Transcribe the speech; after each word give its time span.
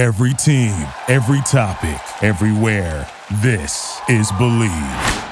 Every 0.00 0.32
team, 0.32 0.72
every 1.08 1.42
topic, 1.42 2.00
everywhere. 2.24 3.06
This 3.42 4.00
is 4.08 4.32
Bleav. 4.32 5.28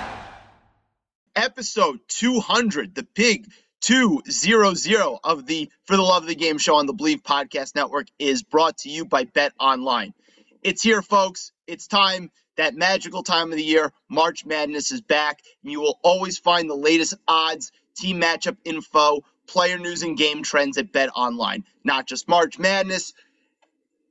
Episode 1.34 2.00
200, 2.08 2.94
the 2.94 3.06
big 3.14 3.50
200 3.80 5.20
of 5.24 5.46
the 5.46 5.70
For 5.86 5.96
the 5.96 6.02
Love 6.02 6.24
of 6.24 6.28
the 6.28 6.34
Game 6.34 6.58
show 6.58 6.74
on 6.74 6.84
the 6.84 6.92
Bleav 6.92 7.22
Podcast 7.22 7.76
Network 7.76 8.08
is 8.18 8.42
brought 8.42 8.76
to 8.80 8.90
you 8.90 9.06
by 9.06 9.24
Bet 9.24 9.54
Online. 9.58 10.12
It's 10.62 10.82
here, 10.82 11.00
folks. 11.00 11.52
It's 11.66 11.86
time, 11.86 12.30
that 12.58 12.74
magical 12.74 13.22
time 13.22 13.50
of 13.50 13.56
the 13.56 13.64
year. 13.64 13.90
March 14.10 14.44
Madness 14.44 14.92
is 14.92 15.00
back, 15.00 15.40
and 15.62 15.72
you 15.72 15.80
will 15.80 15.98
always 16.02 16.36
find 16.36 16.68
the 16.68 16.74
latest 16.74 17.14
odds, 17.26 17.72
team 17.96 18.20
matchup 18.20 18.58
info, 18.66 19.22
player 19.46 19.78
news, 19.78 20.02
and 20.02 20.18
game 20.18 20.42
trends 20.42 20.76
at 20.76 20.92
Bet 20.92 21.08
Online. 21.16 21.64
Not 21.84 22.06
just 22.06 22.28
March 22.28 22.58
Madness, 22.58 23.14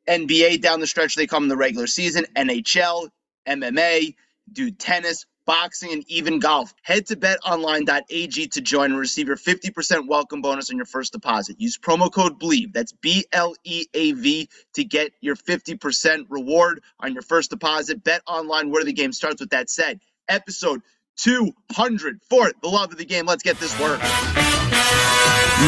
NBA 0.08 0.62
down 0.62 0.80
the 0.80 0.88
stretch, 0.88 1.16
they 1.16 1.28
come 1.28 1.44
in 1.44 1.50
the 1.50 1.58
regular 1.58 1.88
season, 1.88 2.26
NHL, 2.36 3.10
MMA, 3.48 4.16
do 4.52 4.72
tennis, 4.72 5.26
boxing, 5.46 5.94
and 5.94 6.04
even 6.08 6.40
golf. 6.40 6.74
Head 6.84 7.08
to 7.08 7.16
betonline.ag 7.16 8.48
to 8.48 8.62
join 8.62 8.92
and 8.92 9.00
receive 9.00 9.28
your 9.28 9.38
50% 9.38 10.08
welcome 10.08 10.42
bonus 10.42 10.70
on 10.70 10.76
your 10.76 10.86
first 10.86 11.14
deposit. 11.14 11.60
Use 11.60 11.78
promo 11.78 12.12
code 12.12 12.40
BLEAV, 12.40 12.74
that's 12.74 12.92
B 12.92 13.26
L 13.32 13.56
E 13.64 13.86
A 13.94 14.12
V, 14.12 14.50
to 14.76 14.84
get 14.84 15.12
your 15.22 15.36
50% 15.36 16.26
reward 16.30 16.82
on 17.00 17.14
your 17.14 17.24
first 17.24 17.50
deposit. 17.50 18.04
Bet 18.04 18.22
online 18.28 18.70
where 18.70 18.84
the 18.84 18.94
game 18.94 19.14
starts. 19.14 19.40
With 19.40 19.50
that 19.52 19.70
said, 19.70 20.00
episode 20.28 20.82
200 21.18 22.22
for 22.30 22.52
the 22.62 22.68
love 22.68 22.92
of 22.92 22.98
the 22.98 23.06
game. 23.06 23.26
Let's 23.26 23.44
get 23.44 23.60
this 23.60 23.78
work. 23.80 24.00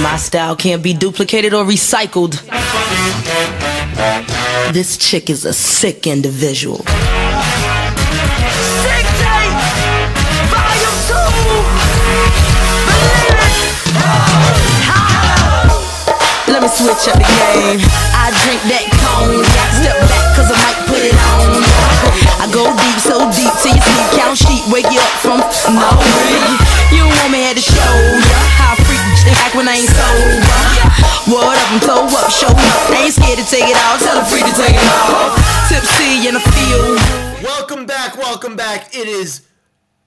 My 0.02 0.18
style 0.18 0.56
can't 0.56 0.84
be 0.84 0.94
duplicated 0.94 1.54
or 1.54 1.66
recycled. 1.66 2.38
This 4.00 4.96
chick 4.96 5.30
is 5.30 5.44
a 5.44 5.52
sick 5.52 6.08
individual. 6.08 6.78
Sick 6.78 6.88
Tape, 9.20 9.60
Volume 10.48 11.00
2. 16.48 16.48
Let 16.48 16.64
me 16.64 16.70
switch 16.72 17.12
up 17.12 17.20
the 17.20 17.28
game. 17.28 17.84
I 18.16 18.32
drink 18.48 18.64
that 18.72 18.88
cognac, 19.04 19.68
step 19.76 20.00
back 20.08 20.26
cause 20.32 20.48
I 20.48 20.56
might 20.64 20.80
put 20.88 21.04
it 21.04 21.20
on. 21.36 21.60
I 22.40 22.48
go 22.56 22.72
deep, 22.72 23.04
so 23.04 23.28
deep 23.36 23.52
till 23.60 23.76
you 23.76 23.84
sleep 23.84 24.08
count 24.16 24.40
sheep, 24.40 24.64
wake 24.72 24.88
you 24.88 25.04
up 25.04 25.12
from 25.20 25.44
no. 25.76 25.92
You 26.96 27.04
want 27.04 27.36
me 27.36 27.44
at 27.52 27.60
the 27.60 27.62
show, 27.68 27.76
yeah. 27.76 28.48
How 28.56 28.79
act 29.28 29.56
when 29.56 29.68
I 29.68 29.84
ain't 29.84 29.90
sober. 29.90 30.40
Uh, 30.48 30.80
what 31.28 31.58
up 31.58 31.72
up, 32.14 32.32
show 32.32 32.48
up. 32.48 32.92
Ain't 32.96 33.14
scared 33.14 33.40
to 33.40 33.46
take 33.46 33.68
it 33.68 33.76
out, 33.76 34.00
tell 34.00 34.20
to 34.44 34.56
take 34.56 34.76
it. 34.76 34.88
Tipsy 35.68 36.28
in 36.28 36.34
the 36.36 36.40
field. 36.40 37.44
Welcome 37.44 37.86
back, 37.86 38.18
welcome 38.18 38.56
back. 38.56 38.96
It 38.96 39.08
is 39.08 39.48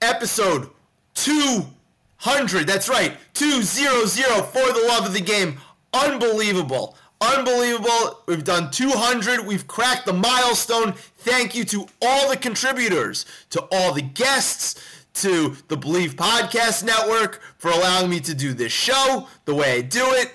episode 0.01 0.69
200. 1.15 2.67
That's 2.67 2.89
right, 2.89 3.17
200 3.33 4.45
for 4.45 4.65
the 4.73 4.85
love 4.87 5.05
of 5.05 5.13
the 5.13 5.21
game. 5.21 5.59
Unbelievable. 5.93 6.97
Unbelievable. 7.21 8.19
We've 8.25 8.43
done 8.43 8.69
200. 8.69 9.45
We've 9.45 9.65
cracked 9.65 10.05
the 10.05 10.13
milestone. 10.13 10.93
Thank 11.19 11.55
you 11.55 11.63
to 11.65 11.87
all 12.01 12.29
the 12.29 12.35
contributors, 12.35 13.25
to 13.51 13.65
all 13.71 13.93
the 13.93 14.01
guests, 14.01 15.02
to 15.13 15.55
the 15.67 15.77
Bleav 15.77 16.15
Podcast 16.15 16.83
Network 16.83 17.41
for 17.57 17.69
allowing 17.69 18.09
me 18.09 18.19
to 18.21 18.33
do 18.33 18.53
this 18.53 18.71
show 18.71 19.27
the 19.45 19.53
way 19.53 19.77
I 19.77 19.81
do 19.81 20.03
it 20.13 20.33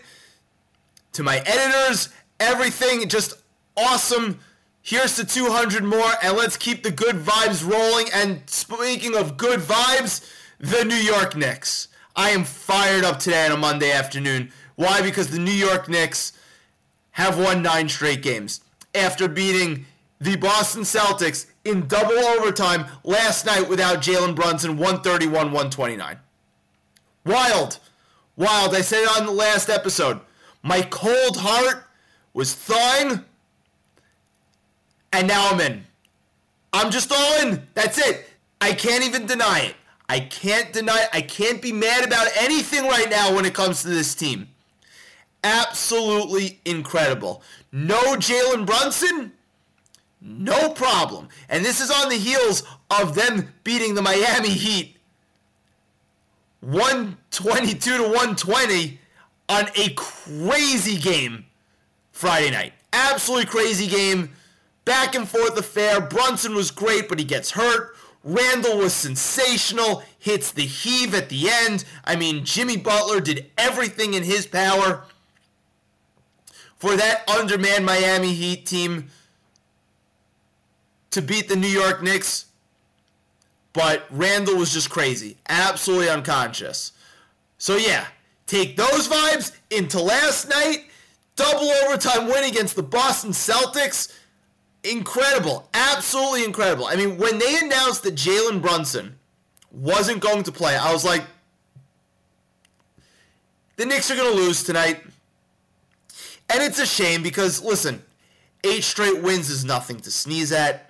to 1.12 1.22
my 1.22 1.38
editors, 1.38 2.10
everything 2.38 3.08
just 3.08 3.34
awesome. 3.76 4.38
Here's 4.82 5.16
to 5.16 5.24
200 5.24 5.82
more, 5.82 6.12
and 6.22 6.36
let's 6.36 6.56
keep 6.56 6.82
the 6.82 6.90
good 6.90 7.16
vibes 7.16 7.68
rolling. 7.68 8.06
And 8.14 8.42
speaking 8.46 9.16
of 9.16 9.36
good 9.36 9.60
vibes, 9.60 10.24
the 10.60 10.84
New 10.84 10.94
York 10.94 11.36
Knicks. 11.36 11.88
I 12.14 12.30
am 12.30 12.44
fired 12.44 13.04
up 13.04 13.18
today 13.18 13.46
on 13.46 13.52
a 13.52 13.56
Monday 13.56 13.90
afternoon. 13.90 14.52
Why? 14.76 15.02
Because 15.02 15.30
the 15.30 15.38
New 15.38 15.50
York 15.50 15.88
Knicks 15.88 16.32
have 17.12 17.38
won 17.38 17.62
nine 17.62 17.88
straight 17.88 18.22
games 18.22 18.60
after 18.94 19.28
beating 19.28 19.86
the 20.20 20.36
Boston 20.36 20.82
Celtics 20.82 21.46
in 21.68 21.86
double 21.86 22.18
overtime 22.18 22.86
last 23.04 23.46
night 23.46 23.68
without 23.68 23.98
Jalen 23.98 24.34
Brunson, 24.34 24.76
131 24.76 25.32
129. 25.32 26.18
Wild. 27.24 27.78
Wild. 28.36 28.74
I 28.74 28.80
said 28.80 29.02
it 29.02 29.20
on 29.20 29.26
the 29.26 29.32
last 29.32 29.68
episode. 29.68 30.20
My 30.62 30.82
cold 30.82 31.36
heart 31.36 31.84
was 32.32 32.54
thawing, 32.54 33.24
and 35.12 35.28
now 35.28 35.50
I'm 35.50 35.60
in. 35.60 35.84
I'm 36.72 36.90
just 36.90 37.12
all 37.12 37.40
in. 37.42 37.62
That's 37.74 37.98
it. 37.98 38.28
I 38.60 38.72
can't 38.72 39.04
even 39.04 39.26
deny 39.26 39.60
it. 39.60 39.76
I 40.08 40.20
can't 40.20 40.72
deny 40.72 41.02
it. 41.02 41.08
I 41.12 41.20
can't 41.20 41.60
be 41.60 41.72
mad 41.72 42.04
about 42.04 42.28
anything 42.36 42.84
right 42.84 43.10
now 43.10 43.34
when 43.34 43.44
it 43.44 43.54
comes 43.54 43.82
to 43.82 43.88
this 43.88 44.14
team. 44.14 44.48
Absolutely 45.44 46.60
incredible. 46.64 47.42
No 47.70 48.00
Jalen 48.16 48.66
Brunson? 48.66 49.32
No 50.20 50.70
problem. 50.70 51.28
And 51.48 51.64
this 51.64 51.80
is 51.80 51.90
on 51.90 52.08
the 52.08 52.16
heels 52.16 52.64
of 52.90 53.14
them 53.14 53.52
beating 53.64 53.94
the 53.94 54.02
Miami 54.02 54.50
Heat 54.50 54.96
122 56.60 57.96
to 57.98 58.02
120 58.02 58.98
on 59.48 59.68
a 59.76 59.90
crazy 59.90 60.98
game 60.98 61.46
Friday 62.12 62.50
night. 62.50 62.72
Absolutely 62.92 63.46
crazy 63.46 63.86
game. 63.86 64.30
Back 64.84 65.14
and 65.14 65.28
forth 65.28 65.56
affair. 65.56 66.00
Brunson 66.00 66.54
was 66.54 66.70
great, 66.70 67.08
but 67.08 67.18
he 67.18 67.24
gets 67.24 67.52
hurt. 67.52 67.94
Randle 68.24 68.78
was 68.78 68.92
sensational. 68.92 70.02
Hits 70.18 70.50
the 70.50 70.62
heave 70.62 71.14
at 71.14 71.28
the 71.28 71.48
end. 71.48 71.84
I 72.04 72.16
mean, 72.16 72.44
Jimmy 72.44 72.76
Butler 72.76 73.20
did 73.20 73.50
everything 73.56 74.14
in 74.14 74.24
his 74.24 74.46
power 74.46 75.04
for 76.78 76.96
that 76.96 77.28
undermanned 77.28 77.84
Miami 77.84 78.32
Heat 78.32 78.66
team 78.66 79.10
to 81.10 81.22
beat 81.22 81.48
the 81.48 81.56
New 81.56 81.68
York 81.68 82.02
Knicks. 82.02 82.46
But 83.72 84.06
Randle 84.10 84.56
was 84.56 84.72
just 84.72 84.90
crazy. 84.90 85.36
Absolutely 85.48 86.08
unconscious. 86.08 86.92
So, 87.58 87.76
yeah, 87.76 88.06
take 88.46 88.76
those 88.76 89.08
vibes 89.08 89.52
into 89.70 90.00
last 90.00 90.48
night. 90.48 90.86
Double 91.36 91.70
overtime 91.84 92.26
win 92.26 92.44
against 92.44 92.74
the 92.74 92.82
Boston 92.82 93.30
Celtics. 93.30 94.12
Incredible. 94.84 95.68
Absolutely 95.74 96.44
incredible. 96.44 96.86
I 96.86 96.96
mean, 96.96 97.18
when 97.18 97.38
they 97.38 97.58
announced 97.58 98.02
that 98.04 98.14
Jalen 98.14 98.60
Brunson 98.60 99.16
wasn't 99.70 100.20
going 100.20 100.42
to 100.44 100.52
play, 100.52 100.76
I 100.76 100.92
was 100.92 101.04
like, 101.04 101.24
the 103.76 103.86
Knicks 103.86 104.10
are 104.10 104.16
going 104.16 104.34
to 104.34 104.42
lose 104.42 104.64
tonight. 104.64 105.02
And 106.50 106.62
it's 106.62 106.80
a 106.80 106.86
shame 106.86 107.22
because, 107.22 107.62
listen, 107.62 108.02
eight 108.64 108.82
straight 108.82 109.22
wins 109.22 109.50
is 109.50 109.64
nothing 109.64 110.00
to 110.00 110.10
sneeze 110.10 110.50
at. 110.50 110.87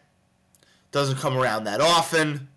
Doesn't 0.91 1.19
come 1.19 1.37
around 1.37 1.65
that 1.65 1.81
often. 1.81 2.49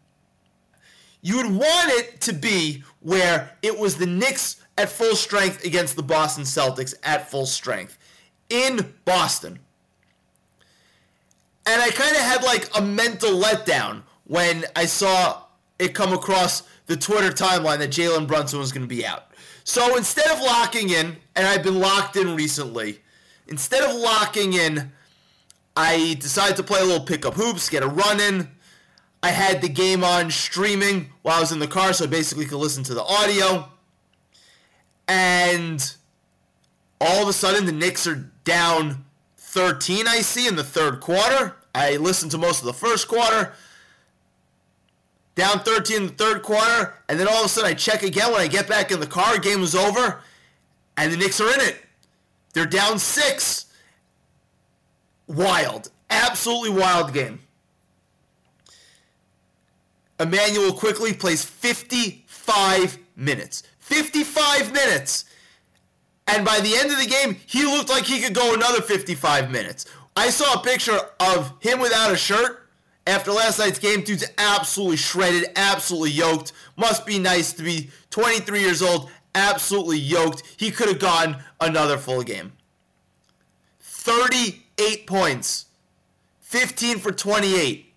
You 1.22 1.38
would 1.38 1.52
want 1.52 1.92
it 1.92 2.22
to 2.22 2.34
be 2.34 2.84
where 3.02 3.56
it 3.62 3.78
was 3.78 3.98
the 3.98 4.06
Knicks 4.06 4.62
at 4.78 4.90
full 4.90 5.16
strength 5.16 5.64
against 5.66 5.96
the 5.96 6.04
Boston 6.04 6.44
Celtics 6.44 6.96
at 7.04 7.30
full 7.30 7.46
strength 7.46 7.98
in 8.50 8.94
Boston. 9.06 9.60
And 11.66 11.82
I 11.82 11.90
kind 11.92 12.16
of 12.16 12.22
had 12.22 12.44
like 12.44 12.70
a 12.76 12.82
mental 12.82 13.32
letdown 13.32 14.04
when 14.26 14.66
I 14.76 14.86
saw 14.86 15.44
it 15.78 15.94
come 15.94 16.14
across 16.14 16.64
the 16.88 16.98
Twitter 16.98 17.32
timeline 17.32 17.80
that 17.80 17.92
Jalen 17.92 18.28
Brunson 18.28 18.60
was 18.60 18.72
going 18.72 18.88
to 18.88 18.94
be 18.94 19.06
out. 19.06 19.28
So 19.64 19.96
instead 19.96 20.30
of 20.32 20.42
locking 20.42 20.90
in, 20.90 21.18
and 21.36 21.48
I've 21.48 21.64
been 21.64 21.80
locked 21.80 22.16
in 22.16 22.36
recently, 22.36 23.00
instead 23.48 23.84
of 23.84 23.96
locking 23.96 24.54
in, 24.54 24.92
I 25.76 26.16
decided 26.20 26.58
to 26.58 26.64
play 26.64 26.82
a 26.82 26.84
little 26.84 27.06
pickup 27.06 27.36
hoops, 27.36 27.70
get 27.70 27.84
a 27.84 27.88
run 27.88 28.20
in. 28.20 28.50
I 29.24 29.30
had 29.30 29.62
the 29.62 29.70
game 29.70 30.04
on 30.04 30.32
streaming 30.32 31.12
while 31.22 31.38
I 31.38 31.40
was 31.40 31.52
in 31.52 31.60
the 31.60 31.68
car, 31.68 31.94
so 31.94 32.06
I 32.06 32.08
basically 32.08 32.46
could 32.46 32.58
listen 32.58 32.84
to 32.86 32.94
the 32.94 33.04
audio. 33.04 33.70
And 35.08 35.96
all 37.00 37.22
of 37.22 37.28
a 37.28 37.34
sudden, 37.34 37.66
the 37.66 37.72
Knicks 37.72 38.08
are 38.08 38.32
down 38.44 39.06
13, 39.38 40.08
I 40.08 40.22
see, 40.22 40.48
in 40.48 40.56
the 40.56 40.64
third 40.64 41.02
quarter. 41.02 41.56
I 41.74 41.98
listened 41.98 42.32
to 42.32 42.38
most 42.38 42.60
of 42.60 42.66
the 42.66 42.74
first 42.74 43.08
quarter. 43.08 43.54
Down 45.36 45.60
13 45.60 45.98
in 45.98 46.08
the 46.08 46.14
third 46.14 46.42
quarter. 46.42 46.96
And 47.08 47.20
then 47.20 47.28
all 47.28 47.40
of 47.40 47.46
a 47.46 47.50
sudden, 47.50 47.70
I 47.70 47.74
check 47.74 48.04
again 48.04 48.32
when 48.32 48.42
I 48.42 48.48
get 48.48 48.68
back 48.68 48.92
in 48.92 49.00
the 49.00 49.08
car. 49.08 49.38
Game 49.38 49.62
was 49.62 49.76
over. 49.76 50.22
And 50.98 51.12
the 51.14 51.18
Knicks 51.18 51.40
are 51.40 51.54
in 51.54 51.62
it. 51.62 51.78
They're 52.54 52.66
down 52.66 53.00
six. 53.00 53.68
Wild. 55.32 55.92
Absolutely 56.10 56.72
wild 56.78 57.14
game. 57.14 57.40
Immanuel 60.20 60.74
Quickley 60.74 61.14
plays 61.14 61.44
55 61.44 62.98
minutes. 63.16 63.64
55 63.80 64.74
minutes. 64.74 65.26
And 66.28 66.46
by 66.46 66.60
the 66.60 66.76
end 66.76 66.92
of 66.92 67.00
the 67.00 67.08
game, 67.08 67.38
he 67.46 67.64
looked 67.64 67.90
like 67.90 68.04
he 68.04 68.22
could 68.22 68.34
go 68.36 68.54
another 68.54 68.82
55 68.82 69.50
minutes. 69.50 69.86
I 70.16 70.30
saw 70.30 70.60
a 70.60 70.64
picture 70.64 71.00
of 71.22 71.54
him 71.60 71.80
without 71.80 72.12
a 72.12 72.18
shirt 72.18 72.68
after 73.08 73.32
last 73.32 73.58
night's 73.58 73.80
game. 73.80 74.02
Dude's 74.02 74.26
absolutely 74.38 74.98
shredded, 74.98 75.50
absolutely 75.56 76.12
yoked. 76.12 76.52
Must 76.76 77.06
be 77.06 77.20
nice 77.20 77.54
to 77.54 77.64
be 77.64 77.90
23 78.10 78.60
years 78.60 78.82
old, 78.82 79.10
absolutely 79.34 79.98
yoked. 79.98 80.44
He 80.58 80.72
could 80.72 80.90
have 80.90 81.00
gotten 81.00 81.38
another 81.62 81.98
full 81.98 82.22
game. 82.22 82.52
38 84.78 85.08
points, 85.08 85.66
15 86.42 87.00
for 87.00 87.12
28. 87.12 87.94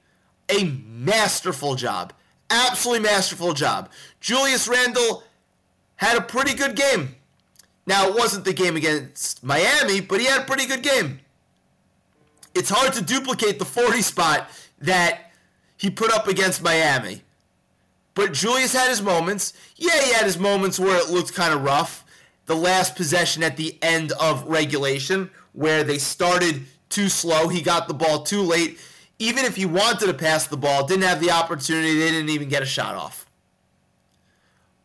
A 0.51 0.65
masterful 0.65 1.75
job. 1.75 2.13
Absolutely 2.51 3.03
masterful 3.03 3.55
job. 3.55 3.91
Julius 4.21 4.69
Randle 4.69 5.23
had 5.97 6.17
a 6.17 6.21
pretty 6.21 6.55
good 6.55 6.77
game. 6.77 7.17
Now, 7.87 8.09
it 8.09 8.15
wasn't 8.15 8.45
the 8.45 8.53
game 8.53 8.77
against 8.77 9.43
Miami, 9.43 10.01
but 10.01 10.21
he 10.21 10.27
had 10.27 10.43
a 10.43 10.45
pretty 10.45 10.67
good 10.67 10.83
game. 10.83 11.21
It's 12.55 12.71
hard 12.71 12.93
to 12.95 13.03
duplicate 13.03 13.59
the 13.59 13.65
40 13.65 14.03
spot 14.03 14.49
that 14.81 15.33
he 15.77 15.91
put 15.91 16.13
up 16.13 16.29
against 16.29 16.63
Miami. 16.63 17.23
But 18.15 18.33
Julius 18.33 18.73
had 18.73 18.89
his 18.89 19.03
moments. 19.03 19.55
Yeah, 19.77 20.01
he 20.01 20.13
had 20.13 20.25
his 20.25 20.39
moments 20.39 20.79
where 20.79 20.97
it 20.97 21.11
looked 21.11 21.35
kind 21.35 21.53
of 21.53 21.63
rough. 21.63 22.05
The 22.47 22.55
last 22.55 22.95
possession 22.95 23.43
at 23.43 23.57
the 23.57 23.77
end 23.83 24.13
of 24.13 24.45
regulation, 24.45 25.31
where 25.55 25.83
they 25.83 25.99
started 25.99 26.67
too 26.91 27.09
slow, 27.09 27.49
he 27.49 27.63
got 27.63 27.89
the 27.89 27.95
ball 27.95 28.23
too 28.23 28.43
late. 28.43 28.79
Even 29.19 29.45
if 29.45 29.57
he 29.57 29.65
wanted 29.65 30.07
to 30.07 30.15
pass 30.15 30.47
the 30.47 30.57
ball, 30.57 30.87
didn't 30.87 31.05
have 31.05 31.21
the 31.21 31.31
opportunity, 31.31 31.99
they 31.99 32.11
didn't 32.11 32.29
even 32.29 32.49
get 32.49 32.63
a 32.63 32.67
shot 32.67 32.95
off. 32.95 33.25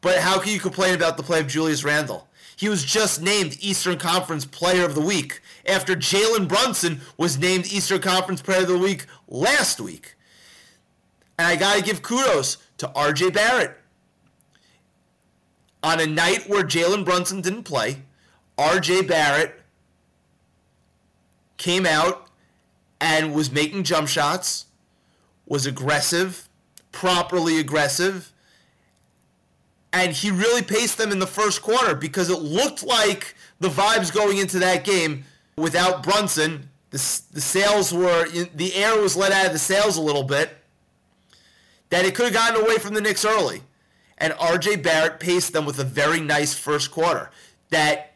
But 0.01 0.19
how 0.19 0.39
can 0.39 0.53
you 0.53 0.59
complain 0.59 0.95
about 0.95 1.17
the 1.17 1.23
play 1.23 1.41
of 1.41 1.47
Julius 1.47 1.83
Randle? 1.83 2.27
He 2.55 2.69
was 2.69 2.83
just 2.83 3.21
named 3.21 3.57
Eastern 3.61 3.97
Conference 3.97 4.45
Player 4.45 4.85
of 4.85 4.95
the 4.95 5.01
Week 5.01 5.41
after 5.65 5.95
Jalen 5.95 6.47
Brunson 6.47 7.01
was 7.17 7.37
named 7.37 7.65
Eastern 7.71 8.01
Conference 8.01 8.41
Player 8.41 8.61
of 8.61 8.67
the 8.67 8.77
Week 8.77 9.05
last 9.27 9.79
week. 9.79 10.15
And 11.37 11.47
I 11.47 11.55
got 11.55 11.77
to 11.77 11.83
give 11.83 12.01
kudos 12.01 12.57
to 12.77 12.87
RJ 12.89 13.33
Barrett. 13.33 13.77
On 15.81 15.99
a 15.99 16.05
night 16.05 16.49
where 16.49 16.63
Jalen 16.63 17.05
Brunson 17.05 17.39
didn't 17.39 17.63
play, 17.63 18.01
RJ 18.57 19.07
Barrett 19.07 19.58
came 21.59 21.85
out 21.85 22.27
and 22.99 23.35
was 23.35 23.51
making 23.51 23.83
jump 23.83 24.07
shots, 24.07 24.65
was 25.45 25.67
aggressive, 25.67 26.49
properly 26.91 27.59
aggressive, 27.59 28.33
and 29.93 30.13
he 30.13 30.31
really 30.31 30.61
paced 30.61 30.97
them 30.97 31.11
in 31.11 31.19
the 31.19 31.27
first 31.27 31.61
quarter 31.61 31.93
because 31.95 32.29
it 32.29 32.39
looked 32.39 32.83
like 32.83 33.35
the 33.59 33.69
vibes 33.69 34.13
going 34.13 34.37
into 34.37 34.59
that 34.59 34.83
game 34.83 35.25
without 35.55 36.03
Brunson, 36.03 36.69
the, 36.91 36.97
the 37.31 37.41
sails 37.41 37.93
were, 37.93 38.27
the 38.29 38.73
air 38.75 38.99
was 38.99 39.15
let 39.15 39.31
out 39.31 39.47
of 39.47 39.53
the 39.53 39.59
sails 39.59 39.97
a 39.97 40.01
little 40.01 40.23
bit, 40.23 40.57
that 41.89 42.05
it 42.05 42.15
could 42.15 42.25
have 42.25 42.33
gotten 42.33 42.63
away 42.63 42.77
from 42.77 42.93
the 42.93 43.01
Knicks 43.01 43.25
early. 43.25 43.61
And 44.19 44.33
RJ 44.33 44.83
Barrett 44.83 45.19
paced 45.19 45.53
them 45.53 45.65
with 45.65 45.79
a 45.79 45.83
very 45.83 46.19
nice 46.19 46.53
first 46.53 46.91
quarter 46.91 47.31
that 47.69 48.08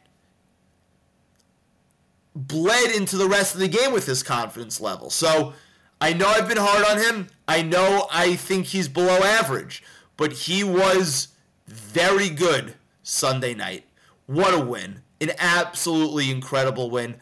bled 2.35 2.91
into 2.91 3.17
the 3.17 3.27
rest 3.27 3.53
of 3.53 3.59
the 3.59 3.67
game 3.67 3.91
with 3.93 4.05
his 4.05 4.23
confidence 4.23 4.81
level. 4.81 5.09
So 5.09 5.53
I 6.01 6.13
know 6.13 6.27
I've 6.27 6.47
been 6.47 6.57
hard 6.57 6.85
on 6.85 6.97
him. 6.97 7.27
I 7.47 7.61
know 7.61 8.07
I 8.11 8.35
think 8.35 8.67
he's 8.67 8.87
below 8.87 9.19
average, 9.19 9.83
but 10.17 10.33
he 10.33 10.63
was 10.63 11.29
very 11.67 12.29
good 12.29 12.75
Sunday 13.03 13.53
night. 13.53 13.85
What 14.25 14.53
a 14.53 14.59
win. 14.59 15.01
An 15.21 15.31
absolutely 15.39 16.31
incredible 16.31 16.89
win. 16.89 17.15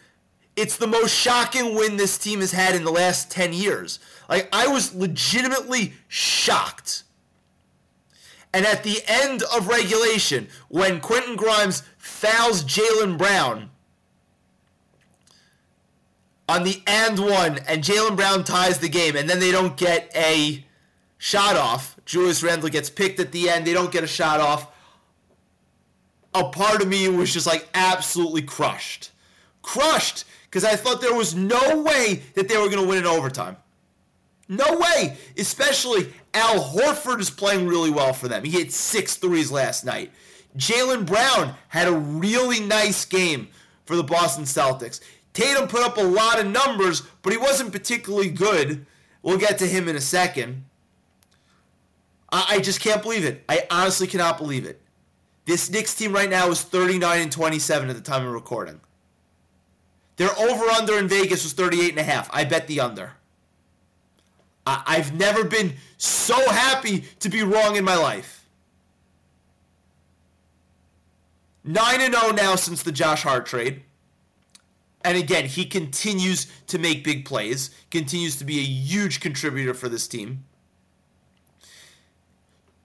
It's 0.56 0.78
the 0.78 0.88
most 0.88 1.14
shocking 1.14 1.76
win 1.76 1.98
this 1.98 2.18
team 2.18 2.40
has 2.40 2.52
had 2.52 2.76
in 2.76 2.84
the 2.84 2.92
last 2.92 3.32
10 3.32 3.54
years. 3.54 4.00
Like, 4.28 4.50
I 4.52 4.68
was 4.68 4.94
legitimately 4.94 5.94
shocked. 6.08 7.04
And 8.54 8.66
at 8.66 8.84
the 8.84 9.02
end 9.08 9.44
of 9.56 9.68
regulation, 9.68 10.48
when 10.68 11.00
Quentin 11.00 11.36
Grimes 11.36 11.84
fouls 11.98 12.64
Jaylen 12.64 13.18
Brown 13.18 13.70
on 16.52 16.64
the 16.64 16.84
and 16.86 17.18
one, 17.18 17.60
and 17.68 17.82
Jaylen 17.82 18.18
Brown 18.18 18.44
ties 18.44 18.80
the 18.80 18.90
game, 18.90 19.16
and 19.16 19.30
then 19.30 19.40
they 19.40 19.52
don't 19.52 19.78
get 19.78 20.12
a 20.16 20.66
shot 21.18 21.56
off. 21.56 21.98
Julius 22.06 22.44
Randle 22.44 22.68
gets 22.68 22.90
picked 22.90 23.22
at 23.22 23.32
the 23.32 23.50
end. 23.50 23.66
They 23.66 23.74
don't 23.74 23.92
get 23.92 24.04
a 24.04 24.08
shot 24.08 24.42
off. 24.42 24.70
A 26.34 26.50
part 26.50 26.82
of 26.82 26.90
me 26.90 27.08
was 27.08 27.32
just 27.34 27.48
like 27.48 27.70
absolutely 27.74 28.42
crushed. 28.42 29.12
Crushed 29.62 30.26
because 30.46 30.66
I 30.66 30.76
thought 30.76 31.00
there 31.00 31.16
was 31.16 31.34
no 31.36 31.82
way 31.82 32.22
that 32.34 32.50
they 32.50 32.58
were 32.58 32.70
going 32.70 32.82
to 32.82 32.88
win 32.88 32.98
in 32.98 33.06
overtime. 33.06 33.56
No 34.50 34.78
way. 34.78 35.18
Especially 35.38 36.12
Al 36.34 36.62
Horford 36.62 37.22
is 37.22 37.30
playing 37.30 37.68
really 37.68 37.90
well 37.90 38.12
for 38.12 38.28
them. 38.28 38.44
He 38.44 38.52
hit 38.52 38.74
six 38.74 39.16
threes 39.16 39.52
last 39.52 39.86
night. 39.86 40.12
Jaylen 40.58 41.06
Brown 41.06 41.56
had 41.70 41.88
a 41.88 41.94
really 41.94 42.60
nice 42.60 43.06
game 43.06 43.48
for 43.86 43.96
the 43.96 44.04
Boston 44.04 44.44
Celtics. 44.44 45.00
Tatum 45.34 45.68
put 45.68 45.84
up 45.84 45.98
a 45.98 46.02
lot 46.02 46.40
of 46.40 46.48
numbers, 46.48 47.02
but 47.22 47.32
he 47.32 47.38
wasn't 47.38 47.72
particularly 47.72 48.30
good. 48.30 48.86
We'll 49.22 49.38
get 49.38 49.58
to 49.60 49.68
him 49.68 49.88
in 49.88 49.96
a 49.96 50.02
second. 50.02 50.66
I, 52.32 52.46
I 52.50 52.60
just 52.60 52.82
can't 52.82 53.02
believe 53.02 53.26
it. 53.26 53.44
I 53.48 53.66
honestly 53.70 54.08
cannot 54.08 54.38
believe 54.38 54.66
it. 54.66 54.82
This 55.46 55.70
Knicks 55.70 55.96
team 55.96 56.14
right 56.14 56.30
now 56.30 56.50
is 56.50 56.62
39 56.62 57.22
and 57.22 57.32
27 57.32 57.90
at 57.90 57.96
the 57.96 58.02
time 58.02 58.26
of 58.26 58.34
recording. 58.34 58.80
Their 60.18 60.38
over 60.38 60.66
under 60.66 60.98
in 61.00 61.08
Vegas 61.08 61.44
was 61.44 61.54
38 61.54 61.90
and 61.90 62.00
a 62.00 62.04
half. 62.04 62.30
I 62.32 62.44
bet 62.44 62.68
the 62.68 62.80
under. 62.80 63.14
I, 64.66 64.84
I've 64.86 65.14
never 65.14 65.44
been 65.44 65.74
so 65.98 66.36
happy 66.52 67.06
to 67.20 67.30
be 67.30 67.42
wrong 67.42 67.76
in 67.76 67.84
my 67.84 67.96
life. 67.96 68.46
9 71.64 72.02
and 72.02 72.14
0 72.14 72.32
now 72.32 72.56
since 72.56 72.84
the 72.84 72.92
Josh 72.92 73.24
Hart 73.24 73.46
trade. 73.46 73.84
And 75.04 75.18
again, 75.18 75.46
he 75.46 75.66
continues 75.66 76.48
to 76.68 76.78
make 76.78 77.04
big 77.04 77.26
plays, 77.26 77.72
continues 77.90 78.36
to 78.38 78.46
be 78.46 78.60
a 78.60 78.64
huge 78.64 79.20
contributor 79.20 79.74
for 79.74 79.90
this 79.90 80.08
team. 80.08 80.46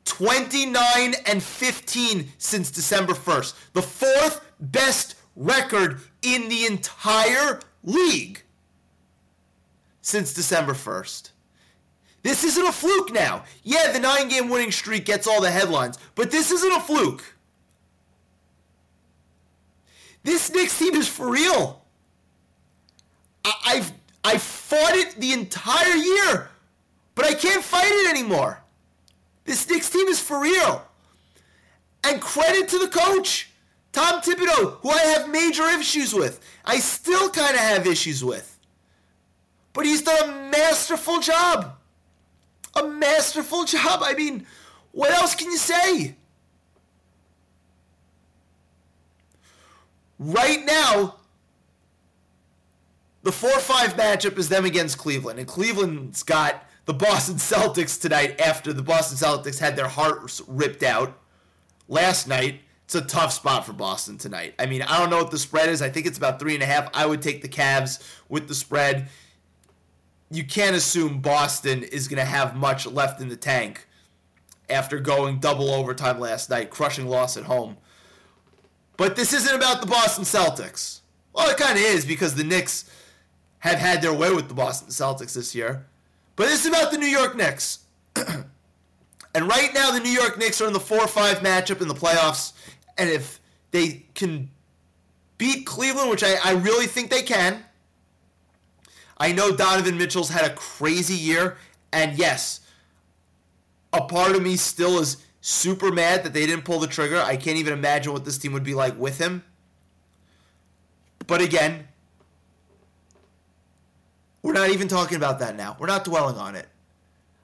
29 0.05 1.15
and 1.27 1.43
15 1.43 2.33
since 2.39 2.71
December 2.71 3.13
1st. 3.13 3.55
The 3.75 3.83
fourth 3.83 4.41
best 4.61 5.17
record 5.35 6.01
in 6.23 6.49
the 6.49 6.65
entire 6.65 7.61
league 7.85 8.43
since 10.01 10.33
December 10.33 10.73
1st. 10.73 11.31
This 12.23 12.45
isn't 12.45 12.67
a 12.67 12.73
fluke 12.73 13.13
now. 13.13 13.45
Yeah, 13.63 13.93
the 13.93 14.01
nine 14.01 14.29
game 14.29 14.49
winning 14.49 14.73
streak 14.73 15.05
gets 15.05 15.27
all 15.27 15.41
the 15.41 15.51
headlines, 15.51 15.99
but 16.15 16.31
this 16.31 16.51
isn't 16.51 16.73
a 16.73 16.81
fluke. 16.81 17.23
This 20.25 20.51
Knicks 20.51 20.77
team 20.77 20.95
is 20.95 21.07
for 21.07 21.31
real. 21.31 21.86
I- 23.65 23.75
have 23.77 23.93
I 24.25 24.39
fought 24.39 24.95
it 24.97 25.21
the 25.21 25.33
entire 25.33 25.95
year, 25.95 26.51
but 27.15 27.25
I 27.27 27.35
can't 27.35 27.63
fight 27.63 27.87
it 27.93 28.11
anymore. 28.11 28.61
This 29.45 29.69
Knicks 29.69 29.89
team 29.89 30.09
is 30.09 30.19
for 30.19 30.41
real. 30.41 30.85
And 32.03 32.21
credit 32.21 32.69
to 32.71 32.79
the 32.79 32.89
coach, 32.89 33.51
Tom 33.93 34.21
Thibodeau, 34.21 34.81
who 34.81 34.91
I 34.91 34.99
have 34.99 35.29
major 35.31 35.65
issues 35.69 36.13
with. 36.13 36.41
I 36.65 36.81
still 36.81 37.31
kind 37.31 37.55
of 37.55 37.61
have 37.61 37.87
issues 37.87 38.25
with. 38.25 38.59
But 39.73 39.87
he's 39.87 40.03
done 40.03 40.29
a 40.29 40.51
masterful 40.51 41.21
job. 41.21 41.77
A 42.75 42.87
masterful 42.87 43.65
job. 43.77 44.01
I 44.03 44.15
mean, 44.15 44.45
what 44.91 45.13
else 45.13 45.35
can 45.37 45.51
you 45.51 45.59
say? 45.59 46.17
Right 50.19 50.65
now, 50.65 51.17
the 53.27 53.33
4 53.33 53.51
5 53.51 53.97
matchup 53.97 54.39
is 54.39 54.49
them 54.49 54.65
against 54.65 54.99
Cleveland. 54.99 55.41
And 55.41 55.49
Cleveland's 55.49 56.23
got 56.23 56.65
the 56.85 56.95
Boston 56.95 57.35
Celtics 57.39 58.01
tonight 58.01 58.41
after 58.41 58.73
the 58.73 58.85
Boston 58.85 59.19
Celtics 59.19 59.59
had 59.59 59.75
their 59.75 59.89
hearts 59.89 60.41
ripped 60.47 60.85
out 60.85 61.19
last 61.89 62.29
night. 62.29 62.61
It's 62.85 62.95
a 62.95 63.01
tough 63.01 63.33
spot 63.33 63.67
for 63.67 63.73
Boston 63.73 64.17
tonight. 64.17 64.55
I 64.61 64.67
mean, 64.67 64.81
I 64.83 65.01
don't 65.01 65.11
know 65.11 65.19
what 65.19 65.33
the 65.33 65.41
spread 65.41 65.71
is. 65.71 65.83
I 65.83 65.89
think 65.91 66.07
it's 66.07 66.19
about 66.19 66.39
three 66.39 66.55
and 66.55 66.63
a 66.63 66.67
half. 66.67 66.89
I 66.95 67.05
would 67.05 67.21
take 67.21 67.43
the 67.43 67.49
Cavs 67.49 68.01
with 68.29 68.47
the 68.47 68.55
spread. 68.55 69.09
You 70.31 70.45
can't 70.45 70.77
assume 70.77 71.21
Boston 71.21 71.83
is 71.83 72.07
going 72.07 72.21
to 72.21 72.25
have 72.25 72.55
much 72.55 72.87
left 72.87 73.21
in 73.21 73.29
the 73.29 73.37
tank 73.37 73.89
after 74.71 75.01
going 75.01 75.41
double 75.41 75.75
overtime 75.75 76.21
last 76.21 76.49
night, 76.49 76.71
crushing 76.71 77.09
loss 77.09 77.37
at 77.37 77.43
home. 77.43 77.77
But 78.97 79.17
this 79.17 79.33
isn't 79.33 79.57
about 79.57 79.81
the 79.81 79.89
Boston 79.89 80.23
Celtics. 80.23 81.01
Well, 81.33 81.51
it 81.51 81.57
kind 81.57 81.77
of 81.77 81.83
is 81.83 82.05
because 82.05 82.37
the 82.37 82.45
Knicks 82.45 82.89
have 83.67 83.79
had 83.79 84.03
their 84.03 84.13
way 84.13 84.33
with 84.33 84.49
the 84.49 84.55
Boston 84.55 84.89
Celtics 84.89 85.35
this 85.35 85.55
year. 85.55 85.87
But 86.37 86.49
it's 86.49 86.67
about 86.67 86.93
the 86.93 86.99
New 86.99 87.07
York 87.07 87.37
Knicks. 87.37 87.81
and 88.17 89.49
right 89.49 89.71
now, 89.75 89.91
the 89.91 90.01
New 90.01 90.11
York 90.11 90.39
Knicks 90.39 90.61
are 90.61 90.67
in 90.67 90.73
the 90.73 90.81
4 90.81 91.07
5 91.07 91.39
matchup 91.39 91.81
in 91.81 91.89
the 91.89 91.95
playoffs. 91.95 92.53
And 92.99 93.09
if 93.11 93.41
they 93.71 94.05
can 94.15 94.51
beat 95.39 95.67
Cleveland, 95.67 96.11
which 96.11 96.23
I, 96.23 96.37
I 96.45 96.53
really 96.53 96.87
think 96.87 97.11
they 97.11 97.23
can, 97.23 97.65
I 99.19 99.33
know 99.33 99.55
Donovan 99.55 99.97
Mitchell's 99.97 100.29
had 100.29 100.51
a 100.51 100.55
crazy 100.55 101.15
year, 101.15 101.57
and 101.93 102.19
yes, 102.19 102.61
a 103.93 104.03
part 104.03 104.37
of 104.37 104.43
me 104.43 104.57
still 104.57 104.99
is 104.99 105.19
super 105.41 105.91
mad 105.91 106.25
that 106.25 106.33
they 106.33 106.45
didn't 106.45 106.65
pull 106.65 106.81
the 106.81 106.87
trigger. 106.87 107.21
I 107.21 107.37
can't 107.37 107.57
even 107.57 107.73
imagine 107.73 108.13
what 108.13 108.25
this 108.25 108.37
team 108.37 108.53
would 108.53 108.65
be 108.65 108.75
like 108.75 108.99
with 108.99 109.19
him. 109.19 109.43
But 111.27 111.41
again, 111.41 111.89
we're 114.47 114.53
not 114.53 114.71
even 114.71 114.87
talking 114.87 115.17
about 115.17 115.41
that 115.41 115.57
now. 115.57 115.77
We're 115.77 115.89
not 115.89 116.05
dwelling 116.05 116.37
on 116.37 116.55
it. 116.55 116.69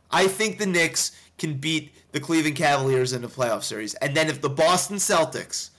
I 0.09 0.29
think 0.29 0.59
the 0.59 0.67
Knicks 0.67 1.11
can 1.37 1.55
beat 1.55 1.93
the 2.13 2.21
Cleveland 2.21 2.55
Cavaliers 2.55 3.13
in 3.13 3.23
the 3.23 3.29
playoff 3.29 3.65
series. 3.65 3.95
And 3.95 4.17
then 4.17 4.29
if 4.29 4.41
the 4.41 4.49
Boston 4.49 4.99
Celtics 4.99 5.71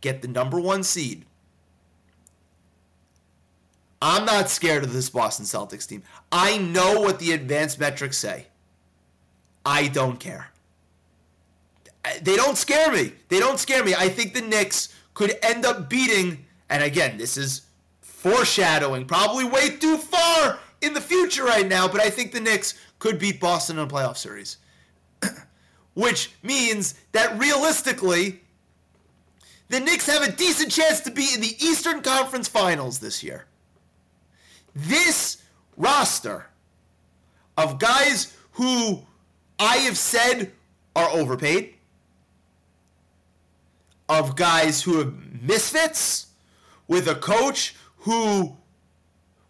get 0.00 0.22
the 0.22 0.28
number 0.28 0.60
one 0.60 0.84
seed, 0.84 1.24
I'm 4.00 4.24
not 4.24 4.50
scared 4.50 4.84
of 4.84 4.92
this 4.92 5.10
Boston 5.10 5.46
Celtics 5.46 5.88
team. 5.88 6.04
I 6.30 6.58
know 6.58 7.00
what 7.00 7.18
the 7.18 7.32
advanced 7.32 7.80
metrics 7.80 8.16
say. 8.16 8.46
I 9.66 9.88
don't 9.88 10.20
care. 10.20 10.52
They 12.22 12.36
don't 12.36 12.56
scare 12.56 12.92
me. 12.92 13.14
They 13.30 13.40
don't 13.40 13.58
scare 13.58 13.82
me. 13.82 13.96
I 13.96 14.08
think 14.08 14.32
the 14.32 14.42
Knicks 14.42 14.94
could 15.14 15.36
end 15.42 15.66
up 15.66 15.90
beating, 15.90 16.46
and 16.70 16.84
again, 16.84 17.18
this 17.18 17.36
is 17.36 17.62
foreshadowing, 18.00 19.06
probably 19.06 19.44
way 19.44 19.70
too 19.70 19.96
far 19.96 20.60
in 20.80 20.94
the 20.94 21.00
future 21.00 21.44
right 21.44 21.66
now, 21.66 21.88
but 21.88 22.00
I 22.00 22.10
think 22.10 22.32
the 22.32 22.40
Knicks 22.40 22.74
could 22.98 23.18
beat 23.18 23.40
Boston 23.40 23.78
in 23.78 23.84
a 23.84 23.88
playoff 23.88 24.16
series. 24.16 24.58
Which 25.94 26.32
means 26.42 26.94
that 27.12 27.38
realistically, 27.38 28.40
the 29.68 29.80
Knicks 29.80 30.06
have 30.06 30.22
a 30.22 30.32
decent 30.32 30.70
chance 30.70 31.00
to 31.00 31.10
be 31.10 31.34
in 31.34 31.40
the 31.40 31.56
Eastern 31.60 32.00
Conference 32.02 32.48
Finals 32.48 32.98
this 32.98 33.22
year. 33.22 33.46
This 34.74 35.42
roster 35.76 36.46
of 37.56 37.78
guys 37.78 38.36
who 38.52 39.02
I 39.58 39.78
have 39.78 39.98
said 39.98 40.52
are 40.94 41.10
overpaid, 41.10 41.74
of 44.08 44.36
guys 44.36 44.82
who 44.82 45.00
are 45.00 45.12
misfits, 45.42 46.28
with 46.86 47.08
a 47.08 47.14
coach 47.14 47.74
who 47.98 48.56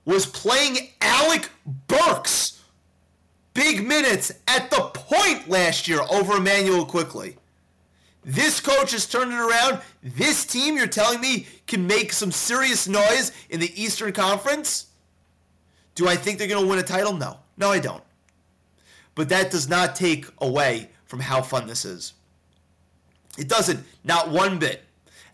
was 0.08 0.24
playing 0.24 0.88
Alec 1.02 1.50
Burks 1.86 2.62
big 3.52 3.86
minutes 3.86 4.32
at 4.46 4.70
the 4.70 4.80
point 4.94 5.50
last 5.50 5.86
year 5.86 6.00
over 6.10 6.38
Immanuel 6.38 6.86
Quickley. 6.86 7.36
This 8.24 8.58
coach 8.58 8.92
has 8.92 9.04
turned 9.04 9.32
it 9.32 9.38
around. 9.38 9.82
This 10.02 10.46
team, 10.46 10.78
you're 10.78 10.86
telling 10.86 11.20
me, 11.20 11.46
can 11.66 11.86
make 11.86 12.14
some 12.14 12.32
serious 12.32 12.88
noise 12.88 13.32
in 13.50 13.60
the 13.60 13.70
Eastern 13.80 14.14
Conference? 14.14 14.86
Do 15.94 16.08
I 16.08 16.16
think 16.16 16.38
they're 16.38 16.48
going 16.48 16.62
to 16.64 16.68
win 16.68 16.78
a 16.78 16.82
title? 16.82 17.12
No. 17.12 17.36
No, 17.58 17.70
I 17.70 17.78
don't. 17.78 18.02
But 19.14 19.28
that 19.28 19.50
does 19.50 19.68
not 19.68 19.94
take 19.94 20.24
away 20.38 20.88
from 21.04 21.20
how 21.20 21.42
fun 21.42 21.66
this 21.66 21.84
is. 21.84 22.14
It 23.36 23.48
doesn't, 23.48 23.84
not 24.04 24.30
one 24.30 24.58
bit. 24.58 24.84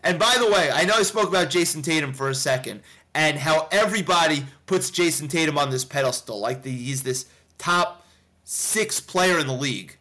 And 0.03 0.19
by 0.19 0.35
the 0.37 0.51
way, 0.51 0.69
I 0.69 0.83
know 0.83 0.95
I 0.95 1.03
spoke 1.03 1.29
about 1.29 1.49
Jayson 1.49 1.81
Tatum 1.81 2.11
for 2.11 2.29
a 2.29 2.35
second 2.35 2.81
and 3.15 3.39
how 3.39 3.69
everybody 3.71 4.45
puts 4.65 4.91
Jayson 4.91 5.29
Tatum 5.29 5.57
on 5.57 5.69
this 5.69 5.85
pedestal, 5.85 6.39
like 6.39 6.63
the, 6.63 6.69
he's 6.69 7.01
this 7.01 7.25
top 7.57 8.05
six 8.43 8.99
player 8.99 9.39
in 9.39 9.47
the 9.47 9.53
league. 9.53 9.97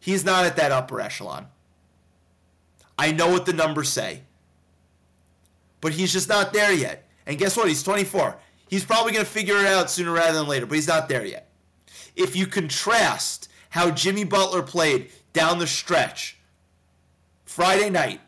He's 0.00 0.24
not 0.24 0.46
at 0.46 0.56
that 0.56 0.72
upper 0.72 1.00
echelon. 1.00 1.46
I 2.98 3.12
know 3.12 3.30
what 3.30 3.44
the 3.44 3.52
numbers 3.52 3.90
say. 3.90 4.22
But 5.82 5.92
he's 5.92 6.12
just 6.12 6.28
not 6.28 6.54
there 6.54 6.72
yet. 6.72 7.06
And 7.26 7.38
guess 7.38 7.56
what? 7.56 7.68
He's 7.68 7.82
24. 7.82 8.38
He's 8.68 8.84
probably 8.84 9.12
going 9.12 9.24
to 9.24 9.30
figure 9.30 9.58
it 9.58 9.66
out 9.66 9.90
sooner 9.90 10.12
rather 10.12 10.38
than 10.38 10.48
later, 10.48 10.64
but 10.64 10.76
he's 10.76 10.88
not 10.88 11.08
there 11.08 11.24
yet. 11.24 11.48
If 12.16 12.34
you 12.34 12.46
contrast 12.46 13.50
how 13.70 13.90
Jimmy 13.90 14.24
Butler 14.24 14.62
played 14.62 15.10
down 15.34 15.58
the 15.58 15.66
stretch 15.66 16.38
Friday 17.44 17.90
night 17.90 18.20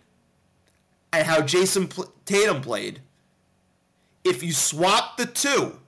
and 1.12 1.26
how 1.26 1.40
Jayson 1.40 1.90
Tatum 2.26 2.60
played, 2.60 3.00
if 4.26 4.42
you 4.42 4.52
swap 4.52 5.16
the 5.16 5.26
two, 5.26 5.78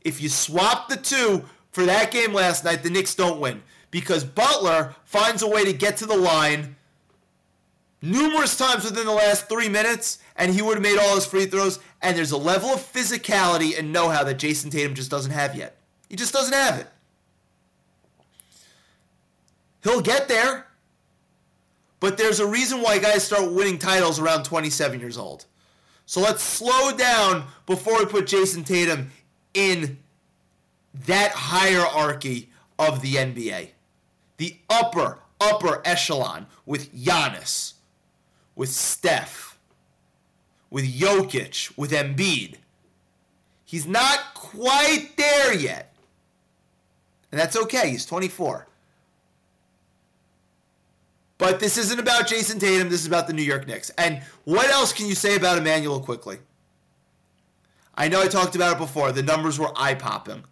if 0.00 0.20
you 0.20 0.28
swap 0.28 0.88
the 0.88 0.96
two 0.96 1.44
for 1.70 1.84
that 1.84 2.10
game 2.10 2.32
last 2.32 2.64
night, 2.64 2.82
the 2.82 2.90
Knicks 2.90 3.14
don't 3.14 3.40
win 3.40 3.62
because 3.90 4.24
Butler 4.24 4.94
finds 5.04 5.42
a 5.42 5.48
way 5.48 5.64
to 5.64 5.72
get 5.72 5.98
to 5.98 6.06
the 6.06 6.16
line 6.16 6.76
numerous 8.00 8.56
times 8.56 8.84
within 8.84 9.06
the 9.06 9.12
last 9.12 9.48
three 9.48 9.68
minutes, 9.68 10.18
and 10.36 10.52
he 10.52 10.60
would 10.60 10.74
have 10.74 10.82
made 10.82 10.98
all 10.98 11.14
his 11.14 11.26
free 11.26 11.46
throws. 11.46 11.78
And 12.00 12.16
there's 12.16 12.32
a 12.32 12.36
level 12.36 12.70
of 12.70 12.80
physicality 12.80 13.78
and 13.78 13.92
know 13.92 14.08
how 14.08 14.24
that 14.24 14.38
Jayson 14.38 14.70
Tatum 14.70 14.94
just 14.94 15.10
doesn't 15.10 15.30
have 15.30 15.54
yet. 15.54 15.76
He 16.08 16.16
just 16.16 16.32
doesn't 16.32 16.54
have 16.54 16.80
it. 16.80 16.88
He'll 19.84 20.00
get 20.00 20.28
there. 20.28 20.66
But 22.00 22.18
there's 22.18 22.40
a 22.40 22.46
reason 22.46 22.82
why 22.82 22.98
guys 22.98 23.22
start 23.22 23.52
winning 23.52 23.78
titles 23.78 24.18
around 24.18 24.42
27 24.42 24.98
years 24.98 25.16
old. 25.16 25.46
So 26.12 26.20
let's 26.20 26.42
slow 26.42 26.94
down 26.94 27.46
before 27.64 27.98
we 27.98 28.04
put 28.04 28.26
Jayson 28.26 28.64
Tatum 28.64 29.12
in 29.54 29.96
that 31.06 31.30
hierarchy 31.30 32.50
of 32.78 33.00
the 33.00 33.14
NBA. 33.14 33.70
The 34.36 34.58
upper, 34.68 35.20
upper 35.40 35.80
echelon 35.86 36.48
with 36.66 36.94
Giannis, 36.94 37.72
with 38.54 38.68
Steph, 38.68 39.58
with 40.68 40.84
Jokic, 40.84 41.78
with 41.78 41.92
Embiid. 41.92 42.56
He's 43.64 43.86
not 43.86 44.34
quite 44.34 45.12
there 45.16 45.54
yet. 45.54 45.94
And 47.30 47.40
that's 47.40 47.56
okay. 47.56 47.88
He's 47.88 48.04
24. 48.04 48.66
But 51.42 51.58
this 51.58 51.76
isn't 51.76 51.98
about 51.98 52.28
Jayson 52.28 52.60
Tatum. 52.60 52.88
This 52.88 53.00
is 53.00 53.08
about 53.08 53.26
the 53.26 53.32
New 53.32 53.42
York 53.42 53.66
Knicks. 53.66 53.90
And 53.98 54.22
what 54.44 54.70
else 54.70 54.92
can 54.92 55.06
you 55.06 55.16
say 55.16 55.34
about 55.34 55.58
Immanuel 55.58 55.98
Quickley? 55.98 56.38
I 57.96 58.06
know 58.06 58.22
I 58.22 58.28
talked 58.28 58.54
about 58.54 58.76
it 58.76 58.78
before. 58.78 59.10
The 59.10 59.24
numbers 59.24 59.58
were 59.58 59.72
eye 59.74 59.96
popping. 59.96 60.44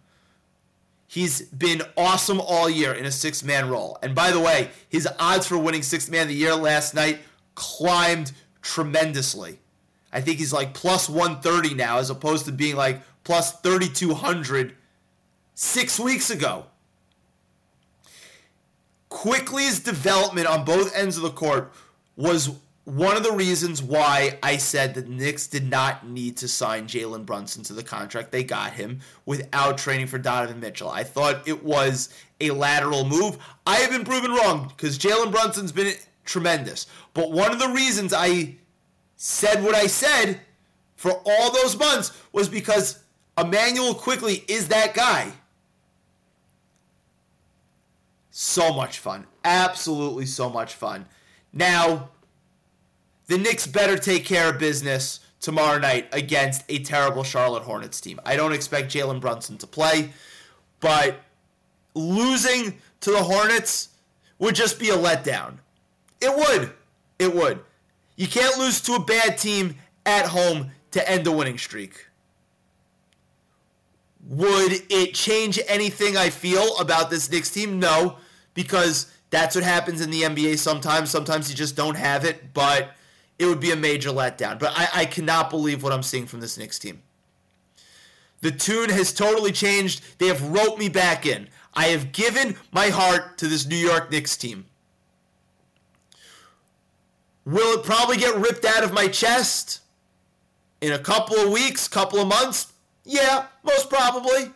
He's 1.07 1.43
been 1.43 1.81
awesome 1.95 2.41
all 2.41 2.69
year 2.69 2.91
in 2.91 3.05
a 3.05 3.11
six 3.11 3.41
man 3.41 3.69
role. 3.69 3.99
And 4.03 4.13
by 4.13 4.31
the 4.31 4.41
way, 4.41 4.71
his 4.89 5.07
odds 5.17 5.47
for 5.47 5.57
winning 5.57 5.81
sixth 5.81 6.11
man 6.11 6.23
of 6.23 6.27
the 6.27 6.33
year 6.33 6.55
last 6.55 6.93
night 6.93 7.19
climbed 7.55 8.33
tremendously. 8.61 9.59
I 10.11 10.19
think 10.19 10.39
he's 10.39 10.51
like 10.51 10.73
plus 10.73 11.07
130 11.07 11.73
now 11.73 11.99
as 11.99 12.09
opposed 12.09 12.43
to 12.47 12.51
being 12.51 12.75
like 12.75 13.01
plus 13.23 13.61
3,200 13.61 14.75
six 15.55 15.97
weeks 15.97 16.29
ago. 16.29 16.65
Quickley's 19.11 19.79
development 19.81 20.47
on 20.47 20.63
both 20.63 20.95
ends 20.95 21.17
of 21.17 21.23
the 21.23 21.31
court 21.31 21.73
was 22.15 22.49
one 22.85 23.17
of 23.17 23.23
the 23.23 23.33
reasons 23.33 23.83
why 23.83 24.39
I 24.41 24.55
said 24.55 24.95
that 24.95 25.09
Knicks 25.09 25.47
did 25.47 25.69
not 25.69 26.07
need 26.07 26.37
to 26.37 26.47
sign 26.47 26.87
Jalen 26.87 27.25
Brunson 27.25 27.61
to 27.63 27.73
the 27.73 27.83
contract 27.83 28.31
they 28.31 28.45
got 28.45 28.71
him 28.71 29.01
without 29.25 29.77
training 29.77 30.07
for 30.07 30.17
Donovan 30.17 30.61
Mitchell. 30.61 30.89
I 30.89 31.03
thought 31.03 31.45
it 31.45 31.61
was 31.61 32.13
a 32.39 32.51
lateral 32.51 33.03
move. 33.03 33.37
I 33.67 33.75
have 33.75 33.91
been 33.91 34.05
proven 34.05 34.31
wrong 34.31 34.69
because 34.69 34.97
Jalen 34.97 35.29
Brunson's 35.29 35.73
been 35.73 35.93
tremendous. 36.23 36.87
But 37.13 37.33
one 37.33 37.51
of 37.51 37.59
the 37.59 37.67
reasons 37.67 38.13
I 38.13 38.55
said 39.17 39.61
what 39.61 39.75
I 39.75 39.87
said 39.87 40.39
for 40.95 41.21
all 41.25 41.51
those 41.51 41.77
months 41.77 42.17
was 42.31 42.47
because 42.47 42.99
Immanuel 43.37 43.93
Quickley 43.93 44.45
is 44.47 44.69
that 44.69 44.93
guy. 44.93 45.33
So 48.31 48.73
much 48.73 48.99
fun. 48.99 49.27
Absolutely 49.43 50.25
so 50.25 50.49
much 50.49 50.73
fun. 50.73 51.05
Now, 51.53 52.09
the 53.27 53.37
Knicks 53.37 53.67
better 53.67 53.97
take 53.97 54.25
care 54.25 54.49
of 54.49 54.57
business 54.57 55.19
tomorrow 55.41 55.77
night 55.77 56.07
against 56.13 56.63
a 56.69 56.79
terrible 56.79 57.23
Charlotte 57.23 57.63
Hornets 57.63 57.99
team. 57.99 58.19
I 58.25 58.35
don't 58.37 58.53
expect 58.53 58.93
Jalen 58.93 59.19
Brunson 59.19 59.57
to 59.57 59.67
play, 59.67 60.13
but 60.79 61.19
losing 61.93 62.77
to 63.01 63.11
the 63.11 63.21
Hornets 63.21 63.89
would 64.39 64.55
just 64.55 64.79
be 64.79 64.89
a 64.89 64.97
letdown. 64.97 65.57
It 66.21 66.33
would. 66.35 66.71
It 67.19 67.35
would. 67.35 67.59
You 68.15 68.27
can't 68.27 68.57
lose 68.57 68.79
to 68.81 68.93
a 68.93 69.03
bad 69.03 69.37
team 69.37 69.75
at 70.05 70.25
home 70.25 70.71
to 70.91 71.09
end 71.09 71.27
a 71.27 71.31
winning 71.31 71.57
streak. 71.57 72.07
Would 74.27 74.83
it 74.89 75.13
change 75.13 75.59
anything 75.67 76.15
I 76.15 76.29
feel 76.29 76.77
about 76.77 77.09
this 77.09 77.29
Knicks 77.31 77.49
team? 77.49 77.79
No, 77.79 78.17
because 78.53 79.11
that's 79.29 79.55
what 79.55 79.63
happens 79.63 80.01
in 80.01 80.11
the 80.11 80.21
NBA 80.23 80.57
sometimes. 80.57 81.09
Sometimes 81.09 81.49
you 81.49 81.55
just 81.55 81.75
don't 81.75 81.95
have 81.95 82.23
it, 82.25 82.53
but 82.53 82.91
it 83.39 83.45
would 83.45 83.59
be 83.59 83.71
a 83.71 83.75
major 83.75 84.09
letdown. 84.09 84.59
But 84.59 84.73
I, 84.75 84.89
I 84.93 85.05
cannot 85.05 85.49
believe 85.49 85.83
what 85.83 85.91
I'm 85.91 86.03
seeing 86.03 86.27
from 86.27 86.39
this 86.39 86.57
Knicks 86.57 86.77
team. 86.77 87.01
The 88.41 88.51
tune 88.51 88.89
has 88.89 89.13
totally 89.13 89.51
changed. 89.51 90.01
They 90.17 90.27
have 90.27 90.41
roped 90.51 90.79
me 90.79 90.89
back 90.89 91.25
in. 91.25 91.47
I 91.73 91.85
have 91.87 92.11
given 92.11 92.57
my 92.71 92.89
heart 92.89 93.37
to 93.39 93.47
this 93.47 93.65
New 93.65 93.75
York 93.75 94.11
Knicks 94.11 94.35
team. 94.35 94.65
Will 97.45 97.79
it 97.79 97.85
probably 97.85 98.17
get 98.17 98.35
ripped 98.35 98.65
out 98.65 98.83
of 98.83 98.93
my 98.93 99.07
chest 99.07 99.79
in 100.79 100.91
a 100.91 100.99
couple 100.99 101.37
of 101.37 101.51
weeks, 101.51 101.87
couple 101.87 102.19
of 102.19 102.27
months? 102.27 102.70
Yeah, 103.03 103.45
most 103.63 103.89
probably. 103.89 104.51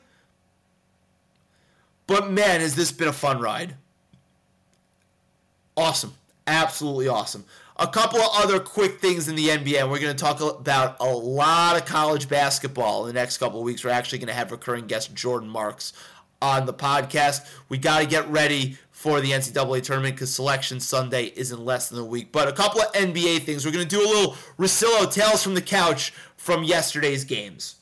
But 2.07 2.29
man, 2.31 2.61
has 2.61 2.75
this 2.75 2.91
been 2.91 3.07
a 3.07 3.13
fun 3.13 3.39
ride. 3.39 3.75
Awesome. 5.75 6.13
Absolutely 6.47 7.07
awesome. 7.07 7.45
A 7.77 7.87
couple 7.87 8.21
of 8.21 8.29
other 8.33 8.59
quick 8.59 9.01
things 9.01 9.27
in 9.27 9.35
the 9.35 9.49
NBA. 9.49 9.89
We're 9.89 9.99
going 9.99 10.15
to 10.15 10.23
talk 10.23 10.39
about 10.39 10.95
a 10.99 11.05
lot 11.05 11.75
of 11.75 11.85
college 11.85 12.29
basketball 12.29 13.01
in 13.01 13.13
the 13.13 13.19
next 13.19 13.37
couple 13.39 13.59
of 13.59 13.65
weeks. 13.65 13.83
We're 13.83 13.89
actually 13.89 14.19
going 14.19 14.27
to 14.27 14.33
have 14.33 14.51
recurring 14.51 14.87
guest 14.87 15.13
Jordan 15.13 15.49
Marks 15.49 15.91
on 16.41 16.65
the 16.65 16.73
podcast. 16.73 17.45
We 17.67 17.77
got 17.77 17.99
to 17.99 18.05
get 18.05 18.29
ready 18.29 18.77
for 18.91 19.19
the 19.19 19.31
NCAA 19.31 19.83
tournament 19.83 20.15
because 20.15 20.33
Selection 20.33 20.79
Sunday 20.79 21.25
is 21.25 21.51
in 21.51 21.65
less 21.65 21.89
than 21.89 21.99
a 21.99 22.05
week. 22.05 22.31
But 22.31 22.47
a 22.47 22.53
couple 22.53 22.81
of 22.81 22.93
NBA 22.93 23.41
things. 23.41 23.65
We're 23.65 23.71
going 23.71 23.87
to 23.87 23.95
do 23.95 24.01
a 24.01 24.07
little 24.07 24.35
Russillo 24.57 25.11
Tales 25.11 25.43
from 25.43 25.55
the 25.55 25.61
Couch 25.61 26.13
from 26.37 26.63
yesterday's 26.63 27.25
games. 27.25 27.75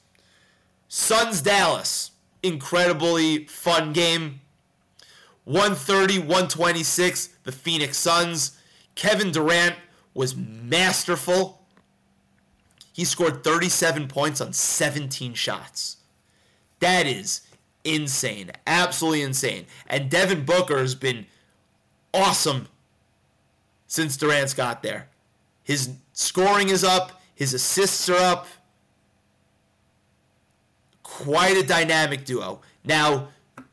Suns 0.96 1.42
Dallas. 1.42 2.12
Incredibly 2.44 3.46
fun 3.48 3.94
game. 3.94 4.42
130, 5.46 6.20
126, 6.20 7.30
the 7.46 7.52
Phoenix 7.52 7.98
Suns. 7.98 8.60
Kevin 8.94 9.32
Durant 9.32 9.76
was 10.14 10.36
masterful. 10.36 11.64
He 12.94 13.06
scored 13.06 13.44
37 13.44 14.08
points 14.08 14.40
on 14.40 14.54
17 14.54 15.34
shots. 15.34 15.98
That 16.80 17.08
is 17.08 17.42
insane. 17.84 18.52
Absolutely 18.68 19.24
insane. 19.24 19.66
And 19.88 20.12
Devin 20.12 20.46
Booker 20.46 20.78
has 20.78 20.94
been 20.94 21.26
awesome 22.14 22.68
since 23.88 24.16
Durant's 24.16 24.54
got 24.54 24.84
there. 24.84 25.10
His 25.64 25.90
scoring 26.14 26.70
is 26.70 26.84
up, 26.84 27.20
his 27.34 27.56
assists 27.56 28.08
are 28.10 28.18
up. 28.18 28.48
Quite 31.22 31.58
a 31.58 31.64
dynamic 31.64 32.26
duo. 32.26 32.62
Now, 32.84 33.30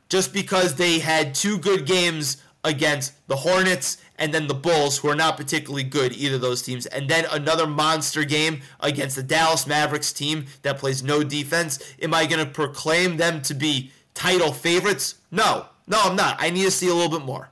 just 0.08 0.32
because 0.32 0.74
they 0.74 0.98
had 0.98 1.34
two 1.34 1.58
good 1.58 1.86
games 1.86 2.42
against 2.64 3.14
the 3.28 3.36
Hornets 3.36 3.98
and 4.18 4.34
then 4.34 4.46
the 4.46 4.54
Bulls, 4.54 4.98
who 4.98 5.08
are 5.08 5.16
not 5.16 5.38
particularly 5.38 5.84
good, 5.84 6.12
either 6.12 6.34
of 6.34 6.42
those 6.42 6.60
teams, 6.60 6.84
and 6.86 7.08
then 7.08 7.24
another 7.32 7.66
monster 7.66 8.24
game 8.24 8.60
against 8.80 9.16
the 9.16 9.22
Dallas 9.22 9.66
Mavericks 9.66 10.12
team 10.12 10.46
that 10.62 10.78
plays 10.78 11.02
no 11.02 11.22
defense. 11.22 11.78
Am 12.02 12.12
I 12.12 12.26
going 12.26 12.44
to 12.44 12.50
proclaim 12.50 13.16
them 13.16 13.40
to 13.42 13.54
be 13.54 13.92
title 14.12 14.52
favorites? 14.52 15.14
No, 15.30 15.66
no, 15.86 16.00
I'm 16.02 16.16
not. 16.16 16.36
I 16.38 16.50
need 16.50 16.64
to 16.64 16.70
see 16.70 16.88
a 16.88 16.94
little 16.94 17.18
bit 17.18 17.24
more. 17.24 17.48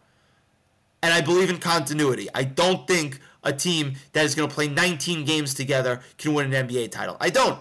And 1.02 1.14
I 1.14 1.23
believe 1.23 1.49
in 1.49 1.59
continuity. 1.59 2.28
I 2.35 2.45
don't 2.45 2.87
think 2.87 3.21
a 3.42 3.52
team 3.52 3.95
that 4.12 4.26
is 4.26 4.35
going 4.35 4.49
to 4.49 4.54
play 4.54 4.68
19 4.68 5.25
games 5.25 5.54
together 5.54 6.00
can 6.18 6.35
win 6.35 6.52
an 6.52 6.68
NBA 6.68 6.90
title. 6.90 7.16
I 7.21 7.30
don't. 7.30 7.59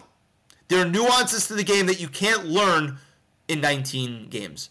There 0.68 0.82
are 0.82 0.90
nuances 0.90 1.48
to 1.48 1.54
the 1.54 1.64
game 1.64 1.86
that 1.86 2.00
you 2.00 2.08
can't 2.08 2.46
learn 2.46 2.98
in 3.48 3.62
19 3.62 4.28
games. 4.30 4.70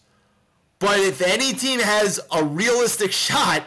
But 0.79 0.99
if 0.99 1.21
any 1.21 1.53
team 1.53 1.79
has 1.79 2.19
a 2.31 2.43
realistic 2.43 3.11
shot 3.11 3.63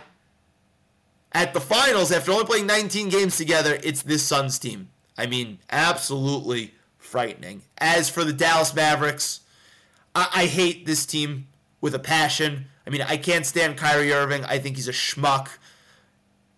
at 1.32 1.54
the 1.54 1.60
finals 1.60 2.12
after 2.12 2.30
only 2.32 2.44
playing 2.44 2.66
19 2.66 3.08
games 3.08 3.36
together, 3.36 3.78
it's 3.82 4.02
this 4.02 4.22
Suns 4.22 4.58
team. 4.58 4.90
I 5.18 5.26
mean, 5.26 5.58
absolutely 5.70 6.74
frightening. 6.98 7.62
As 7.78 8.08
for 8.08 8.24
the 8.24 8.32
Dallas 8.32 8.74
Mavericks, 8.74 9.40
I, 10.14 10.28
I 10.32 10.46
hate 10.46 10.86
this 10.86 11.04
team 11.04 11.48
with 11.80 11.94
a 11.94 11.98
passion. 11.98 12.66
I 12.86 12.90
mean, 12.90 13.02
I 13.02 13.16
can't 13.16 13.44
stand 13.44 13.76
Kyrie 13.76 14.12
Irving. 14.12 14.44
I 14.44 14.58
think 14.58 14.76
he's 14.76 14.88
a 14.88 14.92
schmuck. 14.92 15.48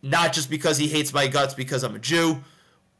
Not 0.02 0.33
just 0.33 0.50
because 0.50 0.79
he 0.79 0.88
hates 0.88 1.12
my 1.12 1.29
guts 1.29 1.55
because 1.55 1.83
I'm 1.83 1.95
a 1.95 1.99
Jew, 1.99 2.43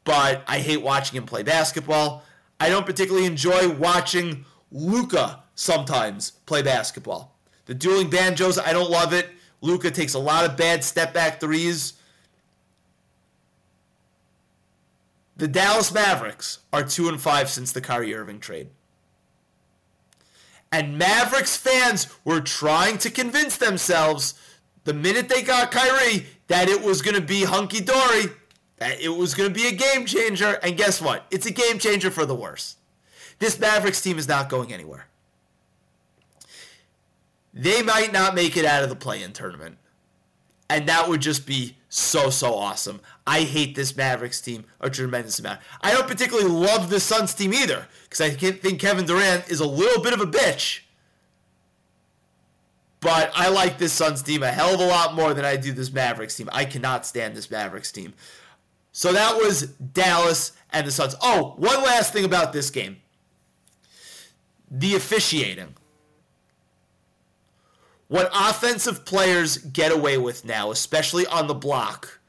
but 0.05 0.43
I 0.47 0.59
hate 0.61 0.83
watching 0.83 1.17
him 1.17 1.27
play 1.27 1.43
basketball. 1.43 2.23
I 2.63 2.69
don't 2.69 2.87
particularly 2.87 3.27
enjoy 3.27 3.71
watching 3.71 4.45
Luka 4.71 5.43
sometimes 5.57 6.31
play 6.47 6.63
basketball. 6.63 7.37
The 7.67 7.75
dueling 7.75 8.09
banjos, 8.09 8.57
I 8.57 8.73
don't 8.73 8.89
love 8.89 9.13
it. 9.13 9.31
Luka 9.63 9.91
takes 9.91 10.15
a 10.15 10.21
lot 10.21 10.49
of 10.49 10.57
bad 10.57 10.85
step 10.85 11.13
back 11.13 11.41
threes. 11.41 11.95
The 15.37 15.49
Dallas 15.49 15.93
Mavericks 15.93 16.61
are 16.73 16.85
2 16.85 17.09
and 17.09 17.21
5 17.21 17.51
since 17.51 17.73
the 17.73 17.81
Kyrie 17.81 18.15
Irving 18.15 18.39
trade. 18.39 18.69
And 20.71 20.97
Mavericks 20.97 21.57
fans 21.57 22.15
were 22.25 22.41
trying 22.41 22.97
to 22.99 23.11
convince 23.11 23.57
themselves 23.57 24.35
the 24.85 24.95
minute 24.95 25.29
they 25.29 25.43
got 25.43 25.73
Kyrie 25.73 26.27
that 26.47 26.69
it 26.69 26.81
was 26.81 27.03
going 27.03 27.17
to 27.17 27.21
be 27.21 27.43
hunky 27.43 27.81
dory, 27.81 28.27
that 28.83 29.01
it 29.01 29.11
was 29.11 29.33
going 29.33 29.49
to 29.49 29.55
be 29.55 29.69
a 29.69 29.73
game 29.73 30.07
changer. 30.07 30.59
And 30.61 30.77
guess 30.77 31.01
what? 31.01 31.25
It's 31.31 31.47
a 31.47 31.53
game 31.53 31.79
changer 31.79 32.11
for 32.11 32.27
the 32.27 32.35
worse. 32.35 32.75
This 33.39 33.57
Mavericks 33.57 34.01
team 34.01 34.19
is 34.19 34.27
not 34.27 34.49
going 34.49 34.73
anywhere. 34.73 35.07
They 37.55 37.81
might 37.81 38.13
not 38.13 38.35
make 38.35 38.57
it 38.57 38.65
out 38.65 38.83
of 38.83 38.89
the 38.89 38.97
play 38.97 39.23
in 39.23 39.33
tournament. 39.33 39.79
And 40.69 40.89
that 40.89 41.09
would 41.09 41.21
just 41.21 41.47
be 41.47 41.77
so, 41.91 42.29
so 42.29 42.57
awesome. 42.57 43.01
I 43.25 43.43
hate 43.43 43.77
this 43.77 43.97
Mavericks 43.97 44.41
team 44.41 44.65
a 44.81 44.91
tremendous 44.91 45.39
amount. 45.39 45.61
I 45.81 45.93
don't 45.93 46.09
particularly 46.09 46.51
love 46.51 46.91
the 46.91 46.99
Suns 46.99 47.35
team 47.35 47.55
either, 47.55 47.87
because 48.03 48.21
I 48.21 48.31
think 48.31 48.81
Kevin 48.81 49.07
Durant 49.07 49.49
is 49.49 49.61
a 49.61 49.67
little 49.67 50.03
bit 50.03 50.13
of 50.13 50.21
a 50.21 50.27
bitch. 50.27 50.81
But 52.99 53.31
I 53.35 53.49
like 53.49 53.79
this 53.79 53.93
Suns 53.93 54.23
team 54.23 54.43
a 54.43 54.51
hell 54.51 54.75
of 54.75 54.81
a 54.81 54.87
lot 54.87 55.15
more 55.15 55.35
than 55.35 55.45
I 55.45 55.57
do 55.57 55.73
this 55.73 55.93
Mavericks 55.93 56.35
team. 56.35 56.49
I 56.53 56.65
cannot 56.65 57.07
stand 57.07 57.37
this 57.37 57.49
Mavericks 57.51 57.93
team. 57.93 58.15
So 58.93 59.13
that 59.13 59.37
was 59.37 59.63
Dallas 59.63 60.53
and 60.71 60.87
the 60.87 60.93
Suns. 60.93 61.15
Oh, 61.23 61.55
one 61.57 61.83
last 61.83 62.13
thing 62.13 62.25
about 62.25 62.53
this 62.53 62.71
game 62.71 62.99
the 64.75 64.95
officiating. 64.95 65.75
What 68.09 68.31
offensive 68.35 69.05
players 69.05 69.59
get 69.59 69.93
away 69.93 70.17
with 70.17 70.45
now, 70.45 70.71
especially 70.71 71.27
on 71.27 71.47
the 71.47 71.55
block, 71.55 72.21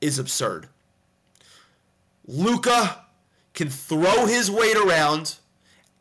is 0.00 0.18
absurd. 0.18 0.68
Luka 2.26 3.06
can 3.54 3.70
throw 3.70 4.26
his 4.26 4.50
weight 4.50 4.76
around, 4.76 5.36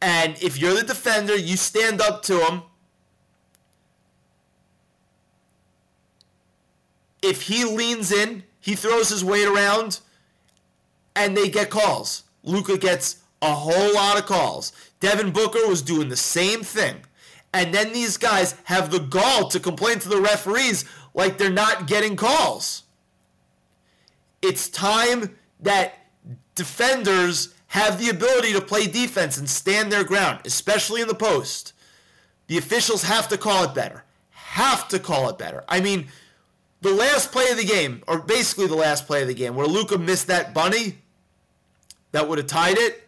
and 0.02 0.42
if 0.42 0.58
you're 0.60 0.76
the 0.76 0.84
defender, 0.84 1.36
you 1.36 1.58
stand 1.58 2.02
up 2.02 2.24
to 2.24 2.46
him. 2.46 2.62
If 7.22 7.44
he 7.44 7.66
leans 7.66 8.12
in, 8.12 8.44
he 8.60 8.76
throws 8.76 9.10
his 9.10 9.24
weight 9.24 9.48
around, 9.48 10.00
and 11.16 11.36
they 11.36 11.50
get 11.50 11.70
calls. 11.70 12.24
Luka 12.44 12.78
gets 12.78 13.18
a 13.42 13.54
whole 13.54 13.94
lot 13.94 14.18
of 14.18 14.26
calls. 14.26 14.72
Devin 15.00 15.32
Booker 15.32 15.68
was 15.68 15.82
doing 15.82 16.10
the 16.10 16.18
same 16.18 16.62
thing. 16.62 16.98
And 17.54 17.74
then 17.74 17.94
these 17.94 18.18
guys 18.18 18.56
have 18.66 18.92
the 18.92 19.00
gall 19.00 19.48
to 19.50 19.60
complain 19.60 20.00
to 20.00 20.10
the 20.10 20.22
referees 20.22 20.86
like 21.14 21.38
they're 21.38 21.50
not 21.50 21.88
getting 21.88 22.16
calls. 22.16 22.84
It's 24.42 24.70
time 24.70 25.36
that 25.62 25.96
defenders 26.56 27.54
have 27.68 28.00
the 28.00 28.10
ability 28.10 28.54
to 28.54 28.62
play 28.62 28.88
defense 28.88 29.38
and 29.38 29.50
stand 29.50 29.92
their 29.92 30.04
ground, 30.04 30.42
especially 30.46 31.02
in 31.02 31.08
the 31.08 31.16
post. 31.16 31.74
The 32.48 32.58
officials 32.58 33.04
have 33.04 33.28
to 33.30 33.38
call 33.38 33.64
it 33.64 33.74
better. 33.74 34.04
Have 34.32 34.88
to 34.90 35.00
call 35.00 35.30
it 35.30 35.38
better. 35.38 35.64
I 35.68 35.80
mean, 35.80 36.08
the 36.82 36.94
last 36.94 37.32
play 37.32 37.50
of 37.50 37.58
the 37.58 37.66
game, 37.66 38.04
or 38.08 38.20
basically 38.20 38.68
the 38.68 38.76
last 38.76 39.06
play 39.06 39.22
of 39.22 39.28
the 39.28 39.34
game, 39.34 39.56
where 39.56 39.68
Luka 39.68 39.98
missed 39.98 40.28
that 40.28 40.54
bunny 40.54 40.98
that 42.12 42.28
would 42.28 42.38
have 42.38 42.48
tied 42.48 42.78
it, 42.78 43.08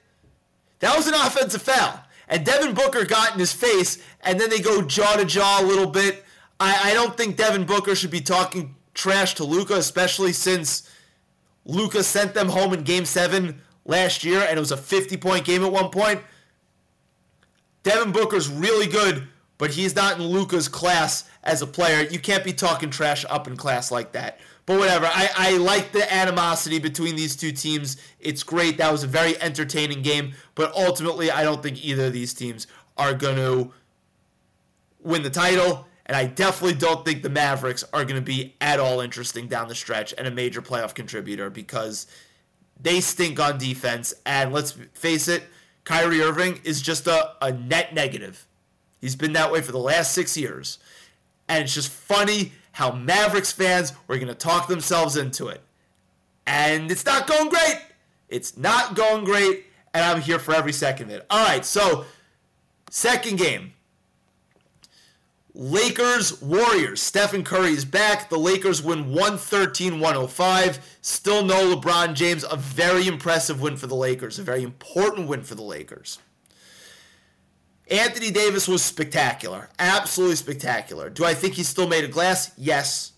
that 0.80 0.96
was 0.96 1.08
an 1.08 1.14
offensive 1.14 1.62
foul 1.62 2.04
and 2.32 2.46
Devin 2.46 2.74
Booker 2.74 3.04
got 3.06 3.34
in 3.34 3.40
his 3.40 3.52
face, 3.52 4.02
and 4.22 4.40
then 4.40 4.50
they 4.50 4.60
go 4.60 4.82
jaw 4.82 5.18
to 5.18 5.26
jaw 5.26 5.60
a 5.62 5.66
little 5.66 5.86
bit. 5.86 6.24
I, 6.60 6.92
I 6.92 6.94
don't 6.94 7.16
think 7.16 7.36
Devin 7.36 7.66
Booker 7.66 7.94
should 7.94 8.10
be 8.10 8.22
talking 8.22 8.74
trash 8.94 9.36
to 9.36 9.44
Luka, 9.44 9.76
especially 9.76 10.32
since 10.32 10.90
Luka 11.66 12.02
sent 12.04 12.34
them 12.34 12.48
home 12.48 12.74
in 12.74 12.84
Game 12.84 13.04
Seven 13.04 13.62
last 13.86 14.24
year, 14.24 14.46
and 14.48 14.58
it 14.58 14.60
was 14.60 14.72
a 14.72 14.78
50 14.78 15.18
point 15.18 15.44
game 15.44 15.62
at 15.64 15.72
one 15.72 15.90
point. 15.90 16.22
Devin 17.84 18.14
Booker's 18.14 18.48
really 18.48 18.88
good, 18.88 19.28
but 19.62 19.70
he's 19.70 19.96
not 19.96 20.18
in 20.18 20.26
Luka's 20.26 20.68
class 20.68 21.30
as 21.44 21.62
a 21.62 21.68
player. 21.68 22.08
You 22.10 22.18
can't 22.18 22.44
be 22.44 22.52
talking 22.52 22.90
trash 22.90 23.26
up 23.30 23.48
in 23.48 23.56
class 23.56 23.92
like 23.92 24.14
that. 24.14 24.40
But 24.66 24.80
whatever. 24.80 25.06
I, 25.06 25.30
I 25.38 25.58
like 25.58 25.92
the 25.92 26.12
animosity 26.12 26.80
between 26.80 27.16
these 27.16 27.36
two 27.36 27.52
teams. 27.52 27.98
It's 28.20 28.42
great. 28.42 28.80
That 28.80 28.92
was 28.92 29.04
a 29.04 29.08
very 29.08 29.40
entertaining 29.40 30.02
game. 30.02 30.34
But 30.56 30.74
ultimately, 30.74 31.30
I 31.30 31.44
don't 31.44 31.62
think 31.62 31.86
either 31.86 32.06
of 32.06 32.14
these 32.14 32.34
teams 32.34 32.66
are 32.98 33.14
going 33.14 33.36
to 33.36 33.72
win 35.00 35.22
the 35.22 35.30
title. 35.30 35.86
And 36.08 36.18
I 36.18 36.26
definitely 36.26 36.80
don't 36.80 37.06
think 37.06 37.22
the 37.22 37.30
Mavericks 37.30 37.84
are 37.94 38.04
going 38.04 38.16
to 38.16 38.26
be 38.26 38.56
at 38.62 38.80
all 38.80 39.00
interesting 39.00 39.48
down 39.48 39.68
the 39.68 39.76
stretch 39.76 40.12
and 40.18 40.26
a 40.26 40.32
major 40.32 40.64
playoff 40.64 40.96
contributor 40.96 41.52
because 41.52 42.08
they 42.82 43.00
stink 43.00 43.40
on 43.40 43.60
defense. 43.60 44.12
And 44.26 44.54
let's 44.54 44.72
face 44.96 45.28
it, 45.28 45.44
Kyrie 45.84 46.24
Irving 46.24 46.62
is 46.64 46.82
just 46.82 47.06
a, 47.06 47.36
a 47.44 47.52
net 47.52 47.94
negative. 47.94 48.48
He's 49.02 49.16
been 49.16 49.34
that 49.34 49.52
way 49.52 49.62
for 49.62 49.72
the 49.72 49.80
last 49.80 50.14
six 50.14 50.38
years. 50.38 50.78
And 51.50 51.64
it's 51.64 51.74
just 51.74 51.92
funny 51.92 52.54
how 52.74 52.92
Mavericks 52.92 53.52
fans 53.52 53.94
were 54.08 54.16
going 54.16 54.28
to 54.28 54.36
talk 54.36 54.68
themselves 54.68 55.18
into 55.18 55.48
it. 55.48 55.62
And 56.46 56.90
it's 56.92 57.06
not 57.06 57.28
going 57.28 57.50
great. 57.50 57.82
It's 58.30 58.56
not 58.56 58.96
going 58.96 59.26
great. 59.26 59.66
and 59.94 60.06
I'm 60.06 60.22
here 60.22 60.40
for 60.40 60.56
every 60.56 60.72
second 60.72 61.08
of 61.08 61.16
it. 61.16 61.26
All 61.30 61.46
right, 61.46 61.66
so 61.66 62.06
second 62.90 63.38
game. 63.38 63.74
Lakers 65.54 66.42
Warriors. 66.42 67.02
Stephen 67.02 67.44
Curry 67.44 67.72
is 67.72 67.84
back. 67.84 68.30
The 68.30 68.38
Lakers 68.38 68.82
win 68.82 69.12
113 69.12 70.00
105. 70.00 70.98
Still 71.02 71.44
no 71.44 71.76
LeBron 71.76 72.14
James. 72.14 72.46
A 72.50 72.56
very 72.56 73.06
impressive 73.06 73.62
win 73.62 73.76
for 73.76 73.88
the 73.88 73.96
Lakers. 73.96 74.40
A 74.40 74.44
very 74.44 74.64
important 74.64 75.28
win 75.28 75.44
for 75.44 75.56
the 75.56 75.62
Lakers. 75.62 76.20
Anthony 77.92 78.32
Davis 78.32 78.70
was 78.70 78.82
spectacular. 78.82 79.70
Absolutely 79.78 80.38
spectacular. 80.38 81.10
Do 81.10 81.26
I 81.26 81.34
think 81.34 81.56
he 81.56 81.64
still 81.64 81.90
made 81.90 82.06
a 82.06 82.08
glass? 82.08 82.54
Yes. 82.58 83.12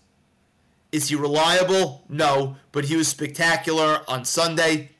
Is 0.90 1.08
he 1.08 1.14
reliable? 1.14 2.04
No. 2.08 2.56
But 2.72 2.86
he 2.86 2.96
was 2.96 3.06
spectacular 3.06 4.02
on 4.08 4.24
Sunday. 4.24 4.90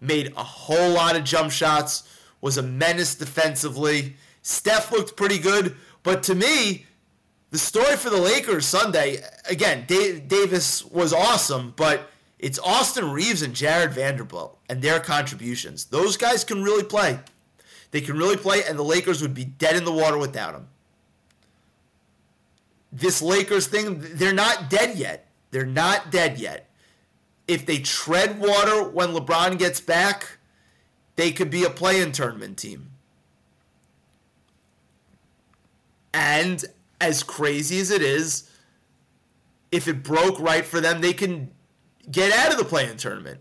Made 0.00 0.32
a 0.36 0.44
whole 0.44 0.90
lot 0.92 1.16
of 1.16 1.24
jump 1.24 1.50
shots. 1.50 2.08
Was 2.40 2.58
a 2.58 2.62
menace 2.62 3.16
defensively. 3.16 4.14
Steph 4.42 4.92
looked 4.92 5.16
pretty 5.16 5.38
good. 5.38 5.74
But 6.04 6.22
to 6.24 6.34
me, 6.36 6.86
the 7.50 7.58
story 7.58 7.96
for 7.96 8.08
the 8.08 8.20
Lakers 8.20 8.66
Sunday, 8.66 9.22
again, 9.46 9.84
Davis 9.86 10.84
was 10.84 11.12
awesome, 11.12 11.74
but 11.76 12.08
it's 12.38 12.60
Austin 12.60 13.10
Reaves 13.10 13.42
and 13.42 13.52
Jarred 13.52 13.92
Vanderbilt 13.92 14.58
and 14.68 14.80
their 14.80 15.00
contributions. 15.00 15.86
Those 15.86 16.16
guys 16.16 16.44
can 16.44 16.62
really 16.62 16.84
play. 16.84 17.18
They 17.90 18.00
can 18.00 18.16
really 18.16 18.36
play, 18.36 18.62
and 18.64 18.78
the 18.78 18.84
Lakers 18.84 19.20
would 19.22 19.34
be 19.34 19.44
dead 19.44 19.76
in 19.76 19.84
the 19.84 19.92
water 19.92 20.18
without 20.18 20.52
them. 20.52 20.68
This 22.92 23.22
Lakers 23.22 23.66
thing, 23.66 23.98
they're 24.14 24.32
not 24.32 24.70
dead 24.70 24.96
yet. 24.96 25.28
They're 25.50 25.66
not 25.66 26.10
dead 26.10 26.38
yet. 26.38 26.68
If 27.48 27.66
they 27.66 27.78
tread 27.78 28.38
water 28.38 28.88
when 28.88 29.08
LeBron 29.08 29.58
gets 29.58 29.80
back, 29.80 30.38
they 31.16 31.32
could 31.32 31.50
be 31.50 31.64
a 31.64 31.70
play 31.70 32.00
in 32.00 32.12
tournament 32.12 32.58
team. 32.58 32.90
And 36.12 36.64
as 37.00 37.22
crazy 37.22 37.80
as 37.80 37.90
it 37.90 38.02
is, 38.02 38.50
if 39.72 39.86
it 39.88 40.02
broke 40.02 40.38
right 40.40 40.64
for 40.64 40.80
them, 40.80 41.00
they 41.00 41.12
can 41.12 41.50
get 42.10 42.32
out 42.32 42.52
of 42.52 42.58
the 42.58 42.64
play 42.64 42.88
in 42.88 42.96
tournament. 42.96 43.40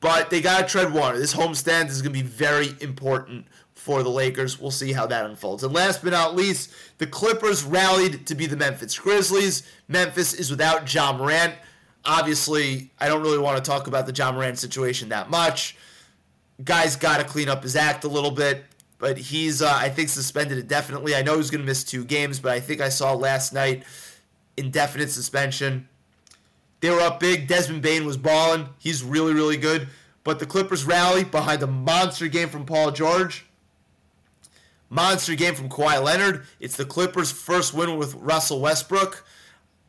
But 0.00 0.30
they 0.30 0.40
got 0.40 0.60
to 0.60 0.66
tread 0.66 0.92
water. 0.92 1.18
This 1.18 1.34
homestand 1.34 1.88
is 1.88 2.00
going 2.00 2.14
to 2.14 2.22
be 2.22 2.26
very 2.26 2.74
important 2.80 3.46
for 3.80 4.02
the 4.02 4.10
Lakers. 4.10 4.60
We'll 4.60 4.70
see 4.70 4.92
how 4.92 5.06
that 5.06 5.24
unfolds. 5.24 5.64
And 5.64 5.72
last 5.72 6.02
but 6.02 6.12
not 6.12 6.36
least, 6.36 6.70
the 6.98 7.06
Clippers 7.06 7.64
rallied 7.64 8.26
to 8.26 8.34
be 8.34 8.46
the 8.46 8.56
Memphis 8.56 8.98
Grizzlies. 8.98 9.62
Memphis 9.88 10.34
is 10.34 10.50
without 10.50 10.92
Ja 10.92 11.16
Morant. 11.16 11.54
Obviously, 12.04 12.90
I 13.00 13.08
don't 13.08 13.22
really 13.22 13.38
want 13.38 13.62
to 13.62 13.68
talk 13.68 13.86
about 13.86 14.06
the 14.06 14.12
Ja 14.12 14.30
Morant 14.32 14.58
situation 14.58 15.08
that 15.08 15.30
much. 15.30 15.76
Guy's 16.62 16.94
got 16.94 17.18
to 17.18 17.24
clean 17.24 17.48
up 17.48 17.62
his 17.62 17.74
act 17.74 18.04
a 18.04 18.08
little 18.08 18.30
bit, 18.30 18.64
but 18.98 19.16
he's, 19.16 19.62
uh, 19.62 19.72
I 19.74 19.88
think, 19.88 20.10
suspended 20.10 20.58
indefinitely. 20.58 21.14
I 21.14 21.22
know 21.22 21.38
he's 21.38 21.50
going 21.50 21.62
to 21.62 21.66
miss 21.66 21.82
two 21.82 22.04
games, 22.04 22.38
but 22.38 22.52
I 22.52 22.60
think 22.60 22.82
I 22.82 22.90
saw 22.90 23.14
last 23.14 23.54
night 23.54 23.84
indefinite 24.58 25.10
suspension. 25.10 25.88
They 26.80 26.90
were 26.90 27.00
up 27.00 27.18
big. 27.18 27.48
Desmond 27.48 27.80
Bane 27.80 28.04
was 28.04 28.18
balling. 28.18 28.68
He's 28.78 29.02
really, 29.02 29.32
really 29.32 29.56
good. 29.56 29.88
But 30.22 30.38
the 30.38 30.44
Clippers 30.44 30.84
rally 30.84 31.24
behind 31.24 31.62
a 31.62 31.66
monster 31.66 32.28
game 32.28 32.50
from 32.50 32.66
Paul 32.66 32.90
George 32.90 33.46
monster 34.90 35.34
game 35.34 35.54
from 35.54 35.70
Kawhi 35.70 36.02
Leonard. 36.04 36.44
It's 36.58 36.76
the 36.76 36.84
Clippers' 36.84 37.32
first 37.32 37.72
win 37.72 37.96
with 37.96 38.14
Russell 38.16 38.60
Westbrook. 38.60 39.24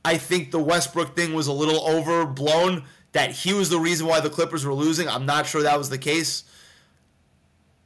I 0.06 0.18
think 0.18 0.52
the 0.52 0.60
Westbrook 0.60 1.16
thing 1.16 1.34
was 1.34 1.48
a 1.48 1.54
little 1.54 1.86
overblown, 1.86 2.86
that 3.12 3.32
he 3.32 3.54
was 3.54 3.70
the 3.70 3.80
reason 3.80 4.08
why 4.08 4.22
the 4.22 4.30
Clippers 4.30 4.66
were 4.66 4.74
losing. 4.74 5.10
I'm 5.10 5.26
not 5.26 5.46
sure 5.46 5.64
that 5.64 5.78
was 5.78 5.90
the 5.90 5.98
case. 5.98 6.46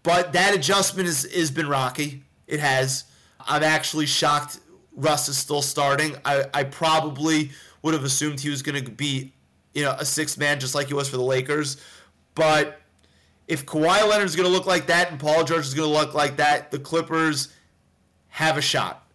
But 0.04 0.34
that 0.34 0.54
adjustment 0.54 1.08
has 1.08 1.26
is, 1.26 1.32
is 1.32 1.52
been 1.52 1.68
rocky. 1.68 2.24
It 2.46 2.60
has. 2.60 3.06
I'm 3.40 3.64
actually 3.64 4.06
shocked 4.06 4.60
Russ 4.96 5.28
is 5.28 5.38
still 5.38 5.62
starting. 5.62 6.16
I, 6.24 6.46
I 6.54 6.64
probably 6.64 7.52
would 7.82 7.94
have 7.94 8.04
assumed 8.04 8.40
he 8.40 8.50
was 8.50 8.62
going 8.62 8.84
to 8.84 8.92
be, 8.92 9.34
you 9.74 9.84
know, 9.84 9.96
a 9.98 10.06
sixth 10.06 10.38
man 10.38 10.60
just 10.60 10.76
like 10.76 10.88
he 10.88 10.94
was 10.94 11.10
for 11.10 11.18
the 11.18 11.24
Lakers. 11.24 11.78
But 12.36 12.80
if 13.48 13.66
Kawhi 13.66 14.08
Leonard 14.08 14.26
is 14.26 14.36
going 14.36 14.48
to 14.48 14.52
look 14.52 14.66
like 14.66 14.88
that 14.88 15.12
and 15.12 15.20
Paul 15.20 15.44
George 15.44 15.66
is 15.66 15.74
going 15.74 15.88
to 15.88 15.94
look 15.94 16.14
like 16.14 16.38
that, 16.38 16.72
the 16.72 16.80
Clippers 16.80 17.50
have 18.30 18.58
a 18.58 18.62
shot. 18.62 19.06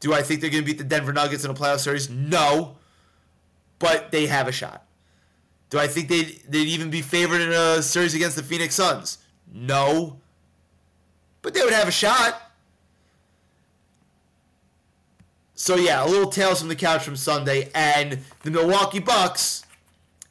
Do 0.00 0.14
I 0.14 0.22
think 0.22 0.40
they're 0.40 0.50
going 0.50 0.64
to 0.64 0.66
beat 0.66 0.78
the 0.78 0.84
Denver 0.84 1.12
Nuggets 1.12 1.44
in 1.44 1.50
a 1.50 1.54
playoff 1.54 1.80
series? 1.80 2.08
No. 2.08 2.76
But 3.78 4.10
they 4.10 4.26
have 4.26 4.48
a 4.48 4.52
shot. 4.52 4.86
Do 5.68 5.78
I 5.78 5.86
think 5.86 6.08
they'd, 6.08 6.42
they'd 6.48 6.66
even 6.66 6.90
be 6.90 7.02
favored 7.02 7.40
in 7.40 7.52
a 7.52 7.82
series 7.82 8.14
against 8.14 8.36
the 8.36 8.42
Phoenix 8.42 8.74
Suns? 8.74 9.18
No. 9.52 10.18
But 11.42 11.54
they 11.54 11.62
would 11.62 11.72
have 11.72 11.86
a 11.86 11.92
shot. 11.92 12.50
So, 15.54 15.76
yeah, 15.76 16.04
a 16.04 16.08
little 16.08 16.30
tales 16.30 16.60
from 16.60 16.68
the 16.68 16.76
couch 16.76 17.04
from 17.04 17.16
Sunday. 17.16 17.70
And 17.74 18.20
the 18.42 18.50
Milwaukee 18.50 19.00
Bucks, 19.00 19.64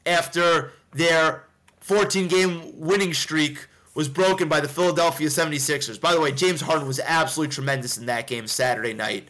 after 0.04 0.72
their 0.92 1.44
14 1.80 2.28
game 2.28 2.78
winning 2.78 3.14
streak 3.14 3.66
was 3.94 4.08
broken 4.08 4.48
by 4.48 4.60
the 4.60 4.68
Philadelphia 4.68 5.28
76ers. 5.28 6.00
By 6.00 6.14
the 6.14 6.20
way, 6.20 6.32
James 6.32 6.60
Harden 6.60 6.86
was 6.86 7.00
absolutely 7.00 7.52
tremendous 7.52 7.98
in 7.98 8.06
that 8.06 8.26
game 8.26 8.46
Saturday 8.46 8.94
night. 8.94 9.28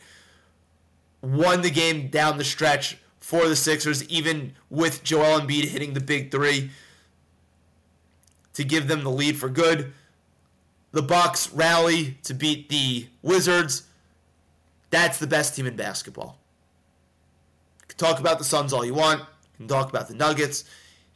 Won 1.23 1.63
the 1.63 1.71
game 1.71 2.09
down 2.09 2.39
the 2.39 2.45
stretch 2.45 2.99
for 3.19 3.49
the 3.49 3.57
Sixers, 3.57 4.07
even 4.09 4.55
with 4.69 5.03
Joel 5.03 5.41
Embiid 5.41 5.65
hitting 5.67 5.95
the 5.95 6.01
big 6.01 6.31
three 6.31 6.71
to 8.55 8.65
give 8.65 8.89
them 8.89 9.05
the 9.05 9.11
lead 9.11 9.37
for 9.37 9.49
good. 9.49 9.93
The 10.93 11.03
Bucks 11.03 11.53
rally 11.53 12.19
to 12.25 12.35
beat 12.35 12.69
the 12.69 13.07
Wizards. 13.23 13.85
That's 14.91 15.19
the 15.19 15.27
best 15.27 15.55
team 15.55 15.67
in 15.67 15.77
basketball. 15.77 16.39
You 17.83 17.87
can 17.89 17.99
talk 17.99 18.19
about 18.19 18.39
the 18.39 18.45
Suns 18.45 18.73
all 18.73 18.85
you 18.85 18.95
want. 18.95 19.21
You 19.21 19.27
can 19.59 19.69
talk 19.69 19.89
about 19.89 20.09
the 20.09 20.15
Nuggets 20.15 20.65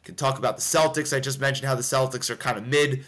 can 0.05 0.15
talk 0.15 0.37
about 0.37 0.55
the 0.55 0.61
Celtics. 0.61 1.15
I 1.15 1.19
just 1.19 1.41
mentioned 1.41 1.67
how 1.67 1.75
the 1.75 1.81
Celtics 1.81 2.29
are 2.29 2.35
kind 2.35 2.57
of 2.57 2.65
mid. 2.65 3.03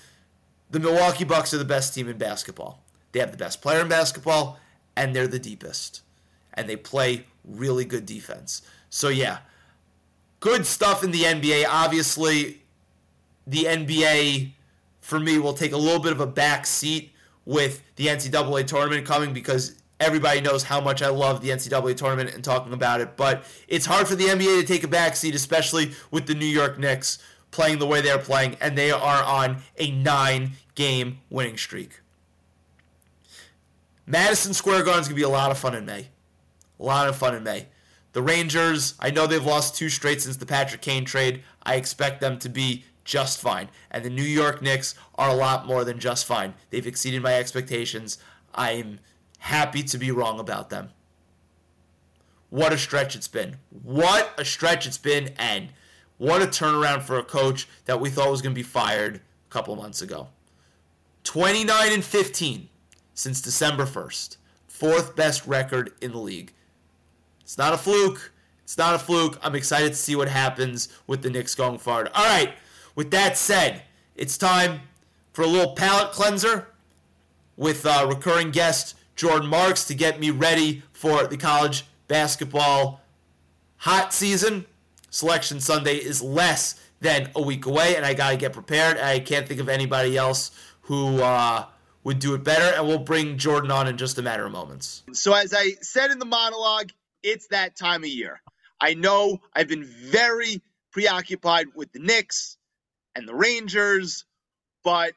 The 0.69 0.79
Milwaukee 0.79 1.23
Bucks 1.23 1.53
are 1.53 1.57
the 1.57 1.65
best 1.65 1.93
team 1.93 2.09
in 2.09 2.17
basketball. 2.17 2.83
They 3.13 3.19
have 3.19 3.31
the 3.31 3.37
best 3.37 3.61
player 3.61 3.81
in 3.81 3.87
basketball, 3.87 4.59
and 4.97 5.15
they're 5.15 5.27
the 5.27 5.39
deepest. 5.39 6.01
And 6.53 6.67
they 6.67 6.75
play 6.75 7.25
really 7.45 7.85
good 7.85 8.05
defense. 8.05 8.63
So, 8.89 9.07
yeah, 9.09 9.39
good 10.39 10.65
stuff 10.65 11.03
in 11.03 11.11
the 11.11 11.21
NBA. 11.23 11.65
Obviously, 11.69 12.63
the 13.45 13.65
NBA, 13.65 14.51
for 14.99 15.19
me, 15.19 15.37
will 15.37 15.53
take 15.53 15.71
a 15.71 15.77
little 15.77 16.01
bit 16.01 16.11
of 16.11 16.19
a 16.19 16.27
back 16.27 16.65
seat 16.65 17.13
with 17.45 17.81
the 17.95 18.07
NCAA 18.07 18.67
tournament 18.67 19.05
coming 19.05 19.33
because 19.33 19.75
everybody 19.99 20.41
knows 20.41 20.63
how 20.63 20.79
much 20.79 21.01
I 21.01 21.09
love 21.09 21.41
the 21.41 21.49
NCAA 21.49 21.95
tournament 21.95 22.33
and 22.33 22.43
talking 22.43 22.73
about 22.73 23.01
it, 23.01 23.17
but 23.17 23.43
it's 23.67 23.85
hard 23.85 24.07
for 24.07 24.15
the 24.15 24.25
NBA 24.25 24.61
to 24.61 24.67
take 24.67 24.83
a 24.83 24.87
backseat, 24.87 25.33
especially 25.33 25.91
with 26.11 26.27
the 26.27 26.35
New 26.35 26.45
York 26.45 26.77
Knicks 26.77 27.19
playing 27.51 27.79
the 27.79 27.87
way 27.87 28.01
they're 28.01 28.19
playing, 28.19 28.55
and 28.61 28.77
they 28.77 28.91
are 28.91 29.23
on 29.23 29.57
a 29.77 29.91
nine 29.91 30.51
game 30.75 31.19
winning 31.29 31.57
streak. 31.57 32.01
Madison 34.05 34.53
Square 34.53 34.83
Garden 34.83 35.01
is 35.01 35.07
going 35.07 35.15
to 35.15 35.21
be 35.21 35.23
a 35.23 35.29
lot 35.29 35.51
of 35.51 35.57
fun 35.57 35.75
in 35.75 35.85
May. 35.85 36.07
A 36.79 36.83
lot 36.83 37.09
of 37.09 37.15
fun 37.15 37.35
in 37.35 37.43
May. 37.43 37.67
The 38.13 38.21
Rangers, 38.21 38.95
I 38.99 39.11
know 39.11 39.27
they've 39.27 39.43
lost 39.43 39.75
two 39.75 39.89
straight 39.89 40.21
since 40.21 40.37
the 40.37 40.45
Patrick 40.45 40.81
Kane 40.81 41.05
trade. 41.05 41.43
I 41.63 41.75
expect 41.75 42.21
them 42.21 42.39
to 42.39 42.49
be 42.49 42.85
just 43.03 43.39
fine. 43.39 43.69
And 43.91 44.03
the 44.03 44.09
New 44.09 44.23
York 44.23 44.61
Knicks 44.61 44.95
are 45.15 45.29
a 45.29 45.35
lot 45.35 45.65
more 45.65 45.83
than 45.83 45.99
just 45.99 46.25
fine. 46.25 46.53
They've 46.69 46.87
exceeded 46.87 47.21
my 47.21 47.33
expectations. 47.33 48.17
I'm 48.55 48.99
happy 49.37 49.83
to 49.83 49.97
be 49.97 50.11
wrong 50.11 50.39
about 50.39 50.69
them. 50.69 50.89
What 52.49 52.73
a 52.73 52.77
stretch 52.77 53.15
it's 53.15 53.27
been. 53.27 53.57
What 53.83 54.33
a 54.37 54.45
stretch 54.45 54.87
it's 54.87 54.97
been, 54.97 55.33
and 55.37 55.69
what 56.17 56.41
a 56.41 56.47
turnaround 56.47 57.03
for 57.03 57.17
a 57.17 57.23
coach 57.23 57.67
that 57.85 57.99
we 57.99 58.09
thought 58.09 58.31
was 58.31 58.41
going 58.41 58.53
to 58.53 58.59
be 58.59 58.63
fired 58.63 59.17
a 59.17 59.51
couple 59.51 59.75
months 59.75 60.01
ago. 60.01 60.29
29 61.23 61.91
and 61.91 62.03
15 62.03 62.69
since 63.13 63.41
December 63.41 63.85
1st. 63.85 64.37
Fourth 64.67 65.15
best 65.15 65.45
record 65.45 65.91
in 66.01 66.11
the 66.11 66.19
league. 66.19 66.53
It's 67.41 67.57
not 67.57 67.73
a 67.73 67.77
fluke. 67.77 68.31
It's 68.63 68.77
not 68.77 68.95
a 68.95 68.99
fluke. 68.99 69.39
I'm 69.41 69.55
excited 69.55 69.89
to 69.89 69.95
see 69.95 70.15
what 70.15 70.27
happens 70.27 70.89
with 71.05 71.21
the 71.21 71.29
Knicks 71.29 71.55
going 71.55 71.79
forward. 71.79 72.09
All 72.13 72.25
right, 72.25 72.53
with 72.95 73.11
that 73.11 73.37
said, 73.37 73.83
it's 74.15 74.37
time 74.37 74.81
for 75.33 75.43
a 75.43 75.47
little 75.47 75.73
palate 75.73 76.11
cleanser 76.11 76.67
with 77.55 77.85
uh, 77.85 78.05
recurring 78.09 78.51
guest 78.51 78.95
Jordan 79.17 79.49
Marks 79.49 79.83
to 79.85 79.95
get 79.95 80.19
me 80.19 80.29
ready 80.29 80.83
for 80.93 81.25
the 81.25 81.37
college 81.37 81.85
basketball 82.07 83.01
hot 83.77 84.13
season. 84.13 84.65
Selection 85.09 85.59
Sunday 85.59 85.95
is 85.95 86.21
less 86.21 86.79
than 87.01 87.31
a 87.35 87.41
week 87.41 87.65
away, 87.65 87.95
and 87.95 88.05
I 88.05 88.13
got 88.13 88.29
to 88.29 88.37
get 88.37 88.53
prepared. 88.53 88.97
I 88.99 89.19
can't 89.19 89.47
think 89.47 89.59
of 89.59 89.69
anybody 89.69 90.15
else 90.15 90.51
who 90.81 91.19
uh, 91.21 91.65
would 92.03 92.19
do 92.19 92.35
it 92.35 92.43
better, 92.43 92.75
and 92.75 92.87
we'll 92.87 92.99
bring 92.99 93.37
Jordan 93.39 93.71
on 93.71 93.87
in 93.87 93.97
just 93.97 94.19
a 94.19 94.21
matter 94.21 94.45
of 94.45 94.51
moments. 94.51 95.03
So, 95.13 95.33
as 95.33 95.51
I 95.51 95.71
said 95.81 96.11
in 96.11 96.19
the 96.19 96.25
monologue, 96.25 96.91
it's 97.23 97.47
that 97.47 97.75
time 97.75 98.03
of 98.03 98.09
year. 98.09 98.39
I 98.79 98.93
know 98.93 99.39
I've 99.53 99.67
been 99.67 99.83
very 99.83 100.61
preoccupied 100.91 101.67
with 101.75 101.91
the 101.91 101.99
Knicks 101.99 102.57
and 103.15 103.27
the 103.27 103.33
Rangers, 103.33 104.25
but 104.83 105.13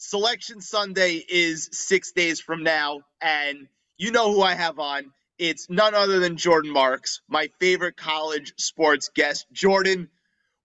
Selection 0.00 0.60
Sunday 0.60 1.24
is 1.28 1.68
six 1.72 2.12
days 2.12 2.40
from 2.40 2.62
now, 2.62 3.00
and 3.20 3.66
you 3.96 4.12
know 4.12 4.32
who 4.32 4.42
I 4.42 4.54
have 4.54 4.78
on. 4.78 5.10
It's 5.38 5.68
none 5.68 5.92
other 5.92 6.20
than 6.20 6.36
Jordan 6.36 6.70
Marks, 6.72 7.20
my 7.28 7.50
favorite 7.58 7.96
college 7.96 8.54
sports 8.58 9.10
guest. 9.12 9.46
Jordan, 9.52 10.08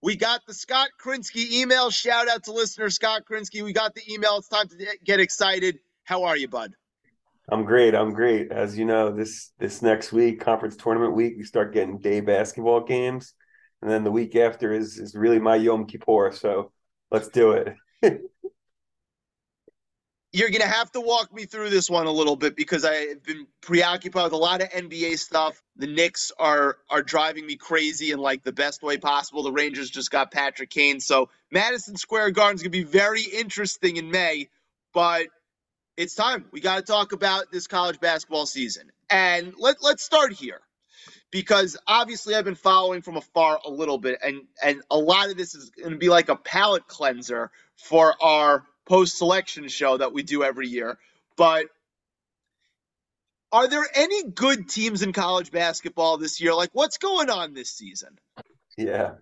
we 0.04 0.16
got 0.16 0.42
the 0.46 0.54
Scott 0.54 0.90
Krinsky 1.04 1.52
email. 1.52 1.90
Shout 1.90 2.30
out 2.30 2.44
to 2.44 2.52
listener 2.52 2.92
Scott 2.92 3.24
Krinsky. 3.28 3.64
We 3.64 3.74
got 3.74 3.96
the 3.96 4.04
email. 4.08 4.38
It's 4.38 4.50
time 4.50 4.68
to 4.68 4.98
get 5.04 5.20
excited. 5.20 5.80
How 6.04 6.26
are 6.26 6.38
you, 6.38 6.48
bud? 6.48 6.74
I'm 7.50 7.66
great. 7.66 7.96
I'm 7.96 8.14
great. 8.14 8.52
As 8.52 8.78
you 8.78 8.86
know, 8.86 9.12
this 9.12 9.52
this 9.58 9.82
next 9.82 10.14
week, 10.14 10.42
conference 10.42 10.76
tournament 10.76 11.16
week, 11.16 11.34
we 11.38 11.44
start 11.44 11.74
getting 11.74 11.98
day 11.98 12.22
basketball 12.22 12.82
games, 12.82 13.34
and 13.82 13.90
then 13.90 14.04
the 14.04 14.12
week 14.12 14.36
after 14.36 14.72
is 14.74 15.00
is 15.00 15.16
really 15.16 15.40
my 15.40 15.56
Yom 15.56 15.88
Kippur. 15.88 16.32
So 16.34 16.72
let's 17.10 17.30
do 17.30 17.54
it. 17.54 17.76
You're 20.34 20.50
gonna 20.50 20.66
have 20.66 20.92
to 20.94 21.02
walk 21.02 21.34
me 21.34 21.46
through 21.46 21.70
this 21.70 21.90
one 21.90 22.08
a 22.08 22.12
little 22.12 22.36
bit 22.36 22.56
because 22.56 22.84
I've 22.84 23.24
been 23.24 23.48
preoccupied 23.62 24.26
with 24.26 24.34
a 24.34 24.38
lot 24.38 24.62
of 24.62 24.70
NBA 24.70 25.20
stuff. 25.20 25.62
The 25.78 25.88
Knicks 25.88 26.32
are 26.40 26.78
are 26.90 27.04
driving 27.04 27.46
me 27.46 27.56
crazy 27.56 28.12
in 28.12 28.20
like 28.20 28.44
the 28.44 28.52
best 28.52 28.82
way 28.82 28.98
possible. 28.98 29.44
The 29.44 29.52
Rangers 29.52 29.90
just 29.90 30.12
got 30.12 30.32
Patrick 30.32 30.72
Kane, 30.72 31.00
so 31.00 31.30
Madison 31.52 31.96
Square 31.96 32.32
Garden's 32.32 32.64
gonna 32.64 32.72
be 32.72 32.84
very 32.84 33.24
interesting 33.24 33.98
in 33.98 34.12
May. 34.12 34.50
But 34.94 35.28
it's 35.98 36.16
time. 36.16 36.46
We 36.52 36.60
got 36.62 36.78
to 36.78 36.82
talk 36.82 37.12
about 37.12 37.52
this 37.52 37.68
college 37.68 38.00
basketball 38.00 38.46
season. 38.46 38.92
And 39.10 39.54
let, 39.58 39.78
let's 39.84 40.04
start 40.04 40.34
here 40.34 40.62
because 41.32 41.78
obviously 41.88 42.36
I've 42.36 42.46
been 42.46 42.56
following 42.56 43.02
from 43.02 43.18
afar 43.18 43.60
a 43.64 43.70
little 43.70 43.98
bit, 43.98 44.20
and, 44.24 44.44
and 44.64 44.82
a 44.90 44.98
lot 44.98 45.30
of 45.30 45.38
this 45.38 45.56
is 45.56 45.70
going 45.70 45.92
to 45.92 45.98
be 45.98 46.10
like 46.10 46.30
a 46.30 46.36
palate 46.36 46.88
cleanser 46.88 47.52
for 47.76 48.16
our 48.22 48.64
post 48.86 49.18
selection 49.18 49.68
show 49.68 49.98
that 49.98 50.14
we 50.14 50.24
do 50.24 50.44
every 50.44 50.68
year. 50.68 50.98
But 51.36 51.68
are 53.52 53.68
there 53.68 53.86
any 53.94 54.32
good 54.32 54.68
teams 54.68 55.02
in 55.02 55.14
college 55.14 55.52
basketball 55.52 56.18
this 56.18 56.42
year? 56.42 56.56
Like, 56.56 56.72
what's 56.74 56.98
going 56.98 57.30
on 57.30 57.54
this 57.54 57.70
season? 57.70 58.18
Yeah. 58.78 59.14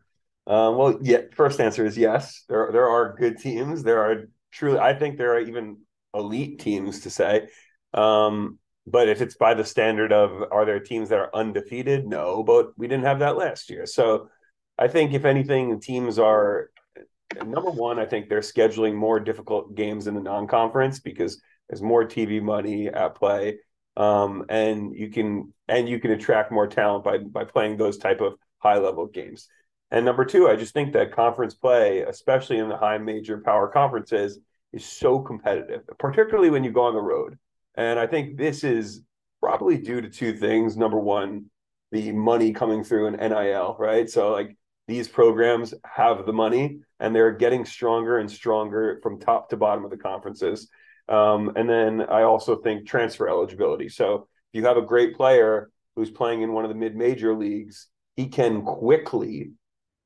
Um, 0.47 0.77
well, 0.77 0.99
yeah. 1.01 1.21
First 1.33 1.59
answer 1.59 1.85
is 1.85 1.97
yes. 1.97 2.43
There, 2.47 2.69
there 2.71 2.89
are 2.89 3.15
good 3.17 3.37
teams. 3.37 3.83
There 3.83 4.01
are 4.01 4.29
truly. 4.51 4.79
I 4.79 4.93
think 4.93 5.17
there 5.17 5.35
are 5.35 5.41
even 5.41 5.77
elite 6.13 6.59
teams 6.59 7.01
to 7.01 7.09
say. 7.09 7.49
Um, 7.93 8.57
but 8.87 9.09
if 9.09 9.21
it's 9.21 9.35
by 9.35 9.53
the 9.53 9.65
standard 9.65 10.11
of 10.11 10.43
are 10.51 10.65
there 10.65 10.79
teams 10.79 11.09
that 11.09 11.19
are 11.19 11.35
undefeated? 11.35 12.07
No, 12.07 12.43
but 12.43 12.71
we 12.77 12.87
didn't 12.87 13.05
have 13.05 13.19
that 13.19 13.37
last 13.37 13.69
year. 13.69 13.85
So 13.85 14.29
I 14.77 14.87
think 14.87 15.13
if 15.13 15.25
anything, 15.25 15.79
teams 15.79 16.17
are 16.17 16.71
number 17.45 17.71
one. 17.71 17.99
I 17.99 18.05
think 18.05 18.29
they're 18.29 18.39
scheduling 18.39 18.95
more 18.95 19.19
difficult 19.19 19.75
games 19.75 20.07
in 20.07 20.15
the 20.15 20.21
non-conference 20.21 20.99
because 20.99 21.41
there's 21.69 21.81
more 21.81 22.05
TV 22.05 22.41
money 22.41 22.87
at 22.87 23.15
play, 23.15 23.59
um, 23.97 24.45
and 24.49 24.95
you 24.95 25.09
can 25.09 25.53
and 25.67 25.87
you 25.87 25.99
can 25.99 26.11
attract 26.11 26.51
more 26.51 26.67
talent 26.67 27.03
by 27.03 27.17
by 27.19 27.43
playing 27.43 27.77
those 27.77 27.97
type 27.97 28.21
of 28.21 28.33
high 28.59 28.77
level 28.77 29.07
games. 29.07 29.47
And 29.91 30.05
number 30.05 30.23
two, 30.23 30.47
I 30.47 30.55
just 30.55 30.73
think 30.73 30.93
that 30.93 31.13
conference 31.13 31.53
play, 31.53 32.01
especially 32.01 32.57
in 32.57 32.69
the 32.69 32.77
high 32.77 32.97
major 32.97 33.39
power 33.39 33.67
conferences, 33.67 34.39
is 34.71 34.85
so 34.85 35.19
competitive, 35.19 35.81
particularly 35.99 36.49
when 36.49 36.63
you 36.63 36.71
go 36.71 36.83
on 36.83 36.93
the 36.93 37.01
road. 37.01 37.37
And 37.75 37.99
I 37.99 38.07
think 38.07 38.37
this 38.37 38.63
is 38.63 39.01
probably 39.41 39.77
due 39.77 40.01
to 40.01 40.09
two 40.09 40.33
things. 40.33 40.77
Number 40.77 40.99
one, 40.99 41.45
the 41.91 42.11
money 42.13 42.53
coming 42.53 42.83
through 42.83 43.07
in 43.07 43.13
NIL, 43.15 43.75
right? 43.79 44.09
So 44.09 44.31
like 44.31 44.55
these 44.91 45.07
programs 45.07 45.73
have 45.85 46.25
the 46.25 46.33
money 46.33 46.79
and 46.99 47.15
they're 47.15 47.31
getting 47.31 47.63
stronger 47.63 48.17
and 48.17 48.29
stronger 48.29 48.99
from 49.01 49.21
top 49.21 49.49
to 49.49 49.55
bottom 49.55 49.85
of 49.85 49.89
the 49.89 49.95
conferences. 49.95 50.67
Um, 51.07 51.53
and 51.55 51.69
then 51.69 52.01
I 52.01 52.23
also 52.23 52.57
think 52.57 52.85
transfer 52.85 53.29
eligibility. 53.29 53.87
So 53.87 54.27
if 54.51 54.59
you 54.59 54.65
have 54.65 54.75
a 54.75 54.81
great 54.81 55.15
player 55.15 55.71
who's 55.95 56.11
playing 56.11 56.41
in 56.41 56.51
one 56.51 56.65
of 56.65 56.69
the 56.69 56.75
mid-major 56.75 57.33
leagues, 57.33 57.87
he 58.17 58.27
can 58.27 58.63
quickly 58.63 59.51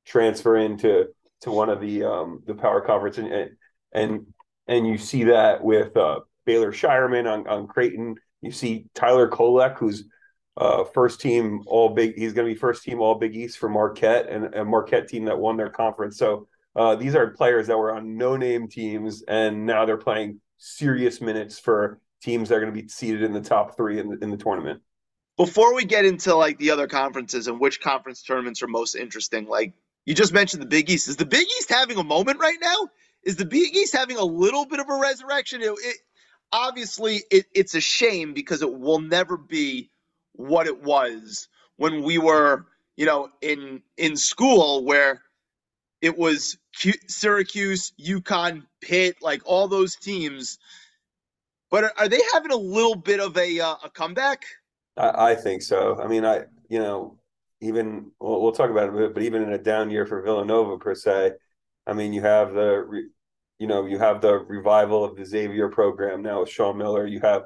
transfer 0.04 0.56
into 0.56 1.06
to 1.40 1.50
one 1.50 1.68
of 1.68 1.80
the 1.80 2.04
um, 2.04 2.42
the 2.46 2.54
power 2.54 2.80
conference 2.80 3.18
and 3.18 3.50
and 3.92 4.26
and 4.68 4.86
you 4.86 4.98
see 4.98 5.24
that 5.24 5.64
with 5.64 5.96
uh, 5.96 6.20
Baylor 6.44 6.70
Scheierman 6.70 7.30
on, 7.30 7.48
on 7.48 7.66
Creighton. 7.66 8.14
You 8.40 8.52
see 8.52 8.86
Tyler 8.94 9.28
Kolek, 9.28 9.78
who's 9.78 10.04
uh, 10.56 10.84
first 10.84 11.20
team 11.20 11.62
All 11.66 11.90
Big. 11.90 12.16
He's 12.16 12.32
going 12.32 12.48
to 12.48 12.54
be 12.54 12.58
first 12.58 12.82
team 12.82 13.00
All 13.00 13.14
Big 13.14 13.34
East 13.34 13.58
for 13.58 13.68
Marquette 13.68 14.28
and 14.28 14.54
a 14.54 14.64
Marquette 14.64 15.08
team 15.08 15.24
that 15.26 15.38
won 15.38 15.56
their 15.56 15.70
conference. 15.70 16.18
So 16.18 16.48
uh, 16.74 16.96
these 16.96 17.14
are 17.14 17.28
players 17.28 17.66
that 17.66 17.76
were 17.76 17.94
on 17.94 18.16
no 18.16 18.36
name 18.36 18.68
teams, 18.68 19.22
and 19.28 19.66
now 19.66 19.84
they're 19.84 19.96
playing 19.96 20.40
serious 20.58 21.20
minutes 21.20 21.58
for 21.58 22.00
teams 22.22 22.48
that 22.48 22.56
are 22.56 22.60
going 22.60 22.74
to 22.74 22.82
be 22.82 22.88
seated 22.88 23.22
in 23.22 23.32
the 23.32 23.40
top 23.40 23.76
three 23.76 23.98
in 23.98 24.08
the, 24.08 24.18
in 24.22 24.30
the 24.30 24.36
tournament. 24.36 24.80
Before 25.36 25.74
we 25.74 25.84
get 25.84 26.06
into 26.06 26.34
like 26.34 26.58
the 26.58 26.70
other 26.70 26.86
conferences 26.86 27.46
and 27.46 27.60
which 27.60 27.80
conference 27.80 28.22
tournaments 28.22 28.62
are 28.62 28.68
most 28.68 28.94
interesting, 28.94 29.46
like 29.46 29.74
you 30.06 30.14
just 30.14 30.32
mentioned 30.32 30.62
the 30.62 30.66
Big 30.66 30.88
East. 30.88 31.08
Is 31.08 31.16
the 31.16 31.26
Big 31.26 31.46
East 31.46 31.68
having 31.68 31.98
a 31.98 32.04
moment 32.04 32.40
right 32.40 32.56
now? 32.60 32.88
is 33.26 33.36
the 33.36 33.44
Big 33.44 33.76
East 33.76 33.94
having 33.94 34.16
a 34.16 34.24
little 34.24 34.64
bit 34.64 34.80
of 34.80 34.88
a 34.88 34.96
resurrection? 34.96 35.60
It, 35.60 35.72
it 35.82 35.96
obviously 36.52 37.22
it, 37.30 37.46
it's 37.52 37.74
a 37.74 37.80
shame 37.80 38.32
because 38.32 38.62
it 38.62 38.72
will 38.72 39.00
never 39.00 39.36
be 39.36 39.90
what 40.36 40.66
it 40.66 40.82
was 40.82 41.48
when 41.76 42.02
we 42.02 42.18
were, 42.18 42.66
you 42.96 43.06
know, 43.06 43.28
in 43.42 43.82
in 43.96 44.16
school 44.16 44.84
where 44.84 45.22
it 46.00 46.16
was 46.16 46.58
Syracuse, 47.08 47.92
UConn, 48.00 48.64
Pitt, 48.80 49.16
like 49.22 49.42
all 49.44 49.68
those 49.68 49.96
teams. 49.96 50.58
But 51.70 51.84
are, 51.84 51.92
are 51.98 52.08
they 52.08 52.20
having 52.32 52.52
a 52.52 52.56
little 52.56 52.94
bit 52.94 53.20
of 53.20 53.36
a 53.36 53.60
uh, 53.60 53.76
a 53.84 53.90
comeback? 53.90 54.44
I, 54.96 55.32
I, 55.32 55.34
think 55.34 55.62
so. 55.62 56.00
I 56.00 56.06
mean, 56.06 56.24
I 56.24 56.44
you 56.68 56.78
know 56.78 57.18
even 57.60 58.10
we'll, 58.20 58.40
we'll 58.42 58.52
talk 58.52 58.70
about 58.70 58.88
it 58.88 58.94
bit, 58.94 59.14
but 59.14 59.22
even 59.22 59.42
in 59.42 59.52
a 59.52 59.58
down 59.58 59.90
year 59.90 60.06
for 60.06 60.22
Villanova 60.22 60.78
per 60.78 60.94
se, 60.94 61.32
I 61.86 61.92
mean, 61.92 62.12
you 62.12 62.22
have 62.22 62.52
the 62.52 63.08
you 63.58 63.66
know, 63.66 63.86
you 63.86 63.98
have 63.98 64.20
the 64.20 64.38
revival 64.38 65.04
of 65.04 65.16
the 65.16 65.24
Xavier 65.24 65.68
program 65.68 66.22
now 66.22 66.40
with 66.40 66.50
Sean 66.50 66.76
Miller. 66.76 67.06
You 67.06 67.20
have 67.20 67.44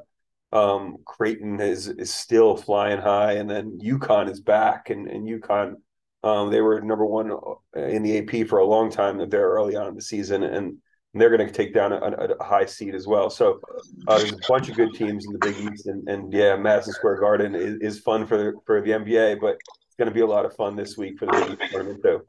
um, 0.52 0.98
Creighton 1.04 1.60
is 1.60 1.88
is 1.88 2.12
still 2.12 2.56
flying 2.56 3.00
high, 3.00 3.32
and 3.32 3.48
then 3.48 3.78
UConn 3.82 4.30
is 4.30 4.40
back, 4.40 4.90
and 4.90 5.06
and 5.08 5.28
UConn 5.28 5.76
um, 6.22 6.50
they 6.50 6.60
were 6.60 6.80
number 6.80 7.06
one 7.06 7.32
in 7.74 8.02
the 8.02 8.18
AP 8.18 8.46
for 8.46 8.58
a 8.58 8.66
long 8.66 8.90
time. 8.90 9.18
They're 9.28 9.48
early 9.48 9.76
on 9.76 9.88
in 9.88 9.94
the 9.94 10.02
season, 10.02 10.42
and 10.42 10.76
they're 11.14 11.34
going 11.34 11.46
to 11.46 11.52
take 11.52 11.72
down 11.72 11.92
a, 11.92 11.96
a, 11.98 12.44
high 12.44 12.66
seed 12.66 12.94
as 12.94 13.06
well. 13.06 13.30
So 13.30 13.60
uh, 14.06 14.18
there's 14.18 14.32
a 14.32 14.38
bunch 14.48 14.68
of 14.68 14.76
good 14.76 14.92
teams 14.94 15.24
in 15.26 15.32
the 15.32 15.38
Big 15.38 15.56
East, 15.56 15.86
and, 15.86 16.06
and 16.08 16.32
yeah, 16.32 16.56
Madison 16.56 16.92
Square 16.92 17.20
Garden 17.20 17.54
is, 17.54 17.76
is 17.80 18.00
fun 18.00 18.26
for 18.26 18.36
the, 18.36 18.52
for 18.66 18.80
the 18.80 18.90
NBA, 18.90 19.40
but 19.40 19.54
it's 19.54 19.96
going 19.98 20.08
to 20.08 20.14
be 20.14 20.20
a 20.20 20.26
lot 20.26 20.44
of 20.44 20.54
fun 20.54 20.76
this 20.76 20.96
week 20.96 21.18
for 21.18 21.26
the 21.26 21.32
Big 21.32 21.62
East 21.62 21.72
tournament 21.72 22.02
too. 22.02 22.22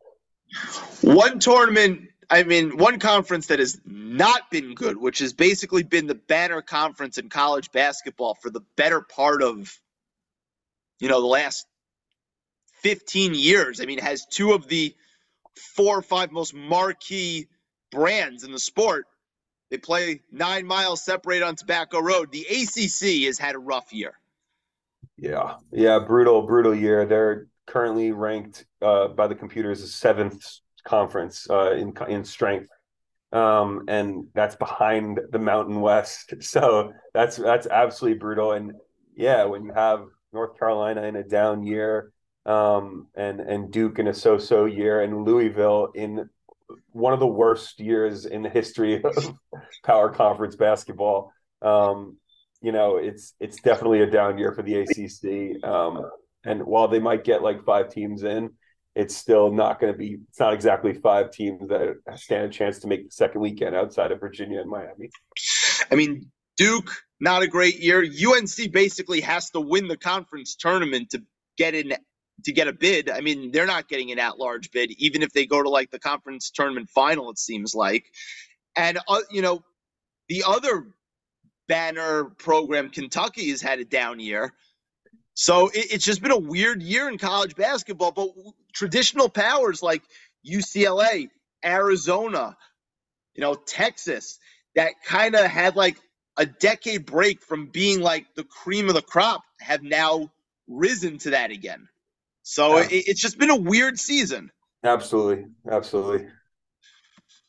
One 1.01 1.39
tournament 1.39 2.01
I 2.31 2.43
mean, 2.43 2.77
one 2.77 2.97
conference 2.97 3.47
that 3.47 3.59
has 3.59 3.81
not 3.85 4.49
been 4.49 4.73
good, 4.73 4.95
which 4.95 5.19
has 5.19 5.33
basically 5.33 5.83
been 5.83 6.07
the 6.07 6.15
banner 6.15 6.61
conference 6.61 7.17
in 7.17 7.27
college 7.27 7.73
basketball 7.73 8.35
for 8.35 8.49
the 8.49 8.61
better 8.77 9.01
part 9.01 9.43
of, 9.43 9.77
you 11.01 11.09
know, 11.09 11.19
the 11.19 11.27
last 11.27 11.67
15 12.83 13.35
years. 13.35 13.81
I 13.81 13.85
mean, 13.85 13.99
has 13.99 14.25
two 14.25 14.53
of 14.53 14.69
the 14.69 14.95
four 15.75 15.97
or 15.97 16.01
five 16.01 16.31
most 16.31 16.53
marquee 16.53 17.49
brands 17.91 18.45
in 18.45 18.53
the 18.53 18.59
sport. 18.59 19.07
They 19.69 19.77
play 19.77 20.21
nine 20.31 20.65
miles 20.65 21.03
separated 21.03 21.43
on 21.43 21.57
Tobacco 21.57 21.99
Road. 21.99 22.31
The 22.31 22.45
ACC 22.49 23.25
has 23.25 23.37
had 23.37 23.55
a 23.55 23.59
rough 23.59 23.91
year. 23.91 24.13
Yeah, 25.17 25.55
yeah, 25.73 25.99
brutal, 25.99 26.43
brutal 26.43 26.73
year. 26.73 27.05
They're 27.05 27.47
currently 27.67 28.13
ranked 28.13 28.65
uh, 28.81 29.09
by 29.09 29.27
the 29.27 29.35
computers 29.35 29.81
as 29.81 29.93
seventh 29.93 30.61
conference 30.83 31.47
uh, 31.49 31.71
in 31.71 31.93
in 32.07 32.23
strength, 32.23 32.69
um, 33.31 33.85
and 33.87 34.27
that's 34.33 34.55
behind 34.55 35.19
the 35.31 35.39
Mountain 35.39 35.81
West. 35.81 36.33
So 36.41 36.93
that's 37.13 37.37
that's 37.37 37.67
absolutely 37.67 38.19
brutal. 38.19 38.53
And 38.53 38.73
yeah, 39.15 39.45
when 39.45 39.65
you 39.65 39.73
have 39.73 40.05
North 40.33 40.57
Carolina 40.57 41.03
in 41.03 41.15
a 41.15 41.23
down 41.23 41.63
year, 41.63 42.11
um, 42.45 43.07
and 43.15 43.39
and 43.39 43.71
Duke 43.71 43.99
in 43.99 44.07
a 44.07 44.13
so-so 44.13 44.65
year, 44.65 45.01
and 45.01 45.25
Louisville 45.25 45.91
in 45.95 46.29
one 46.91 47.13
of 47.13 47.19
the 47.19 47.27
worst 47.27 47.79
years 47.79 48.25
in 48.25 48.41
the 48.41 48.49
history 48.49 49.01
of 49.03 49.35
power 49.83 50.09
conference 50.09 50.55
basketball. 50.55 51.31
Um, 51.61 52.17
you 52.61 52.71
know, 52.71 52.97
it's 52.97 53.33
it's 53.39 53.61
definitely 53.61 54.01
a 54.01 54.09
down 54.09 54.37
year 54.37 54.51
for 54.51 54.61
the 54.61 54.79
ACC. 54.81 55.63
Um, 55.63 56.09
and 56.43 56.63
while 56.65 56.87
they 56.87 56.99
might 56.99 57.23
get 57.23 57.43
like 57.43 57.65
five 57.65 57.89
teams 57.89 58.23
in, 58.23 58.51
it's 58.95 59.15
still 59.15 59.51
not 59.51 59.79
going 59.79 59.91
to 59.91 59.97
be 59.97 60.17
it's 60.29 60.39
not 60.39 60.53
exactly 60.53 60.93
five 60.93 61.31
teams 61.31 61.69
that 61.69 61.95
stand 62.15 62.45
a 62.45 62.49
chance 62.49 62.79
to 62.79 62.87
make 62.87 63.05
the 63.05 63.11
second 63.11 63.41
weekend 63.41 63.75
outside 63.75 64.11
of 64.11 64.19
Virginia 64.19 64.59
and 64.59 64.69
Miami. 64.69 65.09
I 65.91 65.95
mean, 65.95 66.29
Duke 66.57 66.91
not 67.21 67.43
a 67.43 67.47
great 67.47 67.79
year. 67.79 68.03
UNC 68.03 68.71
basically 68.71 69.21
has 69.21 69.51
to 69.51 69.61
win 69.61 69.87
the 69.87 69.95
conference 69.95 70.55
tournament 70.55 71.11
to 71.11 71.21
get 71.57 71.75
in 71.75 71.93
to 72.43 72.51
get 72.51 72.67
a 72.67 72.73
bid. 72.73 73.09
I 73.09 73.21
mean, 73.21 73.51
they're 73.51 73.67
not 73.67 73.87
getting 73.87 74.11
an 74.11 74.17
at-large 74.17 74.71
bid 74.71 74.91
even 74.97 75.21
if 75.21 75.31
they 75.31 75.45
go 75.45 75.61
to 75.61 75.69
like 75.69 75.91
the 75.91 75.99
conference 75.99 76.49
tournament 76.49 76.89
final 76.89 77.29
it 77.29 77.37
seems 77.37 77.75
like. 77.75 78.05
And 78.75 78.97
uh, 79.07 79.21
you 79.29 79.41
know, 79.41 79.63
the 80.27 80.43
other 80.45 80.87
banner 81.67 82.25
program, 82.25 82.89
Kentucky, 82.89 83.49
has 83.51 83.61
had 83.61 83.79
a 83.79 83.85
down 83.85 84.19
year. 84.19 84.53
So 85.35 85.67
it, 85.69 85.93
it's 85.93 86.03
just 86.03 86.21
been 86.21 86.31
a 86.31 86.37
weird 86.37 86.81
year 86.81 87.07
in 87.07 87.17
college 87.17 87.55
basketball. 87.55 88.11
But 88.11 88.29
traditional 88.73 89.29
powers 89.29 89.81
like 89.83 90.01
UCLA, 90.45 91.29
Arizona, 91.63 92.57
you 93.35 93.41
know, 93.41 93.53
Texas, 93.53 94.39
that 94.75 94.93
kind 95.05 95.35
of 95.35 95.45
had 95.45 95.75
like 95.75 95.97
a 96.37 96.45
decade 96.45 97.05
break 97.05 97.41
from 97.41 97.67
being 97.67 98.01
like 98.01 98.25
the 98.35 98.43
cream 98.43 98.87
of 98.89 98.95
the 98.95 99.01
crop, 99.01 99.43
have 99.59 99.83
now 99.83 100.31
risen 100.67 101.17
to 101.19 101.31
that 101.31 101.51
again. 101.51 101.87
So 102.43 102.77
Yeah. 102.77 102.85
it, 102.85 103.03
it's 103.07 103.21
just 103.21 103.37
been 103.37 103.49
a 103.49 103.55
weird 103.55 103.99
season. 103.99 104.51
Absolutely, 104.83 105.45
absolutely. 105.69 106.27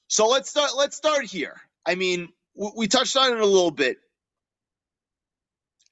So 0.09 0.29
let's 0.29 0.51
start. 0.51 0.73
Let's 0.77 0.97
start 0.97 1.25
here. 1.25 1.57
I 1.87 1.95
mean, 1.95 2.29
w- 2.55 2.75
we 2.77 2.89
touched 2.89 3.17
on 3.17 3.33
it 3.33 3.41
a 3.41 3.47
little 3.47 3.71
bit. 3.71 3.97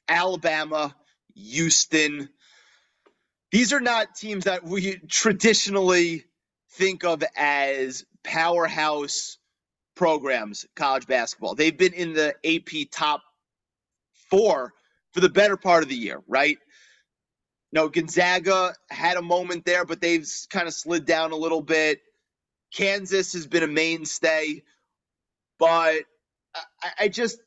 Alabama, 0.09 0.95
Houston. 1.35 2.29
These 3.53 3.73
are 3.73 3.81
not 3.81 4.15
teams 4.15 4.45
that 4.45 4.65
we 4.65 4.97
traditionally 5.09 6.25
think 6.73 7.05
of 7.05 7.23
as 7.37 8.05
powerhouse 8.25 9.39
programs, 9.97 10.67
college 10.77 11.07
basketball. 11.07 11.55
They've 11.55 11.77
been 11.77 11.95
in 11.95 12.13
the 12.15 12.35
AP 12.45 12.91
top 12.91 13.23
four 14.31 14.73
for 15.13 15.21
the 15.21 15.29
better 15.29 15.57
part 15.57 15.83
of 15.83 15.89
the 15.89 15.97
year, 15.97 16.23
right? 16.29 16.59
No, 17.73 17.89
Gonzaga 17.89 18.75
had 18.91 19.17
a 19.17 19.23
moment 19.23 19.65
there, 19.65 19.85
but 19.85 20.01
they've 20.01 20.29
kind 20.51 20.67
of 20.69 20.75
slid 20.75 21.05
down 21.05 21.33
a 21.33 21.37
little 21.37 21.63
bit. 21.63 22.01
Kansas 22.75 23.33
has 23.33 23.47
been 23.47 23.63
a 23.63 23.69
mainstay, 23.69 24.63
but 25.59 26.05
I, 26.55 26.91
I 27.01 27.09
just 27.09 27.41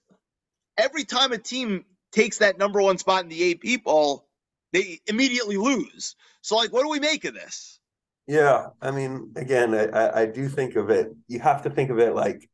every 0.78 1.04
time 1.06 1.32
a 1.32 1.38
team 1.38 1.86
takes 2.12 2.40
that 2.40 2.58
number 2.58 2.82
one 2.82 2.98
spot 2.98 3.24
in 3.24 3.30
the 3.30 3.52
AP 3.52 3.84
poll, 3.84 4.28
they 4.74 5.00
immediately 5.08 5.56
lose. 5.58 6.16
So, 6.42 6.58
like, 6.58 6.74
what 6.74 6.84
do 6.84 6.90
we 6.90 7.00
make 7.00 7.24
of 7.24 7.34
this? 7.34 7.80
Yeah, 8.28 8.68
I 8.82 8.92
mean, 8.92 9.32
again, 9.36 9.74
I, 9.74 10.22
I- 10.22 10.26
do 10.26 10.48
think 10.50 10.76
of 10.76 10.90
it. 10.90 11.14
You 11.28 11.40
have 11.40 11.62
to 11.64 11.70
think 11.70 11.90
of 11.90 12.00
it 12.00 12.14
like 12.16 12.50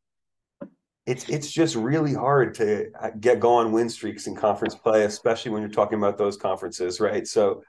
it's 1.06 1.28
it's 1.30 1.50
just 1.52 1.76
really 1.76 2.14
hard 2.14 2.54
to 2.56 2.92
uh, 3.00 3.10
get 3.20 3.40
going 3.40 3.72
win 3.72 3.90
streaks 3.90 4.28
in 4.28 4.36
conference 4.36 4.76
play, 4.76 5.06
especially 5.06 5.52
when 5.52 5.62
you're 5.62 5.72
talking 5.72 5.98
about 5.98 6.18
those 6.18 6.38
conferences, 6.38 7.00
right? 7.00 7.26
So, 7.28 7.64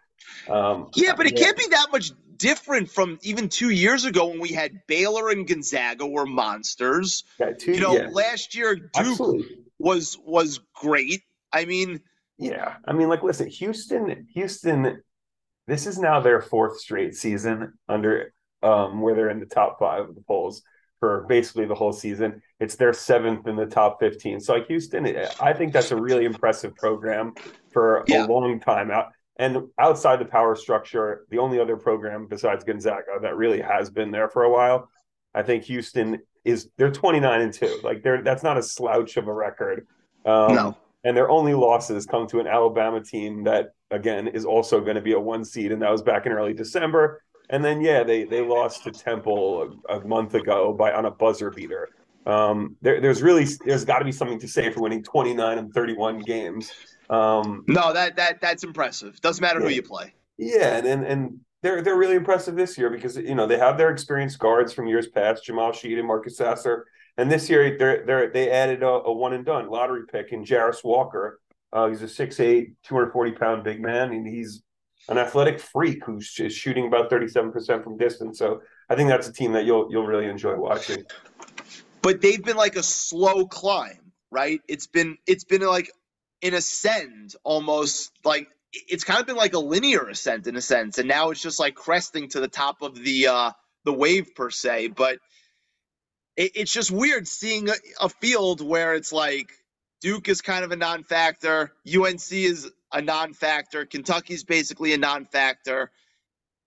um, 0.48 0.88
Yeah, 0.94 1.14
but 1.16 1.26
it 1.26 1.36
can't 1.36 1.56
be 1.56 1.66
that 1.70 1.86
much 1.92 2.12
different 2.36 2.90
from 2.90 3.18
even 3.22 3.48
two 3.48 3.70
years 3.70 4.04
ago 4.04 4.26
when 4.28 4.40
we 4.40 4.50
had 4.50 4.80
Baylor 4.86 5.30
and 5.30 5.46
Gonzaga 5.46 6.06
were 6.06 6.26
monsters. 6.26 7.24
yeah, 7.38 7.52
two, 7.52 7.72
You 7.72 7.80
know, 7.80 7.96
yeah, 7.96 8.08
last 8.12 8.54
year 8.54 8.74
Duke 8.74 8.90
absolutely. 8.96 9.58
was 9.78 10.18
was 10.24 10.60
great. 10.74 11.22
I 11.52 11.64
mean, 11.64 12.00
Yeah, 12.40 12.76
I 12.87 12.92
mean, 12.94 13.09
like, 13.09 13.22
listen, 13.22 13.48
Houston, 13.48 14.26
Houston, 14.35 15.03
this 15.66 15.87
is 15.87 15.98
now 15.98 16.20
their 16.20 16.40
fourth 16.40 16.79
straight 16.81 17.14
season 17.14 17.74
under 17.88 18.33
um 18.62 19.00
where 19.00 19.14
they're 19.14 19.31
in 19.31 19.40
the 19.40 19.46
top 19.46 19.79
five 19.79 20.09
of 20.09 20.14
the 20.14 20.20
polls 20.22 20.62
for 20.98 21.24
basically 21.29 21.64
the 21.66 21.74
whole 21.74 21.92
season. 21.92 22.42
It's 22.59 22.76
their 22.76 22.92
seventh 22.92 23.46
in 23.46 23.57
the 23.57 23.66
top 23.66 24.00
fifteen. 24.00 24.40
So, 24.40 24.55
like 24.55 24.66
Houston, 24.66 25.07
I 25.40 25.53
think 25.53 25.72
that's 25.72 25.92
a 25.92 25.96
really 25.96 26.24
impressive 26.24 26.74
program 26.76 27.35
for 27.72 28.05
Yeah. 28.09 28.24
a 28.24 28.26
long 28.26 28.59
time 28.61 28.90
out. 28.90 29.12
And 29.37 29.68
outside 29.79 30.18
the 30.20 30.26
power 30.26 30.55
structure, 30.57 31.24
the 31.31 31.38
only 31.38 31.59
other 31.61 31.76
program 31.76 32.26
besides 32.26 32.64
Gonzaga 32.64 33.18
that 33.22 33.37
really 33.37 33.61
has 33.62 33.88
been 33.90 34.11
there 34.11 34.29
for 34.29 34.42
a 34.44 34.50
while, 34.50 34.90
I 35.35 35.42
think 35.42 35.64
Houston 35.64 36.18
is 36.44 36.68
they're 36.76 36.90
twenty 36.90 37.20
nine 37.20 37.40
and 37.42 37.53
two. 37.53 37.81
Like 37.83 38.03
they're 38.03 38.22
that's 38.22 38.42
not 38.42 38.59
a 38.59 38.62
slouch 38.62 39.16
of 39.16 39.29
a 39.29 39.33
record. 39.33 39.87
Um, 40.26 40.55
no. 40.55 40.76
And 41.04 41.16
their 41.16 41.30
only 41.30 41.54
losses 41.54 42.04
come 42.04 42.26
to 42.28 42.40
an 42.40 42.46
Alabama 42.46 43.02
team 43.02 43.44
that 43.44 43.74
again 43.90 44.28
is 44.28 44.44
also 44.44 44.80
going 44.80 44.96
to 44.96 45.00
be 45.00 45.12
a 45.12 45.20
one 45.20 45.44
seed, 45.44 45.72
and 45.72 45.80
that 45.82 45.90
was 45.90 46.02
back 46.02 46.26
in 46.26 46.32
early 46.32 46.52
December. 46.52 47.22
And 47.48 47.64
then 47.64 47.80
yeah, 47.80 48.02
they 48.02 48.24
they 48.24 48.42
lost 48.42 48.84
to 48.84 48.90
Temple 48.90 49.80
a, 49.88 49.96
a 49.96 50.06
month 50.06 50.34
ago 50.34 50.72
by 50.72 50.92
on 50.92 51.06
a 51.06 51.10
buzzer 51.10 51.50
beater. 51.50 51.88
Um, 52.26 52.76
there, 52.82 53.00
there's 53.00 53.22
really 53.22 53.46
there's 53.64 53.84
got 53.84 53.98
to 53.98 54.04
be 54.04 54.12
something 54.12 54.38
to 54.40 54.48
say 54.48 54.70
for 54.70 54.82
winning 54.82 55.02
29 55.02 55.58
and 55.58 55.72
31 55.72 56.20
games. 56.20 56.70
Um, 57.08 57.64
No, 57.66 57.92
that 57.92 58.16
that 58.16 58.40
that's 58.40 58.62
impressive. 58.62 59.20
Doesn't 59.20 59.42
matter 59.42 59.60
who 59.60 59.68
you 59.68 59.82
play. 59.82 60.14
yeah, 60.36 60.76
and, 60.76 60.86
and 60.86 61.04
and 61.04 61.40
they're 61.62 61.82
they're 61.82 61.96
really 61.96 62.16
impressive 62.16 62.56
this 62.56 62.78
year 62.78 62.90
because 62.90 63.16
you 63.16 63.34
know 63.34 63.46
they 63.46 63.58
have 63.58 63.78
their 63.78 63.90
experienced 63.90 64.38
guards 64.38 64.72
from 64.72 64.86
years 64.86 65.08
past, 65.08 65.44
Jamal 65.44 65.72
Shead 65.72 65.98
and 65.98 66.06
Marcus 66.06 66.36
Sasser, 66.36 66.86
and 67.16 67.30
this 67.30 67.48
year 67.48 67.76
they're 67.78 68.04
they 68.04 68.46
they 68.46 68.50
added 68.50 68.82
a, 68.82 68.86
a 68.86 69.12
one 69.12 69.32
and 69.32 69.44
done 69.44 69.68
lottery 69.68 70.02
pick 70.10 70.32
in 70.32 70.44
Jarace 70.44 70.84
Walker. 70.84 71.40
Uh, 71.72 71.86
he's 71.86 72.02
a 72.02 72.06
6'8", 72.06 72.72
240 72.82 73.32
pound 73.32 73.62
big 73.62 73.80
man, 73.80 74.12
and 74.12 74.26
he's 74.26 74.60
an 75.08 75.18
athletic 75.18 75.60
freak 75.60 76.04
who's 76.04 76.26
shooting 76.26 76.86
about 76.86 77.10
thirty 77.10 77.28
seven 77.28 77.52
percent 77.52 77.84
from 77.84 77.96
distance. 77.96 78.38
So 78.38 78.62
I 78.88 78.94
think 78.94 79.08
that's 79.08 79.28
a 79.28 79.32
team 79.32 79.52
that 79.52 79.64
you'll 79.64 79.88
you'll 79.90 80.06
really 80.06 80.26
enjoy 80.26 80.56
watching. 80.56 81.04
But 82.02 82.20
they've 82.20 82.42
been 82.42 82.56
like 82.56 82.76
a 82.76 82.82
slow 82.82 83.46
climb, 83.46 84.12
right? 84.30 84.60
It's 84.68 84.86
been 84.86 85.18
it's 85.26 85.44
been 85.44 85.62
like 85.62 85.90
an 86.42 86.54
ascend 86.54 87.34
almost 87.44 88.12
like 88.24 88.48
it's 88.72 89.04
kind 89.04 89.20
of 89.20 89.26
been 89.26 89.36
like 89.36 89.54
a 89.54 89.58
linear 89.58 90.08
ascent 90.08 90.46
in 90.46 90.56
a 90.56 90.60
sense, 90.60 90.98
and 90.98 91.08
now 91.08 91.30
it's 91.30 91.42
just 91.42 91.58
like 91.58 91.74
cresting 91.74 92.28
to 92.28 92.40
the 92.40 92.48
top 92.48 92.82
of 92.82 92.94
the 92.94 93.26
uh 93.26 93.50
the 93.84 93.92
wave 93.92 94.34
per 94.34 94.50
se. 94.50 94.88
But 94.88 95.18
it, 96.40 96.53
it's 96.55 96.72
just 96.72 96.90
weird 96.90 97.29
seeing 97.29 97.68
a, 97.68 97.74
a 98.00 98.09
field 98.09 98.62
where 98.62 98.94
it's 98.94 99.12
like 99.12 99.53
Duke 100.00 100.29
is 100.29 100.40
kind 100.40 100.64
of 100.64 100.72
a 100.72 100.76
non-factor, 100.76 101.72
UNC 101.87 102.33
is 102.33 102.70
a 102.92 103.03
non-factor, 103.03 103.85
Kentucky's 103.85 104.42
basically 104.42 104.94
a 104.94 104.98
non-factor. 104.98 105.90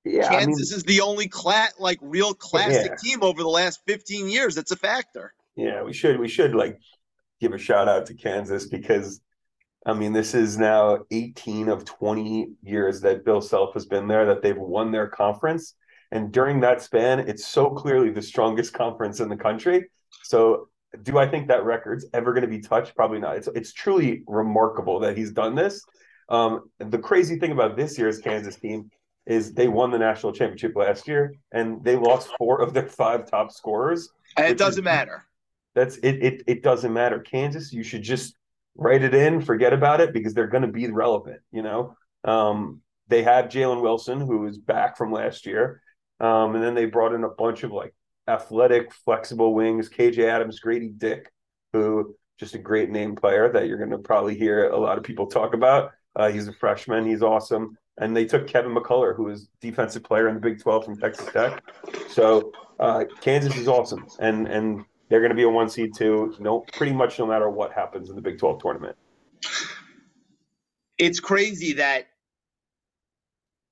Yeah, 0.05 0.27
I 0.27 0.31
mean, 0.31 0.47
Kansas 0.47 0.71
is 0.73 0.83
the 0.83 1.01
only 1.01 1.27
cla- 1.27 1.69
like 1.79 1.97
real 2.01 2.33
classic 2.33 2.91
Yeah. 2.91 2.95
team 3.03 3.23
over 3.23 3.41
the 3.41 3.49
last 3.49 3.79
15 3.87 4.29
years 4.29 4.53
that's 4.53 4.71
a 4.71 4.75
factor. 4.75 5.33
Yeah, 5.55 5.81
we 5.83 5.93
should 5.93 6.19
we 6.19 6.27
should 6.27 6.53
like 6.53 6.77
give 7.39 7.53
a 7.53 7.57
shout 7.57 7.87
out 7.87 8.05
to 8.07 8.13
Kansas 8.13 8.67
because 8.67 9.21
I 9.85 9.93
mean 9.93 10.11
this 10.11 10.33
is 10.33 10.57
now 10.57 10.99
18 11.11 11.69
of 11.69 11.85
20 11.85 12.49
years 12.63 13.01
that 13.01 13.23
Bill 13.23 13.39
Self 13.41 13.73
has 13.75 13.85
been 13.85 14.07
there 14.07 14.25
that 14.25 14.41
they've 14.41 14.57
won 14.57 14.91
their 14.91 15.07
conference 15.07 15.75
and 16.13 16.31
during 16.31 16.59
that 16.61 16.81
span 16.81 17.19
it's 17.19 17.45
so 17.47 17.69
clearly 17.81 18.09
the 18.09 18.21
strongest 18.21 18.71
conference 18.83 19.19
in 19.19 19.27
the 19.29 19.37
country. 19.47 19.79
So 20.23 20.69
do 21.01 21.17
I 21.17 21.27
think 21.27 21.47
that 21.47 21.63
record's 21.65 22.05
ever 22.13 22.31
going 22.33 22.43
to 22.49 22.55
be 22.57 22.61
touched? 22.61 22.95
Probably 22.95 23.19
not. 23.19 23.35
It's 23.37 23.49
it's 23.59 23.73
truly 23.73 24.23
remarkable 24.27 24.99
that 25.01 25.17
he's 25.17 25.31
done 25.31 25.55
this. 25.55 25.83
Um, 26.29 26.69
the 26.79 26.99
crazy 27.09 27.37
thing 27.39 27.51
about 27.51 27.75
this 27.75 27.97
year's 27.97 28.19
Kansas 28.19 28.55
team 28.55 28.89
is 29.25 29.53
they 29.53 29.67
won 29.67 29.89
the 29.91 29.97
national 29.97 30.31
championship 30.33 30.73
last 30.75 31.07
year 31.07 31.33
and 31.51 31.83
they 31.83 31.95
lost 31.95 32.29
four 32.37 32.61
of 32.61 32.73
their 32.73 32.87
five 32.87 33.21
top 33.29 33.51
scorers 33.51 34.09
And 34.37 34.45
it 34.47 34.53
is- 34.53 34.59
doesn't 34.59 34.83
matter. 34.83 35.23
that's 35.75 35.95
it, 35.97 36.15
it 36.27 36.35
it 36.53 36.59
doesn't 36.69 36.93
matter 36.93 37.19
kansas 37.19 37.71
you 37.73 37.83
should 37.83 38.03
just 38.03 38.35
write 38.75 39.01
it 39.09 39.15
in 39.15 39.39
forget 39.41 39.71
about 39.73 40.01
it 40.01 40.11
because 40.13 40.33
they're 40.33 40.53
going 40.55 40.67
to 40.69 40.75
be 40.81 40.85
relevant 40.91 41.39
you 41.57 41.61
know 41.67 41.95
um, 42.25 42.81
they 43.07 43.23
have 43.23 43.45
jalen 43.55 43.81
wilson 43.81 44.19
who 44.19 44.45
is 44.45 44.57
back 44.57 44.97
from 44.97 45.09
last 45.11 45.45
year 45.45 45.81
um, 46.23 46.55
and 46.55 46.63
then 46.63 46.73
they 46.73 46.85
brought 46.85 47.13
in 47.13 47.23
a 47.23 47.29
bunch 47.29 47.63
of 47.63 47.71
like 47.71 47.93
athletic 48.27 48.93
flexible 48.93 49.53
wings. 49.53 49.89
Kj 49.89 50.19
adams 50.27 50.59
Gradey 50.63 50.97
dick 50.97 51.31
who 51.73 52.15
just 52.39 52.55
a 52.55 52.59
great 52.59 52.89
name 52.89 53.15
player 53.15 53.51
that 53.51 53.67
you're 53.67 53.77
going 53.77 53.89
to 53.89 53.97
probably 53.97 54.35
hear 54.35 54.69
a 54.69 54.77
lot 54.77 54.97
of 54.97 55.03
people 55.03 55.27
talk 55.27 55.53
about. 55.53 55.91
Uh, 56.15 56.31
he's 56.31 56.47
a 56.47 56.53
freshman. 56.53 57.05
He's 57.05 57.21
awesome. 57.21 57.77
And 57.99 58.15
they 58.15 58.25
took 58.25 58.47
kevin 58.47 58.73
McCullar 58.73 59.15
who 59.15 59.29
is 59.29 59.49
defensive 59.61 60.03
player 60.03 60.29
in 60.29 60.35
the 60.35 60.41
big 60.41 60.61
12 60.61 60.85
from 60.85 60.97
texas 60.97 61.31
tech. 61.31 61.61
So 62.09 62.53
uh, 62.79 63.03
kansas 63.21 63.55
is 63.57 63.67
awesome. 63.67 64.07
And 64.19 64.47
and 64.47 64.85
they're 65.09 65.19
going 65.19 65.29
to 65.29 65.35
be 65.35 65.43
a 65.43 65.49
one 65.49 65.69
seed 65.69 65.93
too. 65.95 66.35
No, 66.39 66.61
pretty 66.73 66.93
much 66.93 67.19
no 67.19 67.27
matter 67.27 67.49
what 67.49 67.71
happens 67.73 68.09
in 68.09 68.15
the 68.15 68.21
Big 68.21 68.39
Twelve 68.39 68.59
tournament. 68.59 68.95
It's 70.97 71.19
crazy 71.19 71.73
that 71.73 72.07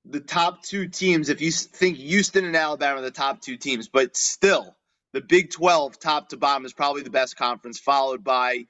the 0.05 0.19
top 0.19 0.63
two 0.63 0.87
teams, 0.87 1.29
if 1.29 1.41
you 1.41 1.51
think 1.51 1.97
Houston 1.97 2.45
and 2.45 2.55
Alabama 2.55 2.99
are 2.99 3.01
the 3.01 3.11
top 3.11 3.41
two 3.41 3.57
teams, 3.57 3.87
but 3.87 4.15
still 4.15 4.75
the 5.13 5.21
Big 5.21 5.51
12 5.51 5.99
top 5.99 6.29
to 6.29 6.37
bottom 6.37 6.65
is 6.65 6.73
probably 6.73 7.03
the 7.03 7.09
best 7.09 7.37
conference, 7.37 7.79
followed 7.79 8.23
by 8.23 8.65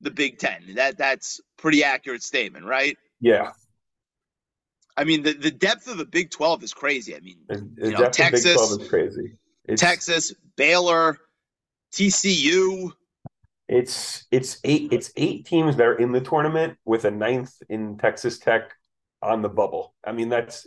the 0.00 0.10
Big 0.10 0.38
10. 0.38 0.74
That 0.74 0.98
that's 0.98 1.40
pretty 1.56 1.82
accurate 1.82 2.22
statement, 2.22 2.64
right? 2.64 2.96
Yeah, 3.20 3.50
I 4.98 5.04
mean, 5.04 5.22
the, 5.22 5.32
the 5.32 5.52
depth 5.52 5.86
of 5.86 5.96
the 5.96 6.04
Big 6.04 6.28
12 6.30 6.64
is 6.64 6.74
crazy. 6.74 7.14
I 7.14 7.20
mean, 7.20 7.38
the, 7.48 7.86
You 7.86 7.92
know, 7.92 8.10
Texas- 8.10 8.44
is 8.44 8.88
crazy. 8.88 9.38
It's, 9.64 9.80
Texas, 9.80 10.34
Baylor, 10.56 11.18
TCU. 11.92 12.92
It's 13.68 14.26
it's 14.30 14.58
eight 14.64 14.92
it's 14.92 15.12
eight 15.16 15.44
teams 15.44 15.76
that 15.76 15.86
are 15.86 15.94
in 15.94 16.10
the 16.10 16.22
tournament 16.22 16.78
with 16.86 17.04
a 17.04 17.10
ninth 17.10 17.52
in 17.68 17.98
Texas 17.98 18.38
Tech 18.38 18.72
on 19.22 19.42
the 19.42 19.48
bubble. 19.48 19.94
I 20.04 20.12
mean, 20.12 20.28
that's 20.28 20.66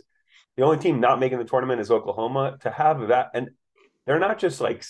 the 0.56 0.64
only 0.64 0.78
team 0.78 1.00
not 1.00 1.20
making 1.20 1.38
the 1.38 1.44
tournament 1.44 1.80
is 1.80 1.90
Oklahoma. 1.90 2.58
To 2.62 2.70
have 2.70 3.08
that, 3.08 3.30
and 3.34 3.50
they're 4.06 4.18
not 4.18 4.38
just 4.38 4.60
like 4.60 4.84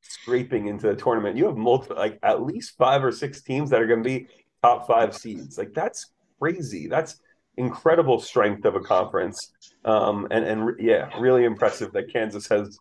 scraping 0.00 0.66
into 0.68 0.88
the 0.88 0.96
tournament. 0.96 1.36
You 1.36 1.46
have 1.46 1.56
multiple, 1.56 1.96
like 1.96 2.18
at 2.22 2.42
least 2.42 2.76
five 2.76 3.04
or 3.04 3.12
six 3.12 3.42
teams 3.42 3.70
that 3.70 3.80
are 3.80 3.86
going 3.86 4.02
to 4.02 4.08
be 4.08 4.26
top 4.62 4.86
five 4.86 5.16
seeds. 5.16 5.58
Like 5.58 5.72
that's 5.74 6.12
crazy. 6.40 6.88
That's 6.88 7.20
incredible 7.56 8.18
strength 8.20 8.64
of 8.64 8.74
a 8.74 8.80
conference. 8.80 9.52
Um, 9.84 10.28
and 10.30 10.44
and 10.44 10.70
yeah, 10.78 11.08
really 11.18 11.44
impressive 11.44 11.92
that 11.92 12.12
Kansas 12.12 12.48
has 12.48 12.78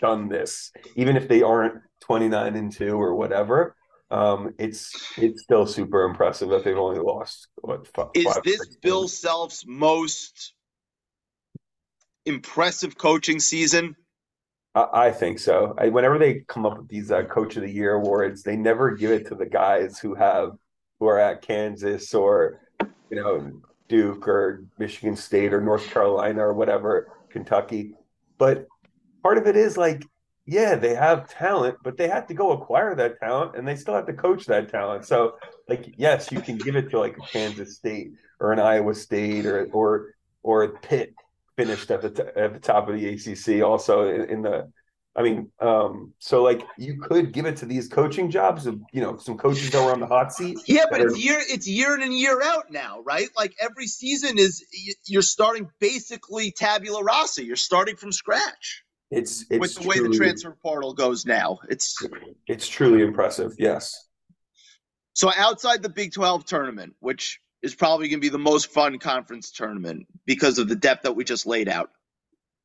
done 0.00 0.28
this, 0.28 0.72
even 0.96 1.16
if 1.16 1.28
they 1.28 1.42
aren't 1.42 1.80
twenty 2.00 2.28
nine 2.28 2.56
and 2.56 2.70
two 2.70 3.00
or 3.00 3.14
whatever. 3.14 3.76
Um, 4.10 4.54
it's 4.58 4.92
it's 5.16 5.42
still 5.42 5.66
super 5.66 6.04
impressive 6.04 6.50
that 6.50 6.64
they've 6.64 6.76
only 6.76 7.00
lost. 7.00 7.48
What, 7.56 7.86
five, 7.88 8.08
Is 8.14 8.38
this 8.44 8.76
Bill 8.76 9.08
Self's 9.08 9.64
most 9.66 10.54
impressive 12.26 12.96
coaching 12.96 13.40
season? 13.40 13.96
I, 14.74 14.86
I 14.92 15.10
think 15.10 15.38
so. 15.38 15.74
I, 15.78 15.88
whenever 15.88 16.18
they 16.18 16.40
come 16.48 16.66
up 16.66 16.78
with 16.78 16.88
these 16.88 17.10
uh, 17.10 17.24
Coach 17.24 17.56
of 17.56 17.62
the 17.62 17.70
Year 17.70 17.94
awards, 17.94 18.42
they 18.42 18.56
never 18.56 18.92
give 18.92 19.10
it 19.10 19.26
to 19.28 19.34
the 19.34 19.46
guys 19.46 19.98
who 19.98 20.14
have 20.14 20.52
who 21.00 21.06
are 21.06 21.18
at 21.18 21.42
Kansas 21.42 22.14
or 22.14 22.60
you 23.10 23.16
know 23.16 23.50
Duke 23.88 24.26
or 24.28 24.64
Michigan 24.78 25.16
State 25.16 25.52
or 25.52 25.60
North 25.60 25.86
Carolina 25.90 26.40
or 26.40 26.54
whatever, 26.54 27.12
Kentucky. 27.30 27.94
But 28.38 28.66
part 29.22 29.38
of 29.38 29.46
it 29.46 29.56
is 29.56 29.76
like, 29.76 30.04
yeah, 30.46 30.74
they 30.74 30.94
have 30.94 31.28
talent, 31.28 31.78
but 31.82 31.96
they 31.96 32.08
have 32.08 32.26
to 32.26 32.34
go 32.34 32.52
acquire 32.52 32.94
that 32.94 33.18
talent 33.18 33.56
and 33.56 33.66
they 33.66 33.76
still 33.76 33.94
have 33.94 34.06
to 34.06 34.12
coach 34.12 34.46
that 34.46 34.68
talent. 34.68 35.06
So, 35.06 35.36
like, 35.68 35.94
yes, 35.96 36.30
you 36.30 36.40
can 36.40 36.58
give 36.58 36.76
it 36.76 36.90
to 36.90 36.98
like 36.98 37.16
a 37.16 37.20
Kansas 37.20 37.76
State 37.76 38.12
or 38.40 38.52
an 38.52 38.60
Iowa 38.60 38.94
State 38.94 39.46
or 39.46 39.66
or 39.72 40.14
or 40.42 40.68
Pitt 40.78 41.14
finished 41.56 41.90
at 41.90 42.02
the 42.02 42.10
t- 42.10 42.22
at 42.36 42.52
the 42.52 42.60
top 42.60 42.88
of 42.88 42.98
the 42.98 43.08
ACC 43.08 43.62
also 43.64 44.08
in, 44.08 44.28
in 44.28 44.42
the 44.42 44.70
I 45.16 45.22
mean, 45.22 45.52
um, 45.60 46.12
so 46.18 46.42
like 46.42 46.62
you 46.76 47.00
could 47.00 47.32
give 47.32 47.46
it 47.46 47.56
to 47.58 47.66
these 47.66 47.86
coaching 47.86 48.30
jobs 48.30 48.66
of 48.66 48.80
you 48.92 49.00
know 49.00 49.16
some 49.16 49.38
coaches 49.38 49.70
that 49.70 49.82
were 49.82 49.92
on 49.92 50.00
the 50.00 50.08
hot 50.08 50.32
seat. 50.32 50.58
Yeah, 50.66 50.86
but 50.90 51.00
it's 51.00 51.16
year 51.16 51.38
it's 51.40 51.68
year 51.68 51.94
in 51.94 52.02
and 52.02 52.12
year 52.12 52.42
out 52.42 52.70
now, 52.70 53.00
right? 53.02 53.28
Like 53.36 53.54
every 53.60 53.86
season 53.86 54.38
is 54.38 54.64
you're 55.06 55.22
starting 55.22 55.70
basically 55.78 56.50
tabula 56.50 57.04
rasa. 57.04 57.44
You're 57.44 57.54
starting 57.54 57.94
from 57.94 58.10
scratch. 58.10 58.83
It's, 59.14 59.44
it's 59.50 59.60
with 59.60 59.74
the 59.76 59.88
way 59.88 60.00
the 60.00 60.14
transfer 60.16 60.56
portal 60.62 60.92
goes 60.92 61.24
now. 61.24 61.58
It's 61.68 61.96
it's 62.46 62.68
truly 62.68 63.02
impressive. 63.02 63.54
Yes. 63.58 64.08
So 65.14 65.30
outside 65.36 65.82
the 65.82 65.88
Big 65.88 66.12
Twelve 66.12 66.44
tournament, 66.44 66.94
which 67.00 67.40
is 67.62 67.74
probably 67.74 68.08
going 68.08 68.20
to 68.20 68.24
be 68.24 68.28
the 68.28 68.38
most 68.38 68.70
fun 68.70 68.98
conference 68.98 69.50
tournament 69.50 70.06
because 70.26 70.58
of 70.58 70.68
the 70.68 70.76
depth 70.76 71.02
that 71.02 71.12
we 71.12 71.24
just 71.24 71.46
laid 71.46 71.68
out. 71.68 71.90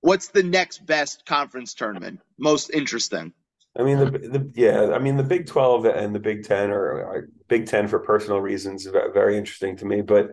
What's 0.02 0.30
the 0.30 0.44
next 0.44 0.86
best 0.86 1.26
conference 1.26 1.74
tournament? 1.74 2.20
Most 2.38 2.70
interesting. 2.72 3.34
I 3.78 3.84
mean 3.84 4.00
the, 4.00 4.06
the 4.06 4.52
yeah, 4.56 4.92
I 4.94 5.00
mean 5.00 5.18
the 5.18 5.24
Big 5.24 5.46
Twelve 5.46 5.86
and 5.86 6.14
the 6.14 6.20
Big 6.20 6.44
Ten 6.44 6.72
are, 6.72 7.04
or 7.04 7.30
Big 7.48 7.68
Ten 7.68 7.88
for 7.88 8.00
personal 8.00 8.42
reasons 8.42 8.86
very 8.86 9.38
interesting 9.38 9.78
to 9.78 9.86
me. 9.86 10.02
But 10.02 10.32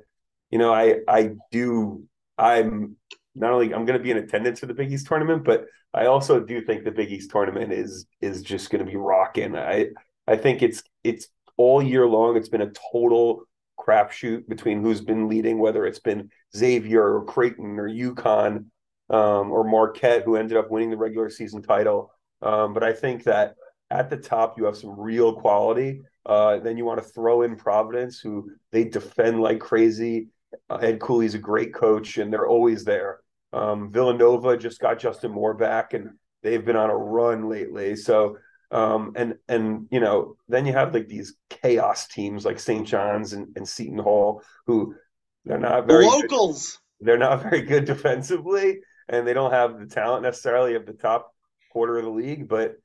you 0.50 0.58
know, 0.58 0.72
I 0.72 1.00
I 1.06 1.32
do 1.52 2.04
I'm 2.38 2.96
not 3.36 3.52
only 3.52 3.74
I'm 3.74 3.84
going 3.84 3.98
to 3.98 4.02
be 4.02 4.10
in 4.10 4.16
attendance 4.16 4.60
for 4.60 4.66
the 4.66 4.74
Big 4.74 4.92
East 4.92 5.06
tournament, 5.06 5.44
but 5.44 5.66
I 5.94 6.06
also 6.06 6.40
do 6.40 6.60
think 6.60 6.84
the 6.84 6.90
Big 6.90 7.10
East 7.10 7.30
tournament 7.30 7.72
is 7.72 8.06
is 8.20 8.42
just 8.42 8.70
going 8.70 8.84
to 8.84 8.90
be 8.90 8.96
rocking. 8.96 9.56
I 9.56 9.88
I 10.26 10.36
think 10.36 10.62
it's 10.62 10.82
it's 11.04 11.28
all 11.56 11.82
year 11.82 12.06
long. 12.06 12.36
It's 12.36 12.48
been 12.48 12.62
a 12.62 12.72
total 12.92 13.44
crapshoot 13.78 14.48
between 14.48 14.82
who's 14.82 15.00
been 15.00 15.28
leading, 15.28 15.58
whether 15.58 15.86
it's 15.86 16.00
been 16.00 16.30
Xavier 16.56 17.16
or 17.16 17.24
Creighton 17.24 17.78
or 17.78 17.88
UConn 17.88 18.66
um, 19.10 19.52
or 19.52 19.64
Marquette, 19.64 20.24
who 20.24 20.36
ended 20.36 20.56
up 20.56 20.70
winning 20.70 20.90
the 20.90 20.96
regular 20.96 21.30
season 21.30 21.62
title. 21.62 22.10
Um, 22.42 22.74
but 22.74 22.82
I 22.82 22.92
think 22.92 23.24
that 23.24 23.54
at 23.90 24.10
the 24.10 24.16
top, 24.16 24.58
you 24.58 24.64
have 24.64 24.76
some 24.76 24.98
real 24.98 25.32
quality. 25.34 26.02
Uh, 26.24 26.58
then 26.58 26.76
you 26.76 26.84
want 26.84 27.00
to 27.00 27.08
throw 27.08 27.42
in 27.42 27.56
Providence, 27.56 28.18
who 28.18 28.50
they 28.72 28.84
defend 28.84 29.40
like 29.40 29.60
crazy. 29.60 30.28
Uh, 30.68 30.76
Ed 30.76 31.00
Cooley's 31.00 31.34
a 31.34 31.38
great 31.38 31.72
coach, 31.72 32.18
and 32.18 32.32
they're 32.32 32.48
always 32.48 32.84
there. 32.84 33.20
Um, 33.56 33.90
Villanova 33.90 34.56
just 34.58 34.80
got 34.80 34.98
Justin 34.98 35.32
Moore 35.32 35.54
back, 35.54 35.94
and 35.94 36.10
they've 36.42 36.64
been 36.64 36.76
on 36.76 36.90
a 36.90 36.96
run 36.96 37.48
lately. 37.48 37.96
So, 37.96 38.36
um, 38.70 39.12
and 39.16 39.36
and 39.48 39.86
you 39.90 40.00
know, 40.00 40.36
then 40.48 40.66
you 40.66 40.74
have 40.74 40.92
like 40.92 41.08
these 41.08 41.34
chaos 41.48 42.06
teams 42.06 42.44
like 42.44 42.60
St. 42.60 42.86
John's 42.86 43.32
and, 43.32 43.56
and 43.56 43.66
Seton 43.66 43.98
Hall, 43.98 44.42
who 44.66 44.94
they're 45.46 45.58
not 45.58 45.86
very 45.86 46.04
locals. 46.04 46.78
Good. 46.98 47.06
They're 47.06 47.18
not 47.18 47.42
very 47.50 47.62
good 47.62 47.86
defensively, 47.86 48.80
and 49.08 49.26
they 49.26 49.32
don't 49.32 49.52
have 49.52 49.78
the 49.78 49.86
talent 49.86 50.22
necessarily 50.22 50.74
of 50.74 50.84
the 50.84 50.92
top 50.92 51.32
quarter 51.72 51.96
of 51.96 52.04
the 52.04 52.10
league, 52.10 52.48
but 52.48 52.76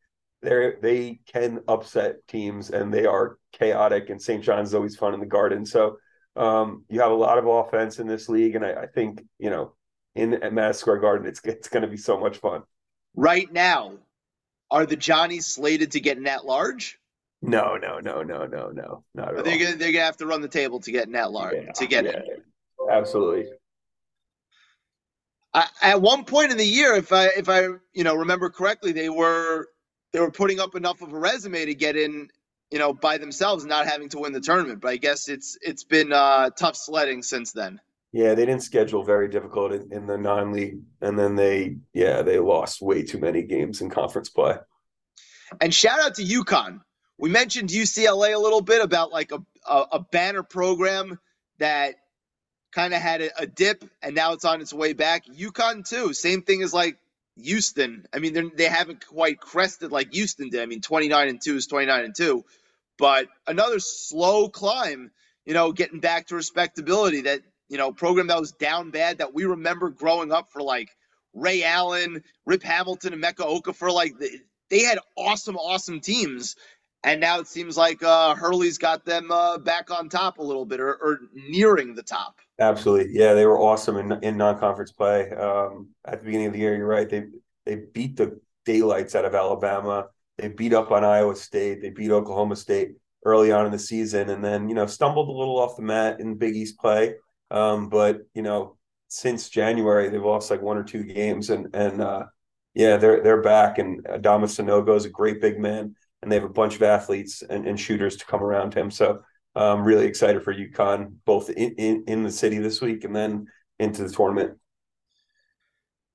they 0.42 0.74
they 0.82 1.20
can 1.28 1.60
upset 1.68 2.26
teams 2.28 2.70
and 2.70 2.94
they 2.94 3.06
are 3.06 3.38
chaotic. 3.52 4.10
And 4.10 4.22
St. 4.22 4.42
John's 4.42 4.70
is 4.70 4.76
always 4.76 4.96
fun 4.96 5.14
in 5.14 5.20
the 5.20 5.26
Garden, 5.26 5.66
so 5.66 5.98
um, 6.38 6.86
you 6.88 7.02
have 7.02 7.12
a 7.12 7.16
lot 7.16 7.38
of 7.38 7.46
offense 7.46 8.00
in 8.00 8.08
this 8.08 8.30
league, 8.30 8.56
and 8.56 8.66
I, 8.66 8.84
I 8.84 8.86
think 8.88 9.22
you 9.38 9.50
know 9.50 9.74
in 10.16 10.34
at 10.36 10.54
Madison 10.54 10.82
Square 10.82 11.00
Garden, 11.00 11.28
it's 11.28 11.42
it's 11.44 11.70
going 11.70 11.84
to 11.84 11.88
be 11.88 11.98
so 11.98 12.20
much 12.20 12.38
fun. 12.38 12.64
Right 13.16 13.52
now, 13.52 13.94
are 14.70 14.86
the 14.86 14.96
Johnnies 14.96 15.48
slated 15.48 15.92
to 15.92 16.00
get 16.00 16.20
net 16.20 16.46
large? 16.46 16.98
No, 17.42 17.76
no, 17.76 18.00
no, 18.00 18.22
no, 18.22 18.46
no, 18.46 18.70
no, 18.70 19.04
not 19.16 19.36
at 19.36 19.44
they're 19.44 19.54
all. 19.54 19.60
Gonna, 19.60 19.76
they're 19.76 19.92
gonna 19.92 20.06
have 20.06 20.18
to 20.18 20.28
run 20.28 20.42
the 20.42 20.48
table 20.48 20.80
to 20.82 20.92
get 20.92 21.10
net 21.10 21.32
large 21.32 21.56
Yeah, 21.56 21.72
to 21.72 21.88
get 21.88 22.06
yeah, 22.06 22.12
it. 22.12 22.46
Absolutely. 22.90 23.52
I, 25.54 25.68
at 25.82 26.02
one 26.02 26.24
point 26.24 26.52
in 26.52 26.58
the 26.58 26.66
year, 26.66 26.94
if 26.94 27.12
I 27.12 27.26
if 27.28 27.50
I 27.50 27.64
you 27.94 28.04
know 28.04 28.16
remember 28.16 28.50
correctly, 28.50 28.92
they 28.92 29.10
were 29.10 29.68
they 30.14 30.20
were 30.20 30.32
putting 30.32 30.60
up 30.60 30.76
enough 30.76 31.02
of 31.02 31.14
a 31.14 31.18
resume 31.20 31.66
to 31.66 31.74
get 31.74 31.96
in, 31.96 32.30
you 32.70 32.80
know, 32.80 32.94
by 32.94 33.18
themselves, 33.18 33.66
not 33.66 33.88
having 33.88 34.10
to 34.10 34.20
win 34.20 34.34
the 34.34 34.40
tournament. 34.42 34.80
But 34.82 34.90
I 34.90 34.98
guess 34.98 35.28
it's 35.28 35.58
it's 35.62 35.84
been 35.84 36.14
uh, 36.14 36.52
tough 36.52 36.76
sledding 36.76 37.24
since 37.24 37.52
then. 37.52 37.82
Yeah, 38.14 38.34
they 38.34 38.46
didn't 38.46 38.64
schedule 38.64 39.04
very 39.04 39.30
difficult 39.30 39.72
in, 39.72 39.92
in 39.92 40.06
the 40.06 40.18
non-league, 40.18 40.80
and 41.02 41.18
then 41.18 41.36
they 41.36 41.78
yeah 41.94 42.22
they 42.22 42.40
lost 42.40 42.82
way 42.82 43.04
too 43.04 43.20
many 43.20 43.42
games 43.42 43.82
in 43.82 43.90
conference 43.90 44.30
play. 44.30 44.56
And 45.60 45.74
shout 45.74 46.00
out 46.00 46.16
to 46.16 46.24
UConn. 46.24 46.82
We 47.18 47.30
mentioned 47.30 47.70
UCLA 47.70 48.34
a 48.34 48.40
little 48.40 48.62
bit 48.62 48.82
about 48.82 49.12
like 49.12 49.32
a 49.32 49.40
a, 49.68 49.86
a 49.94 50.00
banner 50.00 50.44
program 50.44 51.20
that 51.60 51.96
kind 52.72 52.94
of 52.94 53.02
had 53.02 53.22
a, 53.22 53.42
a, 53.42 53.46
dip 53.46 53.84
and 54.02 54.16
now 54.16 54.34
it's 54.34 54.46
on 54.46 54.62
its 54.62 54.74
way 54.74 54.94
back. 54.94 55.26
UConn 55.26 55.88
too, 55.88 56.14
same 56.14 56.42
thing 56.42 56.62
as 56.62 56.74
like 56.74 56.98
Houston. 57.38 58.06
I 58.14 58.20
mean, 58.20 58.52
they 58.56 58.66
haven't 58.66 59.06
quite 59.06 59.40
crested 59.40 59.92
like 59.92 60.14
Houston 60.14 60.50
did. 60.50 60.62
I 60.62 60.66
mean, 60.66 60.82
29 60.82 61.30
and 61.30 61.42
2 61.42 61.56
is 61.56 61.68
29 61.68 62.06
and 62.06 62.16
2, 62.16 62.44
but 62.98 63.28
another 63.48 63.80
slow 63.80 64.50
climb, 64.50 65.12
you 65.46 65.54
know, 65.54 65.72
getting 65.72 66.00
back 66.00 66.28
to 66.28 66.36
respectability 66.36 67.22
that, 67.22 67.42
you 67.72 67.78
know, 67.78 67.90
program 67.90 68.28
that 68.28 68.38
was 68.38 68.52
down 68.52 68.92
bad 68.92 69.18
that 69.20 69.34
we 69.34 69.46
remember 69.46 69.90
growing 69.90 70.30
up 70.34 70.52
for 70.52 70.62
like 70.62 70.90
Ray 71.34 71.64
Allen, 71.64 72.22
Rip 72.46 72.62
Hamilton, 72.62 73.14
and 73.14 73.24
Emeka 73.24 73.48
Okafor. 73.48 73.94
Like 73.94 74.14
they 74.70 74.84
had 74.84 75.00
awesome, 75.18 75.56
awesome 75.56 76.02
teams. 76.02 76.58
And 77.06 77.22
now 77.22 77.40
it 77.40 77.48
seems 77.48 77.78
like 77.78 78.04
uh, 78.04 78.36
Hurley's 78.36 78.78
got 78.78 79.06
them 79.06 79.32
uh, 79.32 79.58
back 79.58 79.90
on 79.90 80.10
top 80.10 80.38
a 80.38 80.44
little 80.44 80.66
bit 80.66 80.82
or, 80.82 80.96
or 80.96 81.20
nearing 81.34 81.96
the 81.96 82.04
top. 82.04 82.40
Absolutely, 82.60 83.18
yeah, 83.18 83.34
they 83.34 83.46
were 83.46 83.58
awesome 83.58 83.96
in 83.96 84.12
in 84.22 84.36
non-conference 84.36 84.92
play. 84.92 85.32
Um, 85.32 85.88
at 86.06 86.20
the 86.20 86.26
beginning 86.26 86.48
of 86.48 86.54
the 86.54 86.60
year, 86.60 86.76
you're 86.76 86.86
right. 86.86 87.10
They 87.10 87.24
they 87.66 87.76
beat 87.94 88.18
the 88.18 88.38
daylights 88.66 89.16
out 89.16 89.24
of 89.24 89.34
Alabama. 89.34 90.10
They 90.38 90.50
beat 90.50 90.74
up 90.74 90.92
on 90.92 91.06
Iowa 91.06 91.38
State. 91.38 91.82
They 91.82 91.90
beat 91.90 92.12
Oklahoma 92.12 92.58
State 92.58 92.98
early 93.26 93.52
on 93.52 93.66
in 93.66 93.72
the 93.72 93.80
season, 93.80 94.30
and 94.30 94.44
then 94.44 94.68
you 94.68 94.76
know 94.76 94.86
stumbled 94.86 95.30
a 95.30 95.32
little 95.32 95.58
off 95.58 95.78
the 95.78 95.84
mat 95.84 96.20
in 96.20 96.36
Big 96.36 96.56
East 96.56 96.78
play. 96.78 97.16
Um, 97.52 97.90
but 97.90 98.22
you 98.34 98.42
know 98.42 98.78
since 99.12 99.50
January, 99.50 100.08
they've 100.08 100.24
lost 100.24 100.50
like 100.50 100.62
one 100.62 100.78
or 100.78 100.84
two 100.84 101.04
games, 101.04 101.50
and 101.50 101.68
and 101.76 102.02
uh, 102.02 102.24
yeah, 102.74 102.96
they're 102.98 103.22
they're 103.22 103.42
back. 103.42 103.78
And 103.78 104.04
Adama 104.06 104.46
Sanogo 104.46 104.96
is 104.96 105.06
a 105.06 105.10
great 105.10 105.42
big 105.42 105.60
man, 105.60 105.96
and 106.22 106.32
they 106.32 106.36
have 106.36 106.46
a 106.46 106.50
bunch 106.50 106.76
of 106.76 106.82
athletes 106.82 107.42
and, 107.42 107.68
and 107.68 107.80
shooters 107.80 108.16
to 108.18 108.26
come 108.26 108.42
around 108.42 108.74
him. 108.74 108.90
So 108.90 109.22
I'm 109.54 109.84
really 109.84 110.06
excited 110.06 110.44
for 110.44 110.54
UConn, 110.54 111.16
both 111.26 111.50
in, 111.50 111.74
in, 111.74 112.04
in 112.08 112.24
the 112.24 112.32
city 112.32 112.60
this 112.60 112.80
week 112.80 113.04
and 113.04 113.14
then 113.14 113.48
into 113.80 114.04
the 114.04 114.10
tournament. 114.10 114.58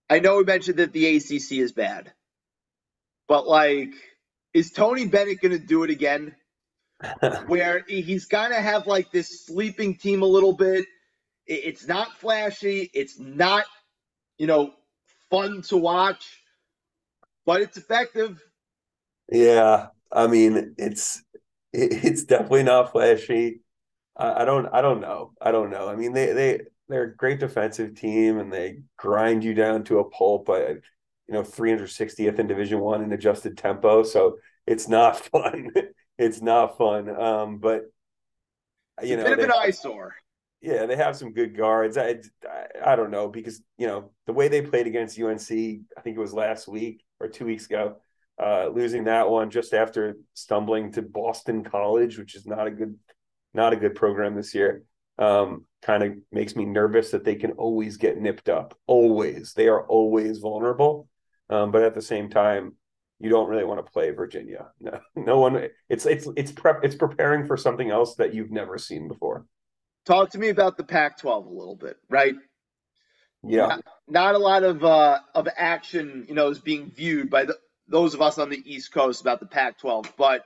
I 0.09 0.21
know 0.21 0.39
we 0.39 0.45
mentioned 0.45 0.79
that 0.79 0.93
the 0.93 1.17
ACC 1.17 1.53
is 1.53 1.73
bad, 1.73 2.13
but 3.29 3.47
like, 3.47 3.93
is 4.55 4.71
Tony 4.71 5.07
Bennett 5.07 5.43
going 5.43 5.53
to 5.53 5.65
do 5.65 5.83
it 5.83 5.91
again? 5.91 6.35
Where 7.47 7.85
he's 7.87 8.25
going 8.25 8.53
to 8.53 8.61
have 8.61 8.87
like 8.87 9.11
this 9.11 9.45
sleeping 9.45 9.97
team 9.97 10.23
a 10.23 10.27
little 10.27 10.55
bit. 10.55 10.87
It's 11.47 11.87
not 11.87 12.13
flashy. 12.19 12.91
It's 12.93 13.19
not, 13.19 13.65
you 14.39 14.47
know, 14.47 14.75
fun 15.31 15.63
to 15.63 15.77
watch, 15.77 16.43
but 17.47 17.63
it's 17.63 17.77
effective. 17.79 18.43
Yeah, 19.31 19.89
I 20.13 20.27
mean, 20.27 20.75
it's 20.79 21.23
it's 21.73 22.25
definitely 22.25 22.63
not 22.65 22.93
flashy. 22.93 23.61
I, 24.17 24.43
I 24.43 24.45
don't 24.45 24.67
I 24.69 24.83
don't 24.83 25.01
know. 25.01 25.33
I 25.41 25.53
don't 25.53 25.71
know. 25.71 25.89
I 25.89 25.97
mean, 25.97 26.13
they 26.13 26.33
they 26.33 26.61
they're 26.89 27.05
a 27.05 27.17
great 27.17 27.41
defensive 27.41 27.97
team 27.97 28.39
and 28.39 28.53
they 28.53 28.83
grind 28.99 29.45
you 29.45 29.55
down 29.55 29.85
to 29.87 30.01
a 30.01 30.11
pulp. 30.11 30.49
You 30.49 31.35
know, 31.35 31.45
360th 31.45 32.39
in 32.41 32.47
Division 32.49 32.81
One 32.81 33.03
in 33.05 33.13
adjusted 33.13 33.59
tempo. 33.59 34.03
So 34.05 34.39
it's 34.67 34.89
not 34.89 35.19
fun. 35.33 35.73
it's 36.19 36.43
not 36.43 36.79
fun. 36.79 37.11
Um, 37.11 37.59
but 37.59 37.85
It's 39.01 39.11
you 39.11 39.15
a 39.15 39.19
know, 39.19 39.25
bit 39.25 39.39
of 39.39 39.45
an 39.45 39.53
eyesore. 39.53 40.15
Yeah, 40.61 40.87
they 40.87 40.97
have 40.97 41.17
some 41.17 41.33
good 41.33 41.57
guards. 41.57 41.97
I, 41.97 42.17
I 42.49 42.93
I 42.93 42.97
don't 42.97 43.11
know 43.11 43.29
because 43.29 43.63
you 43.79 43.87
know 43.87 44.11
the 44.27 44.33
way 44.33 44.49
they 44.49 44.63
played 44.63 44.87
against 44.87 45.21
UNC, 45.21 45.51
I 45.51 46.01
think 46.03 46.17
it 46.17 46.21
was 46.21 46.33
last 46.33 46.69
week 46.69 47.05
or 47.21 47.29
two 47.29 47.47
weeks 47.47 47.67
ago, 47.67 47.97
uh, 48.43 48.69
losing 48.69 49.05
that 49.05 49.29
one 49.29 49.51
just 49.51 49.73
after 49.75 50.17
stumbling 50.35 50.93
to 50.93 51.03
Boston 51.03 51.65
College, 51.65 52.19
which 52.19 52.35
is 52.35 52.47
not 52.47 52.67
a 52.67 52.71
good 52.71 52.99
not 53.55 53.73
a 53.73 53.77
good 53.77 53.95
program 53.95 54.35
this 54.35 54.55
year. 54.55 54.83
Um, 55.19 55.65
kind 55.81 56.03
of 56.03 56.13
makes 56.31 56.57
me 56.57 56.67
nervous 56.67 57.11
that 57.13 57.25
they 57.25 57.37
can 57.37 57.53
always 57.53 57.97
get 57.97 58.19
nipped 58.21 58.49
up. 58.49 58.77
Always, 58.87 59.55
they 59.55 59.69
are 59.69 59.87
always 59.87 60.39
vulnerable. 60.39 61.09
Um, 61.49 61.71
but 61.71 61.83
at 61.83 61.95
the 61.95 62.03
same 62.03 62.29
time, 62.29 62.75
you 63.19 63.31
don't 63.31 63.49
really 63.49 63.65
want 63.65 63.85
to 63.85 63.91
play 63.91 64.11
Virginia. 64.11 64.69
No, 64.81 65.01
no 65.17 65.41
one. 65.41 65.69
It's 65.89 66.07
it's 66.07 66.29
it's 66.37 66.53
prep. 66.53 66.81
It's 66.83 66.95
preparing 66.95 67.47
for 67.47 67.57
something 67.57 67.91
else 67.91 68.17
that 68.17 68.35
you've 68.35 68.51
never 68.51 68.79
seen 68.79 69.09
before. 69.09 69.47
Talk 70.07 70.31
to 70.31 70.39
me 70.39 70.49
about 70.49 70.77
the 70.77 70.85
Pac-12 70.85 71.47
a 71.47 71.51
little 71.51 71.77
bit, 71.77 71.97
right? 72.09 72.35
Yeah. 73.43 73.67
Not, 73.67 73.85
not 74.09 74.35
a 74.35 74.39
lot 74.39 74.63
of 74.65 74.85
uh, 74.85 75.21
of 75.35 75.49
action, 75.57 76.27
you 76.29 76.35
know, 76.35 76.49
is 76.49 76.59
being 76.61 76.91
viewed 76.91 77.31
by 77.31 77.45
the, 77.45 77.57
those 77.89 78.15
of 78.15 78.23
us 78.23 78.39
on 78.39 78.51
the 78.51 78.63
East 78.65 78.93
Coast 78.93 79.21
about 79.21 79.41
the 79.41 79.47
Pac-12, 79.47 80.13
but 80.17 80.45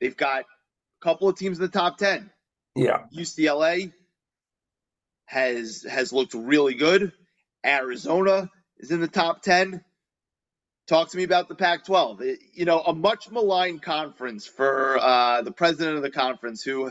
they've 0.00 0.16
got 0.16 0.42
a 0.42 0.44
couple 1.02 1.28
of 1.28 1.38
teams 1.38 1.58
in 1.58 1.62
the 1.64 1.70
top 1.70 1.98
ten. 1.98 2.30
Yeah. 2.74 3.04
UCLA 3.16 3.92
has 5.26 5.84
has 5.88 6.12
looked 6.12 6.34
really 6.34 6.74
good. 6.74 7.12
Arizona 7.64 8.50
is 8.78 8.90
in 8.90 9.00
the 9.00 9.08
top 9.08 9.42
10. 9.42 9.84
Talk 10.86 11.10
to 11.10 11.16
me 11.16 11.24
about 11.24 11.48
the 11.48 11.54
Pac-12. 11.54 12.20
It- 12.22 12.40
you 12.54 12.64
know, 12.64 12.80
a 12.80 12.94
much 12.94 13.30
maligned 13.30 13.82
conference 13.82 14.46
for 14.46 14.98
uh, 14.98 15.42
the 15.42 15.52
president 15.52 15.96
of 15.96 16.02
the 16.02 16.10
conference, 16.10 16.62
who, 16.62 16.90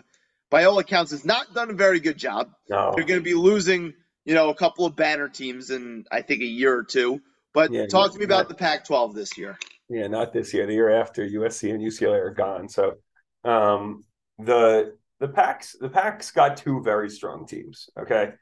by 0.49 0.63
all 0.63 0.79
accounts, 0.79 1.11
has 1.11 1.25
not 1.25 1.53
done 1.53 1.69
a 1.69 1.73
very 1.73 1.99
good 1.99 2.17
job. 2.17 2.51
No. 2.69 2.93
They're 2.95 3.05
going 3.05 3.19
to 3.19 3.23
be 3.23 3.33
losing, 3.33 3.93
you 4.25 4.33
know, 4.33 4.49
a 4.49 4.55
couple 4.55 4.85
of 4.85 4.95
banner 4.95 5.27
teams 5.27 5.69
in 5.69 6.05
I 6.11 6.21
think 6.21 6.41
a 6.41 6.45
year 6.45 6.75
or 6.75 6.83
two. 6.83 7.21
But 7.53 7.71
Yeah, 7.71 7.87
talk 7.87 8.09
yeah, 8.09 8.13
to 8.13 8.19
me 8.19 8.25
about 8.25 8.49
the 8.49 8.55
Pac-12 8.55 9.15
this 9.15 9.37
year. 9.37 9.57
Yeah, 9.89 10.07
not 10.07 10.33
this 10.33 10.53
year. 10.53 10.65
The 10.65 10.73
year 10.73 10.89
after, 10.89 11.27
USC 11.27 11.73
and 11.73 11.81
UCLA 11.81 12.19
are 12.19 12.33
gone. 12.33 12.67
So, 12.67 12.95
um, 13.43 14.03
the 14.37 14.95
the 15.19 15.27
Packs 15.27 15.75
the 15.79 15.89
Packs 15.89 16.31
got 16.31 16.57
two 16.57 16.81
very 16.83 17.09
strong 17.09 17.47
teams. 17.47 17.89
Okay, 17.99 18.33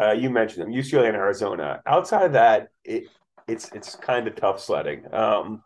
uh, 0.00 0.12
you 0.12 0.30
mentioned 0.30 0.66
them, 0.66 0.72
UCLA 0.72 1.08
and 1.08 1.16
Arizona. 1.16 1.82
Outside 1.86 2.24
of 2.24 2.32
that, 2.32 2.68
it 2.84 3.04
it's 3.46 3.70
it's 3.72 3.94
kind 3.94 4.26
of 4.26 4.34
tough 4.34 4.60
sledding. 4.60 5.04
Um, 5.12 5.62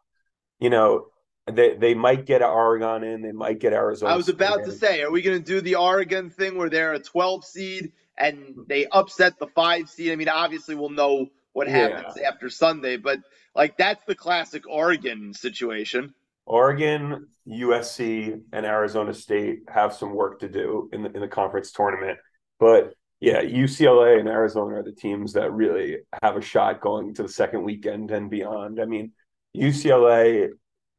you 0.59 0.71
know, 0.71 1.07
they 1.51 1.77
they 1.77 1.95
might 1.95 2.27
get 2.27 2.43
Oregon 2.43 3.03
in, 3.05 3.23
they 3.23 3.33
might 3.33 3.59
get 3.59 3.73
Arizona. 3.73 4.13
I 4.13 4.17
was 4.17 4.29
about 4.29 4.65
to 4.65 4.71
in. 4.71 4.77
say, 4.79 5.03
are 5.03 5.11
we 5.11 5.23
going 5.23 5.39
to 5.39 5.45
do 5.45 5.61
the 5.61 5.75
Oregon 5.77 6.31
thing 6.31 6.57
where 6.57 6.71
they're 6.71 6.95
a 6.95 6.99
12 7.01 7.45
seed 7.45 7.93
and 8.17 8.55
they 8.67 8.87
upset 8.93 9.39
the 9.39 9.47
five 9.49 9.89
seed? 9.89 10.13
I 10.13 10.17
mean, 10.17 10.29
obviously 10.29 10.75
we'll 10.75 10.91
know 10.91 11.27
what 11.53 11.69
Yeah. 11.69 11.89
happens 11.89 12.17
after 12.19 12.49
Sunday, 12.51 12.97
but 12.97 13.19
like 13.55 13.77
that's 13.77 14.05
the 14.05 14.15
classic 14.15 14.65
Oregon 14.69 15.33
situation. 15.35 16.15
Oregon, 16.47 17.27
USC, 17.47 18.41
and 18.53 18.65
Arizona 18.65 19.13
State 19.13 19.61
have 19.69 19.93
some 19.93 20.15
work 20.15 20.41
to 20.41 20.49
do 20.49 20.89
in 20.93 21.03
the 21.03 21.11
in 21.13 21.21
the 21.21 21.29
conference 21.29 21.73
tournament. 21.73 22.19
But 22.59 22.95
yeah, 23.21 23.43
UCLA 23.43 24.21
and 24.21 24.29
Arizona 24.29 24.77
are 24.77 24.83
the 24.83 24.93
teams 24.93 25.33
that 25.33 25.53
really 25.53 25.99
have 26.23 26.37
a 26.37 26.41
shot 26.41 26.81
going 26.81 27.15
to 27.15 27.23
the 27.25 27.29
second 27.29 27.65
weekend 27.65 28.13
and 28.13 28.31
beyond. 28.31 28.81
I 28.81 28.85
mean, 28.85 29.13
UCLA, 29.57 30.51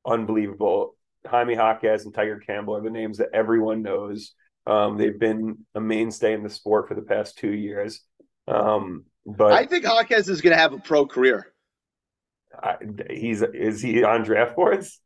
unbelievable. 0.10 0.96
Jaime 1.26 1.56
Jaquez 1.56 2.06
and 2.06 2.14
Tiger 2.14 2.40
Campbell 2.40 2.78
are 2.78 2.82
the 2.82 2.90
names 2.90 3.18
that 3.18 3.30
everyone 3.34 3.82
knows. 3.82 4.34
Um, 4.66 4.98
they've 4.98 5.20
been 5.20 5.66
a 5.76 5.82
mainstay 5.82 6.34
in 6.34 6.44
the 6.44 6.50
sport 6.50 6.88
for 6.88 6.96
the 6.96 7.02
past 7.02 7.38
two 7.38 7.52
years. 7.52 8.02
Um, 8.48 9.06
but 9.26 9.52
I 9.52 9.66
think 9.66 9.86
Hawkes 9.86 10.28
is 10.28 10.42
going 10.42 10.56
to 10.56 10.62
have 10.62 10.74
a 10.74 10.80
pro 10.80 11.06
career. 11.06 11.54
I, 12.62 12.78
he's 13.10 13.42
is 13.42 13.82
he 13.82 14.04
on 14.04 14.24
draft 14.24 14.56
boards? 14.56 15.00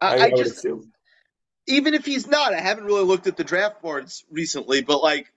I, 0.00 0.16
I 0.16 0.28
would 0.28 0.36
just, 0.36 0.58
assume. 0.58 0.92
even 1.66 1.94
if 1.94 2.04
he's 2.04 2.26
not, 2.26 2.52
I 2.52 2.60
haven't 2.60 2.84
really 2.84 3.04
looked 3.04 3.26
at 3.26 3.36
the 3.36 3.44
draft 3.44 3.80
boards 3.80 4.24
recently, 4.30 4.82
but 4.82 5.02
like, 5.02 5.32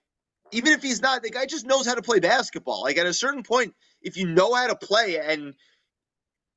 even 0.52 0.74
if 0.74 0.82
he's 0.82 1.02
not, 1.02 1.22
the 1.22 1.30
guy 1.30 1.46
just 1.46 1.66
knows 1.66 1.88
how 1.88 1.96
to 1.96 2.02
play 2.02 2.20
basketball. 2.20 2.84
Like 2.84 2.98
at 2.98 3.06
a 3.06 3.14
certain 3.14 3.44
point, 3.44 3.74
if 4.02 4.18
you 4.18 4.28
know 4.28 4.54
how 4.54 4.68
to 4.68 4.76
play 4.76 5.20
and 5.20 5.54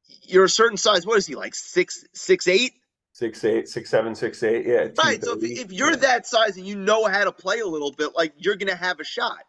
you're 0.09 0.45
a 0.45 0.49
certain 0.49 0.77
size, 0.77 1.07
what 1.07 1.19
is 1.19 1.27
he 1.27 1.35
like 1.35 1.55
six 1.55 2.05
six 2.15 2.49
eight? 2.49 2.73
six 3.13 3.45
eight, 3.45 3.69
six 3.69 3.91
seven, 3.91 4.15
six 4.15 4.43
eight. 4.43 4.67
Yeah, 4.67 4.89
Right. 4.97 5.23
So 5.23 5.35
if, 5.35 5.43
if 5.43 5.73
you're 5.73 5.93
Yeah, 5.93 5.97
that 5.97 6.27
size 6.27 6.57
and 6.57 6.67
you 6.67 6.77
know 6.77 7.07
how 7.07 7.25
to 7.25 7.33
play 7.33 7.61
a 7.61 7.67
little 7.67 7.93
bit, 7.93 8.11
like 8.15 8.33
you're 8.37 8.57
gonna 8.57 8.77
have 8.77 9.01
a 9.01 9.05
shot. 9.05 9.45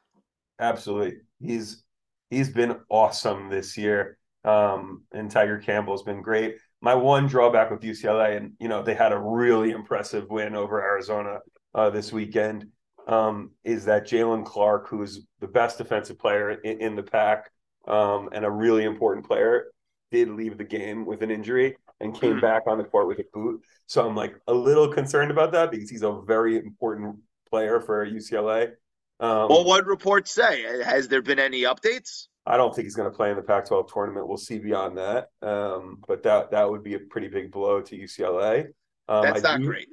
absolutely, 0.60 1.18
he's 1.40 1.84
he's 2.30 2.50
been 2.50 2.78
awesome 2.90 3.50
this 3.50 3.78
year. 3.78 4.18
Um, 4.46 5.04
and 5.12 5.30
Tiger 5.30 5.58
Campbell's 5.60 6.04
been 6.04 6.22
great. 6.22 6.58
My 6.82 6.96
one 6.96 7.28
drawback 7.28 7.72
with 7.72 7.82
UCLA, 7.82 8.38
and 8.38 8.54
you 8.60 8.70
know, 8.70 8.82
they 8.82 8.96
had 8.96 9.12
a 9.12 9.20
really 9.20 9.72
impressive 9.72 10.30
win 10.30 10.56
over 10.56 10.82
Arizona 10.82 11.40
uh, 11.76 11.90
this 11.90 12.14
weekend, 12.14 12.68
um, 13.08 13.52
is 13.64 13.86
that 13.86 14.08
Jaylen 14.08 14.46
Clark, 14.46 14.88
who's 14.88 15.26
the 15.40 15.48
best 15.48 15.78
defensive 15.78 16.18
player 16.18 16.52
in, 16.52 16.82
in 16.82 16.96
the 16.96 17.04
Pac 17.04 17.52
um, 17.88 18.30
and 18.32 18.46
a 18.46 18.50
really 18.52 18.86
important 18.86 19.26
player, 19.26 19.66
did 20.12 20.30
leave 20.30 20.58
the 20.58 20.64
game 20.64 21.06
with 21.06 21.22
an 21.24 21.32
injury 21.32 21.76
and 22.00 22.20
came 22.20 22.36
Hmm. 22.36 22.40
back 22.40 22.64
on 22.68 22.78
the 22.78 22.84
court 22.84 23.08
with 23.08 23.20
a 23.20 23.26
boot. 23.34 23.62
So 23.86 24.08
I'm 24.08 24.16
like 24.16 24.36
a 24.48 24.54
little 24.54 24.88
concerned 24.94 25.32
about 25.32 25.52
that 25.54 25.72
because 25.72 25.90
he's 25.90 26.04
a 26.04 26.22
very 26.26 26.58
important 26.58 27.18
player 27.50 27.80
for 27.82 28.06
UCLA. 28.06 28.74
Um, 29.20 29.50
Well, 29.50 29.66
what 29.66 29.86
reports 29.86 30.32
say? 30.32 30.82
Has 30.84 31.08
there 31.08 31.22
been 31.22 31.40
any 31.40 31.64
updates? 31.64 32.28
I 32.46 32.58
don't 32.58 32.74
think 32.74 32.86
he's 32.86 32.96
going 32.96 33.10
to 33.12 33.16
play 33.16 33.30
in 33.30 33.36
the 33.36 33.44
Pac-12 33.44 33.92
tournament. 33.92 34.28
We'll 34.28 34.38
see 34.38 34.60
beyond 34.60 34.98
that. 34.98 35.30
Um, 35.42 36.02
but 36.08 36.24
that 36.24 36.52
that 36.52 36.70
would 36.70 36.84
be 36.84 36.96
a 36.96 37.00
pretty 37.00 37.28
big 37.28 37.52
blow 37.52 37.82
to 37.82 37.96
UCLA. 37.96 38.68
Um, 39.08 39.24
That's 39.24 39.44
I 39.44 39.52
not 39.52 39.60
do, 39.60 39.66
great. 39.68 39.90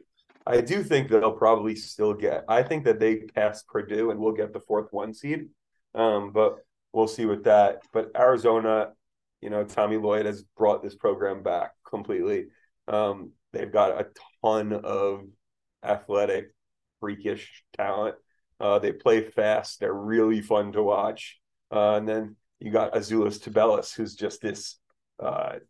I 0.46 0.60
do 0.60 0.82
think 0.84 1.08
that 1.08 1.20
they'll 1.20 1.32
probably 1.32 1.74
still 1.74 2.14
get. 2.14 2.44
I 2.48 2.62
think 2.62 2.84
that 2.84 3.00
they 3.00 3.16
pass 3.16 3.62
Purdue 3.64 4.10
and 4.10 4.20
we'll 4.20 4.32
get 4.32 4.52
the 4.52 4.60
fourth 4.60 4.92
one 4.92 5.12
seed. 5.12 5.48
Um, 5.94 6.30
but 6.32 6.58
we'll 6.92 7.08
see 7.08 7.26
with 7.26 7.44
that. 7.44 7.82
But 7.92 8.12
Arizona, 8.16 8.92
you 9.46 9.50
know, 9.50 9.62
Tommy 9.62 9.96
Lloyd 9.96 10.26
has 10.26 10.42
brought 10.42 10.82
this 10.82 10.96
program 10.96 11.44
back 11.44 11.70
completely. 11.88 12.46
Um, 12.88 13.30
they've 13.52 13.70
got 13.70 13.92
a 13.92 14.08
ton 14.44 14.72
of 14.72 15.20
athletic, 15.84 16.52
freakish 16.98 17.62
talent. 17.76 18.16
Uh, 18.58 18.80
they 18.80 18.90
play 18.90 19.22
fast. 19.22 19.78
They're 19.78 19.94
really 19.94 20.42
fun 20.42 20.72
to 20.72 20.82
watch. 20.82 21.38
Uh, 21.70 21.94
and 21.94 22.08
then 22.08 22.34
you 22.58 22.72
got 22.72 22.94
Azuolas 22.94 23.38
Tubelis, 23.38 23.94
who's 23.94 24.16
just 24.16 24.42
this 24.42 24.80
uh, 25.22 25.60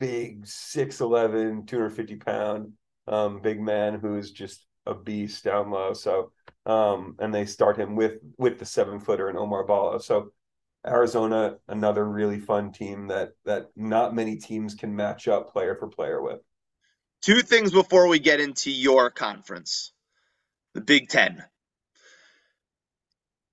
big 0.00 0.44
6'11, 0.44 1.68
250 1.68 2.16
pound 2.16 2.72
um, 3.06 3.40
big 3.40 3.60
man 3.60 4.00
who's 4.00 4.32
just 4.32 4.66
a 4.86 4.94
beast 4.94 5.44
down 5.44 5.70
low. 5.70 5.92
So, 5.92 6.32
um, 6.66 7.14
and 7.20 7.32
they 7.32 7.46
start 7.46 7.78
him 7.78 7.94
with 7.94 8.14
with 8.38 8.58
the 8.58 8.66
seven 8.66 8.98
footer 8.98 9.28
and 9.28 9.38
Oumar 9.38 9.64
Ballo. 9.64 9.98
So, 9.98 10.32
Arizona, 10.86 11.56
another 11.68 12.04
really 12.04 12.38
fun 12.38 12.72
team 12.72 13.08
that 13.08 13.32
that 13.44 13.70
not 13.76 14.14
many 14.14 14.36
teams 14.36 14.74
can 14.74 14.94
match 14.94 15.28
up 15.28 15.52
player 15.52 15.74
for 15.74 15.88
player 15.88 16.20
with. 16.20 16.40
Two 17.22 17.40
things 17.40 17.72
before 17.72 18.06
we 18.08 18.18
get 18.18 18.40
into 18.40 18.70
your 18.70 19.10
conference, 19.10 19.92
the 20.74 20.80
Big 20.80 21.08
Ten. 21.08 21.42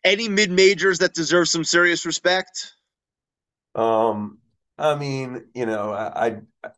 Any 0.04 0.28
mid 0.28 0.52
majors 0.52 1.00
that 1.00 1.14
deserve 1.14 1.48
some 1.48 1.64
serious 1.64 2.06
respect? 2.06 2.74
Um, 3.76 4.40
I 4.78 4.96
mean, 4.96 5.46
you 5.54 5.66
know, 5.66 5.92
I, 5.92 6.42
I 6.64 6.72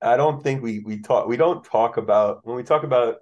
I 0.00 0.16
don't 0.16 0.42
think 0.42 0.62
we 0.62 0.78
we 0.80 1.00
talk 1.00 1.26
we 1.26 1.36
don't 1.36 1.64
talk 1.64 1.96
about 1.96 2.46
when 2.46 2.56
we 2.56 2.62
talk 2.62 2.84
about 2.84 3.16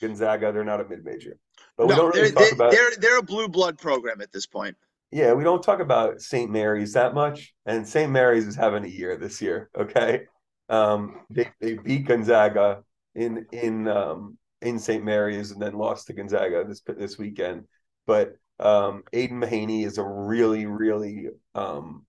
Gonzaga, 0.00 0.52
they're 0.52 0.64
not 0.64 0.80
a 0.80 0.88
mid 0.88 1.04
major, 1.04 1.38
but 1.76 1.88
we 1.88 1.94
don't 1.94 2.14
really 2.14 2.30
they're, 2.30 2.44
talk 2.44 2.52
about 2.52 2.70
they're 2.72 2.96
they're 2.98 3.18
a 3.18 3.22
blue 3.22 3.48
blood 3.48 3.78
program 3.78 4.20
at 4.20 4.30
this 4.32 4.46
point. 4.46 4.76
Yeah, 5.10 5.32
we 5.32 5.42
don't 5.42 5.62
talk 5.62 5.80
about 5.80 6.20
St. 6.20 6.50
Mary's 6.50 6.92
that 6.92 7.14
much, 7.14 7.52
and 7.66 7.86
St. 7.86 8.10
Mary's 8.10 8.46
is 8.46 8.54
having 8.56 8.84
a 8.84 8.88
year 8.88 9.16
this 9.16 9.42
year. 9.42 9.68
Okay, 9.76 10.22
um, 10.68 11.22
they 11.30 11.50
they 11.60 11.74
beat 11.74 12.06
Gonzaga 12.06 12.84
in 13.14 13.46
in 13.52 13.88
um 13.88 14.38
in 14.62 14.78
St. 14.78 15.04
Mary's 15.04 15.50
and 15.50 15.60
then 15.60 15.74
lost 15.74 16.06
to 16.06 16.12
Gonzaga 16.12 16.64
this 16.66 16.82
this 16.86 17.18
weekend, 17.18 17.64
but 18.06 18.34
um, 18.60 19.02
Aidan 19.12 19.40
Mahaney 19.40 19.84
is 19.84 19.98
a 19.98 20.04
really 20.04 20.66
really 20.66 21.28
um 21.54 22.06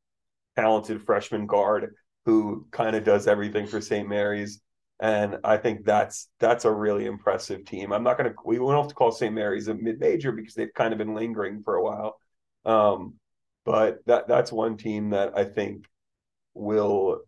talented 0.56 1.04
freshman 1.04 1.48
guard 1.48 1.94
who 2.26 2.68
kind 2.72 2.96
of 2.96 3.04
does 3.04 3.28
everything 3.28 3.68
for 3.68 3.82
St. 3.82 4.08
Mary's. 4.08 4.62
And 5.00 5.40
I 5.44 5.58
think 5.58 5.86
that's 5.86 6.30
that's 6.40 6.66
a 6.66 6.72
really 6.72 7.06
impressive 7.08 7.66
team. 7.66 7.92
I'm 7.92 8.04
not 8.04 8.18
gonna 8.18 8.34
we 8.46 8.60
won't 8.60 8.78
have 8.78 8.88
to 8.90 8.94
call 8.96 9.12
St. 9.12 9.34
Mary's 9.34 9.68
a 9.68 9.74
mid 9.74 10.00
major 10.00 10.32
because 10.32 10.54
they've 10.54 10.74
kind 10.76 10.94
of 10.94 11.00
been 11.00 11.16
lingering 11.16 11.64
for 11.64 11.76
a 11.76 11.84
while. 11.84 12.18
Um, 12.66 13.16
but 13.66 14.06
that 14.06 14.28
that's 14.28 14.52
one 14.52 14.78
team 14.78 15.12
that 15.12 15.38
I 15.38 15.44
think 15.46 15.86
will 16.54 17.22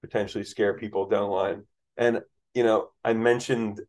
potentially 0.00 0.44
scare 0.44 0.74
people 0.74 1.08
down 1.08 1.22
the 1.22 1.26
line. 1.26 1.64
And 1.96 2.20
you 2.54 2.64
know, 2.64 2.88
I 3.04 3.12
mentioned 3.12 3.80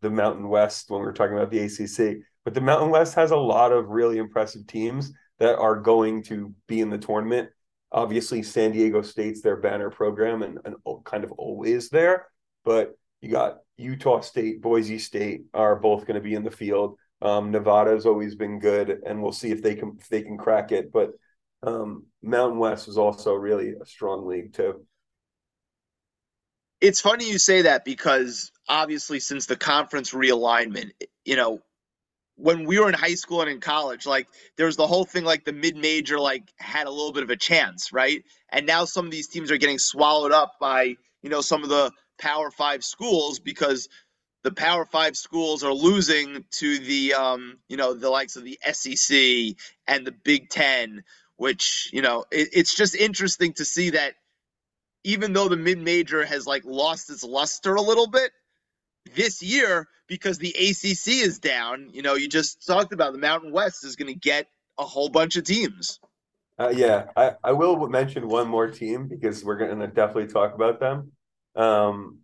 the 0.00 0.10
Mountain 0.10 0.48
West 0.48 0.90
when 0.90 1.00
we 1.00 1.06
were 1.06 1.12
talking 1.12 1.36
about 1.36 1.50
the 1.50 1.60
ACC, 1.60 2.22
but 2.44 2.54
the 2.54 2.60
Mountain 2.60 2.90
West 2.90 3.14
has 3.14 3.30
a 3.30 3.36
lot 3.36 3.72
of 3.72 3.88
really 3.88 4.18
impressive 4.18 4.66
teams 4.66 5.12
that 5.38 5.58
are 5.58 5.76
going 5.76 6.22
to 6.24 6.54
be 6.66 6.80
in 6.80 6.90
the 6.90 6.98
tournament. 6.98 7.50
Obviously, 7.92 8.42
San 8.42 8.72
Diego 8.72 9.02
State's 9.02 9.42
their 9.42 9.56
banner 9.56 9.90
program 9.90 10.42
and, 10.42 10.58
and 10.64 10.76
kind 11.04 11.24
of 11.24 11.32
always 11.32 11.88
there, 11.88 12.26
but 12.64 12.96
you 13.20 13.30
got 13.30 13.58
Utah 13.76 14.20
State, 14.20 14.60
Boise 14.60 14.98
State 14.98 15.42
are 15.54 15.76
both 15.76 16.06
going 16.06 16.14
to 16.14 16.20
be 16.20 16.34
in 16.34 16.44
the 16.44 16.50
field. 16.50 16.98
Um, 17.22 17.50
Nevada 17.50 17.92
has 17.92 18.06
always 18.06 18.34
been 18.34 18.58
good, 18.58 19.00
and 19.06 19.22
we'll 19.22 19.32
see 19.32 19.50
if 19.50 19.62
they 19.62 19.74
can 19.74 19.96
if 20.00 20.08
they 20.08 20.22
can 20.22 20.36
crack 20.36 20.72
it. 20.72 20.92
But 20.92 21.12
um, 21.62 22.06
Mountain 22.22 22.58
West 22.58 22.88
is 22.88 22.98
also 22.98 23.34
really 23.34 23.72
a 23.80 23.86
strong 23.86 24.26
league 24.26 24.52
too. 24.52 24.86
It's 26.80 27.00
funny 27.00 27.28
you 27.28 27.38
say 27.38 27.62
that 27.62 27.84
because 27.84 28.52
obviously 28.68 29.18
since 29.20 29.46
the 29.46 29.56
conference 29.56 30.12
realignment, 30.12 30.90
you 31.24 31.36
know, 31.36 31.60
when 32.36 32.64
we 32.64 32.78
were 32.78 32.88
in 32.88 32.94
high 32.94 33.14
school 33.14 33.40
and 33.40 33.50
in 33.50 33.60
college, 33.60 34.04
like 34.04 34.28
there 34.56 34.66
was 34.66 34.76
the 34.76 34.86
whole 34.86 35.04
thing 35.04 35.24
like 35.24 35.44
the 35.44 35.52
mid-major 35.52 36.20
like 36.20 36.52
had 36.58 36.86
a 36.86 36.90
little 36.90 37.12
bit 37.12 37.22
of 37.22 37.30
a 37.30 37.36
chance, 37.36 37.92
right? 37.92 38.22
And 38.50 38.66
now 38.66 38.84
some 38.84 39.06
of 39.06 39.10
these 39.10 39.26
teams 39.26 39.50
are 39.50 39.56
getting 39.56 39.78
swallowed 39.78 40.32
up 40.32 40.52
by, 40.60 40.96
you 41.22 41.30
know, 41.30 41.40
some 41.40 41.62
of 41.62 41.70
the 41.70 41.90
Power 42.18 42.50
5 42.50 42.84
schools 42.84 43.38
because 43.38 43.88
the 44.46 44.52
Power 44.52 44.84
Five 44.84 45.16
schools 45.16 45.64
are 45.64 45.72
losing 45.72 46.44
to 46.52 46.78
the 46.78 47.14
um, 47.14 47.58
you 47.68 47.76
know 47.76 47.94
the 47.94 48.08
likes 48.08 48.36
of 48.36 48.44
the 48.44 48.56
SEC 48.70 49.56
and 49.88 50.06
the 50.06 50.12
Big 50.12 50.50
Ten, 50.50 51.02
which 51.34 51.90
you 51.92 52.00
know 52.00 52.24
it, 52.30 52.50
it's 52.52 52.72
just 52.72 52.94
interesting 52.94 53.54
to 53.54 53.64
see 53.64 53.90
that 53.90 54.14
even 55.02 55.32
though 55.32 55.48
the 55.48 55.56
mid 55.56 55.78
major 55.80 56.24
has 56.24 56.46
like 56.46 56.64
lost 56.64 57.10
its 57.10 57.24
luster 57.24 57.74
a 57.74 57.82
little 57.82 58.06
bit 58.06 58.30
this 59.16 59.42
year 59.42 59.88
because 60.06 60.38
the 60.38 60.50
ACC 60.50 61.24
is 61.24 61.40
down. 61.40 61.90
You 61.92 62.02
know, 62.02 62.14
you 62.14 62.28
just 62.28 62.64
talked 62.64 62.92
about 62.92 63.14
the 63.14 63.18
Mountain 63.18 63.50
West 63.50 63.84
is 63.84 63.96
going 63.96 64.14
to 64.14 64.18
get 64.18 64.46
a 64.78 64.84
whole 64.84 65.08
bunch 65.08 65.34
of 65.34 65.42
teams. 65.42 65.98
Uh, 66.56 66.72
yeah, 66.72 67.06
I, 67.16 67.32
I 67.42 67.50
will 67.50 67.88
mention 67.88 68.28
one 68.28 68.46
more 68.46 68.70
team 68.70 69.08
because 69.08 69.44
we're 69.44 69.58
going 69.58 69.80
to 69.80 69.88
definitely 69.88 70.28
talk 70.28 70.54
about 70.54 70.78
them 70.78 71.10
um, 71.56 72.20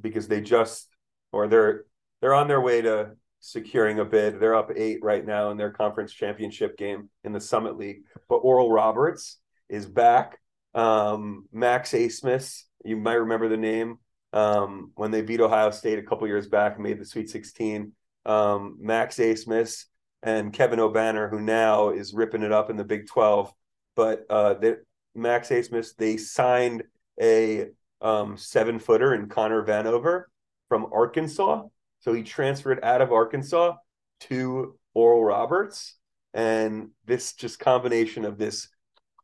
because 0.00 0.28
they 0.28 0.40
just 0.40 0.87
or 1.32 1.48
they're 1.48 1.84
they're 2.20 2.34
on 2.34 2.48
their 2.48 2.60
way 2.60 2.82
to 2.82 3.12
securing 3.40 3.98
a 4.00 4.04
bid. 4.04 4.40
They're 4.40 4.54
up 4.54 4.70
eight 4.74 4.98
right 5.02 5.24
now 5.24 5.50
in 5.50 5.56
their 5.56 5.70
conference 5.70 6.12
championship 6.12 6.76
game 6.76 7.08
in 7.24 7.32
the 7.32 7.40
Summit 7.40 7.76
League. 7.76 8.02
But 8.28 8.36
Oral 8.36 8.70
Roberts 8.70 9.38
is 9.68 9.86
back. 9.86 10.38
Um, 10.74 11.46
Max 11.52 11.92
Abmas, 11.92 12.62
you 12.84 12.96
might 12.96 13.14
remember 13.14 13.48
the 13.48 13.56
name 13.56 13.98
um, 14.32 14.92
when 14.96 15.10
they 15.10 15.22
beat 15.22 15.40
Ohio 15.40 15.70
State 15.70 15.98
a 15.98 16.02
couple 16.02 16.26
years 16.26 16.48
back 16.48 16.74
and 16.74 16.82
made 16.82 17.00
the 17.00 17.04
Sweet 17.04 17.30
16. 17.30 17.92
Um, 18.26 18.76
Max 18.80 19.16
Abmas 19.16 19.84
and 20.22 20.52
Kevin 20.52 20.78
Obanor, 20.78 21.30
who 21.30 21.40
now 21.40 21.90
is 21.90 22.12
ripping 22.12 22.42
it 22.42 22.52
up 22.52 22.70
in 22.70 22.76
the 22.76 22.84
Big 22.84 23.06
12. 23.06 23.52
But 23.94 24.24
uh, 24.28 24.54
they, 24.54 24.74
Max 25.14 25.48
Abmas, 25.48 25.96
they 25.96 26.16
signed 26.16 26.82
a 27.20 27.66
um, 28.00 28.36
seven 28.36 28.78
footer 28.78 29.14
in 29.14 29.28
Connor 29.28 29.64
Vanover 29.64 30.24
from 30.68 30.86
Arkansas. 30.92 31.64
So 32.00 32.12
he 32.12 32.22
transferred 32.22 32.82
out 32.82 33.00
of 33.00 33.12
Arkansas 33.12 33.74
to 34.20 34.78
Oral 34.94 35.24
Roberts. 35.24 35.96
And 36.34 36.90
this 37.06 37.32
just 37.34 37.58
combination 37.58 38.24
of 38.24 38.38
this 38.38 38.68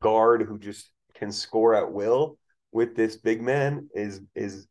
guard 0.02 0.42
who 0.42 0.58
just 0.58 0.90
can 1.14 1.30
score 1.30 1.74
at 1.74 1.92
will 1.92 2.38
with 2.72 2.96
this 2.96 3.16
big 3.16 3.40
man 3.40 3.88
is 3.94 4.20
is 4.34 4.66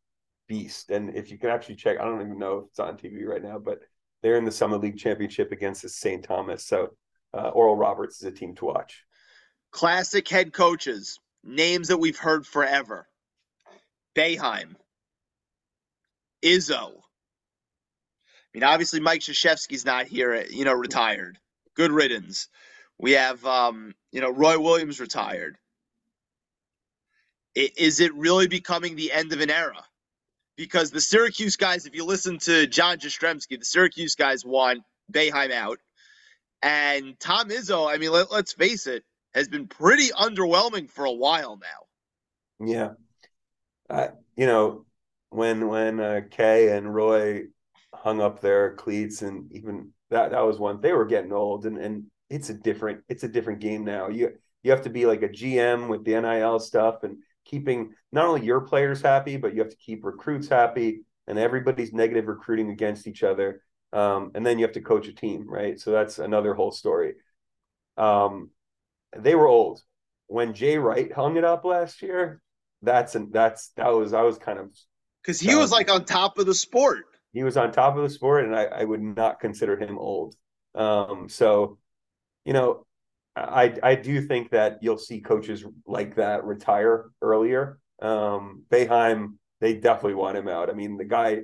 beast. 0.48 0.92
And 0.92 1.16
if 1.16 1.32
you 1.32 1.38
can 1.38 1.50
actually 1.50 1.76
check, 1.76 2.00
I 2.00 2.04
don't 2.04 2.22
even 2.22 2.38
know 2.38 2.58
if 2.60 2.66
it's 2.70 2.80
on 2.80 2.98
TV 2.98 3.26
right 3.26 3.44
now, 3.44 3.60
but 3.60 3.80
they're 4.22 4.38
in 4.38 4.46
the 4.46 4.52
Summit 4.52 4.82
League 4.82 4.98
Championship 4.98 5.52
against 5.52 5.82
the 5.82 5.90
St. 5.90 6.24
Thomas. 6.24 6.66
So 6.66 6.90
uh, 7.34 7.50
Oral 7.50 7.76
Roberts 7.76 8.18
is 8.18 8.28
a 8.28 8.32
team 8.32 8.56
to 8.56 8.66
watch. 8.66 9.04
Classic 9.72 10.28
head 10.28 10.54
coaches, 10.54 11.20
names 11.44 11.88
that 11.88 11.98
we've 11.98 12.18
heard 12.18 12.46
forever. 12.46 13.08
Boeheim, 14.16 14.76
Izzo. 16.44 16.92
I 16.96 17.00
mean, 18.54 18.64
obviously 18.64 19.00
Mike 19.00 19.22
Krzyzewski's 19.22 19.86
not 19.86 20.06
here, 20.06 20.46
you 20.50 20.66
know, 20.66 20.74
retired. 20.74 21.40
Good 21.76 21.92
riddance. 21.92 22.50
We 23.00 23.14
have, 23.14 23.44
um, 23.46 23.96
you 24.12 24.22
know, 24.22 24.30
Roy 24.30 24.60
Williams 24.60 25.00
retired. 25.00 25.58
Is 27.56 28.00
it 28.00 28.14
really 28.14 28.48
becoming 28.48 28.96
the 28.96 29.12
end 29.12 29.34
of 29.34 29.42
an 29.42 29.50
era? 29.50 29.84
Because 30.56 30.92
the 30.92 31.02
Syracuse 31.02 31.56
guys, 31.56 31.86
if 31.86 31.96
you 31.96 32.06
listen 32.06 32.38
to 32.40 32.68
John 32.68 32.98
Jastrzemski, 32.98 33.60
the 33.60 33.66
Syracuse 33.66 34.16
guys 34.16 34.46
want 34.46 34.84
Boeheim 35.12 35.52
out. 35.52 35.80
And 36.62 37.20
Tom 37.20 37.50
Izzo, 37.50 37.92
I 37.92 37.98
mean, 37.98 38.12
let, 38.12 38.32
let's 38.32 38.54
face 38.54 38.88
it, 38.88 39.04
has 39.34 39.48
been 39.48 39.68
pretty 39.68 40.10
underwhelming 40.10 40.90
for 40.90 41.06
a 41.06 41.12
while 41.12 41.60
now. 41.60 42.68
Yeah. 43.90 44.10
You 44.36 44.46
know, 44.46 44.86
when 45.34 45.68
when 45.68 46.00
uh, 46.00 46.22
Kay 46.30 46.76
and 46.76 46.94
Roy 46.94 47.44
hung 47.94 48.22
up 48.22 48.42
their 48.42 48.76
cleats 48.76 49.22
and 49.22 49.52
even 49.54 49.92
that 50.10 50.32
that 50.32 50.42
was 50.46 50.60
one 50.60 50.82
they 50.82 50.94
were 50.94 51.06
getting 51.06 51.32
old 51.32 51.66
and 51.66 51.78
and 51.78 52.06
it's 52.30 52.50
a 52.50 52.54
different 52.54 53.02
it's 53.10 53.24
a 53.24 53.28
different 53.28 53.60
game 53.60 53.84
now. 53.84 54.10
You 54.10 54.34
you 54.64 54.72
have 54.72 54.84
to 54.84 54.90
be 54.90 55.06
like 55.06 55.22
a 55.24 55.30
GM 55.30 55.88
with 55.88 56.04
the 56.04 56.20
NIL 56.20 56.60
stuff 56.60 57.04
and 57.04 57.18
keeping 57.46 57.94
not 58.12 58.26
only 58.26 58.46
your 58.46 58.62
players 58.62 59.02
happy, 59.02 59.38
but 59.38 59.54
you 59.54 59.60
have 59.60 59.70
to 59.70 59.78
keep 59.78 60.04
recruits 60.04 60.48
happy 60.48 61.02
and 61.28 61.38
everybody's 61.38 61.94
negative 61.94 62.28
recruiting 62.28 62.70
against 62.70 63.08
each 63.08 63.24
other. 63.24 63.62
Um, 63.92 64.32
and 64.34 64.46
then 64.46 64.58
you 64.58 64.66
have 64.66 64.74
to 64.74 64.82
coach 64.82 65.08
a 65.08 65.14
team, 65.14 65.48
right? 65.48 65.80
So 65.80 65.92
that's 65.92 66.18
another 66.18 66.54
whole 66.54 66.72
story. 66.72 67.14
Um, 67.98 68.50
they 69.16 69.36
were 69.36 69.48
old 69.48 69.82
when 70.28 70.54
Jay 70.54 70.78
Wright 70.78 71.12
hung 71.12 71.38
it 71.38 71.44
up 71.44 71.66
last 71.66 72.02
year. 72.02 72.42
That's 72.82 73.16
and 73.16 73.32
that's 73.32 73.70
that 73.78 73.90
was 73.90 74.14
I 74.14 74.24
was 74.24 74.38
kind 74.38 74.60
of 74.60 74.70
because 75.24 75.40
he 75.40 75.56
was 75.56 75.72
like 75.72 75.90
on 75.90 76.06
top 76.06 76.38
of 76.38 76.46
the 76.46 76.54
sport. 76.54 77.06
He 77.32 77.44
was 77.44 77.58
on 77.58 77.72
top 77.72 77.96
of 77.96 78.04
the 78.04 78.10
sport, 78.10 78.46
and 78.46 78.56
I, 78.56 78.66
I 78.66 78.84
would 78.84 79.02
not 79.02 79.40
consider 79.40 79.78
him 79.78 79.98
old. 79.98 80.36
Um, 80.76 81.30
so, 81.30 81.80
you 82.46 82.54
know, 82.54 82.86
I 83.36 83.74
I 83.82 83.96
do 83.96 84.22
think 84.22 84.52
that 84.52 84.80
you'll 84.82 84.98
see 84.98 85.22
coaches 85.22 85.66
like 85.88 86.16
that 86.16 86.44
retire 86.44 87.10
earlier. 87.22 87.80
Um, 88.02 88.64
Boeheim, 88.70 89.36
they 89.62 89.76
definitely 89.76 90.16
want 90.16 90.38
him 90.38 90.48
out. 90.48 90.70
I 90.70 90.74
mean, 90.74 90.98
the 90.98 91.06
guy 91.06 91.44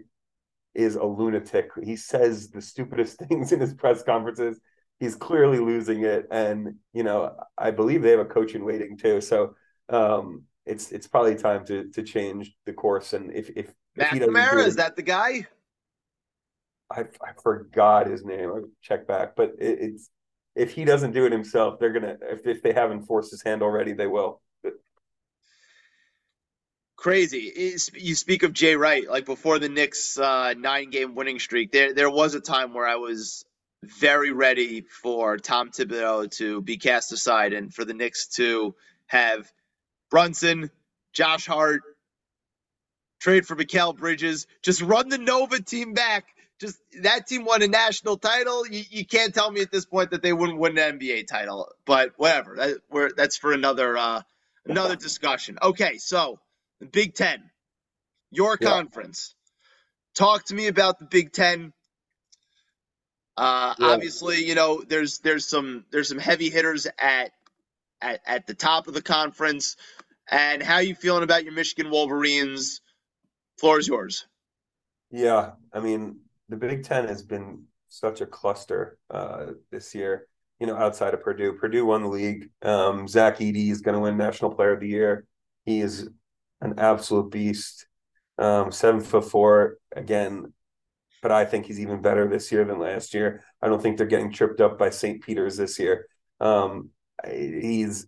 is 0.76 0.96
a 0.96 1.04
lunatic. 1.04 1.70
He 1.82 1.96
says 1.96 2.50
the 2.50 2.62
stupidest 2.62 3.18
things 3.28 3.52
in 3.52 3.60
his 3.60 3.74
press 3.74 4.04
conferences. 4.04 4.60
He's 5.00 5.16
clearly 5.16 5.60
losing 5.60 6.04
it, 6.04 6.28
and 6.30 6.76
you 6.94 7.04
know, 7.04 7.36
I 7.58 7.72
believe 7.72 8.02
they 8.02 8.12
have 8.12 8.20
a 8.20 8.26
coach 8.26 8.54
in 8.54 8.66
waiting 8.66 8.98
too. 8.98 9.22
So, 9.22 9.56
um, 9.88 10.44
it's 10.70 10.92
it's 10.92 11.08
probably 11.08 11.36
time 11.36 11.66
to 11.66 11.90
to 11.90 12.04
change 12.04 12.56
the 12.66 12.74
course. 12.74 13.14
And 13.14 13.34
if 13.34 13.50
if, 13.56 13.74
McNamara 13.98 14.66
is 14.66 14.76
that 14.76 14.96
the 14.96 15.02
guy? 15.02 15.48
I 16.92 17.02
I 17.02 17.34
forgot 17.42 18.08
his 18.08 18.24
name. 18.24 18.52
I 18.52 18.62
check 18.82 19.08
back, 19.08 19.36
but 19.36 19.56
it, 19.60 19.80
it's 19.82 20.10
if 20.56 20.72
he 20.72 20.86
doesn't 20.86 21.12
do 21.12 21.26
it 21.26 21.32
himself, 21.32 21.80
they're 21.80 21.92
gonna 21.92 22.18
if 22.22 22.46
if 22.46 22.62
they 22.62 22.74
haven't 22.74 23.04
forced 23.04 23.32
his 23.32 23.44
hand 23.44 23.62
already, 23.62 23.94
they 23.94 24.08
will. 24.08 24.42
Crazy. 26.96 27.54
You 27.94 28.14
speak 28.14 28.44
of 28.44 28.52
Jay 28.52 28.76
Wright, 28.76 29.10
like 29.10 29.26
before 29.26 29.58
the 29.58 29.70
Knicks' 29.70 30.18
uh, 30.20 30.54
nine-game 30.58 31.16
winning 31.16 31.40
streak. 31.40 31.72
There, 31.72 31.94
there 31.94 32.10
was 32.10 32.36
a 32.36 32.42
time 32.42 32.74
where 32.74 32.86
I 32.86 32.98
was 32.98 33.46
very 33.84 34.32
ready 34.32 34.82
for 34.82 35.38
Tom 35.38 35.70
Thibodeau 35.70 36.30
to 36.32 36.62
be 36.62 36.76
cast 36.76 37.14
aside 37.14 37.54
and 37.54 37.74
for 37.74 37.86
the 37.86 37.94
Knicks 37.94 38.28
to 38.36 38.76
have 39.08 39.50
Brunson, 40.10 40.72
Josh 41.14 41.46
Hart, 41.46 41.82
trade 43.20 43.46
for 43.46 43.56
Mikal 43.56 43.96
Bridges, 43.96 44.48
just 44.62 44.82
run 44.82 45.10
the 45.10 45.18
Nova 45.18 45.62
team 45.62 45.94
back. 45.94 46.26
Just 46.60 46.78
that 47.02 47.26
team 47.26 47.46
won 47.46 47.62
a 47.62 47.68
national 47.68 48.18
title. 48.18 48.68
You, 48.68 48.84
you 48.90 49.06
can't 49.06 49.34
tell 49.34 49.50
me 49.50 49.62
at 49.62 49.72
this 49.72 49.86
point 49.86 50.12
that 50.12 50.22
they 50.22 50.34
wouldn't 50.34 50.60
win 50.60 50.78
an 50.78 51.00
NBA 51.00 51.28
title, 51.28 51.72
but 51.86 52.12
whatever. 52.18 52.56
That, 52.58 53.14
that's 53.16 53.38
for 53.38 53.54
another 53.54 53.98
uh, 53.98 54.22
another 54.66 54.98
discussion. 54.98 55.58
Okay, 55.64 55.98
so 55.98 56.40
the 56.82 56.86
Big 56.86 57.14
Ten, 57.14 57.50
your 58.30 58.58
yeah. 58.60 58.70
conference. 58.70 59.36
Talk 60.16 60.46
to 60.46 60.56
me 60.56 60.68
about 60.68 61.00
the 61.00 61.06
Big 61.06 61.32
Ten. 61.32 61.72
Uh, 63.38 63.74
yeah. 63.80 63.88
Obviously, 63.88 64.44
you 64.44 64.56
know 64.56 64.84
there's 64.86 65.20
there's 65.20 65.48
some 65.48 65.86
there's 65.92 66.10
some 66.10 66.20
heavy 66.20 66.50
hitters 66.50 66.88
at 66.98 67.32
at, 68.02 68.20
at 68.26 68.48
the 68.48 68.54
top 68.54 68.88
of 68.88 68.94
the 68.94 69.02
conference. 69.02 69.78
And 70.32 70.62
how 70.62 70.80
you 70.80 70.96
feeling 70.96 71.24
about 71.24 71.44
your 71.44 71.54
Michigan 71.54 71.92
Wolverines? 71.92 72.82
Floor 73.60 73.80
is 73.80 73.88
yours. 73.88 74.28
Yeah, 75.12 75.52
I 75.74 75.80
mean, 75.80 76.20
the 76.50 76.56
Big 76.56 76.84
Ten 76.84 77.08
has 77.08 77.24
been 77.24 77.64
such 77.88 78.22
a 78.22 78.26
cluster 78.26 78.98
uh, 79.10 79.48
this 79.72 79.96
year. 79.96 80.28
You 80.60 80.68
know, 80.68 80.76
outside 80.76 81.14
of 81.14 81.24
Purdue, 81.24 81.54
Purdue 81.54 81.86
won 81.86 82.04
the 82.04 82.10
league. 82.10 82.50
Um, 82.62 83.08
Zach 83.08 83.40
Edey 83.40 83.72
is 83.72 83.82
going 83.82 83.96
to 83.96 84.02
win 84.02 84.18
National 84.18 84.54
Player 84.54 84.74
of 84.74 84.82
the 84.82 84.88
Year. 84.88 85.26
He 85.66 85.82
is 85.82 86.10
an 86.62 86.76
absolute 86.78 87.32
beast. 87.32 87.88
Um, 88.38 88.72
seven 88.72 89.02
foot 89.02 89.30
four 89.30 89.78
again, 89.94 90.54
but 91.22 91.32
I 91.32 91.44
think 91.44 91.66
he's 91.66 91.80
even 91.80 92.02
better 92.02 92.28
this 92.28 92.52
year 92.52 92.64
than 92.64 92.80
last 92.80 93.14
year. 93.14 93.44
I 93.62 93.68
don't 93.68 93.82
think 93.82 93.98
they're 93.98 94.06
getting 94.06 94.32
tripped 94.32 94.62
up 94.62 94.78
by 94.78 94.92
St. 94.92 95.22
Peter's 95.22 95.58
this 95.58 95.78
year. 95.78 96.08
Um, 96.40 96.90
he's 97.26 98.08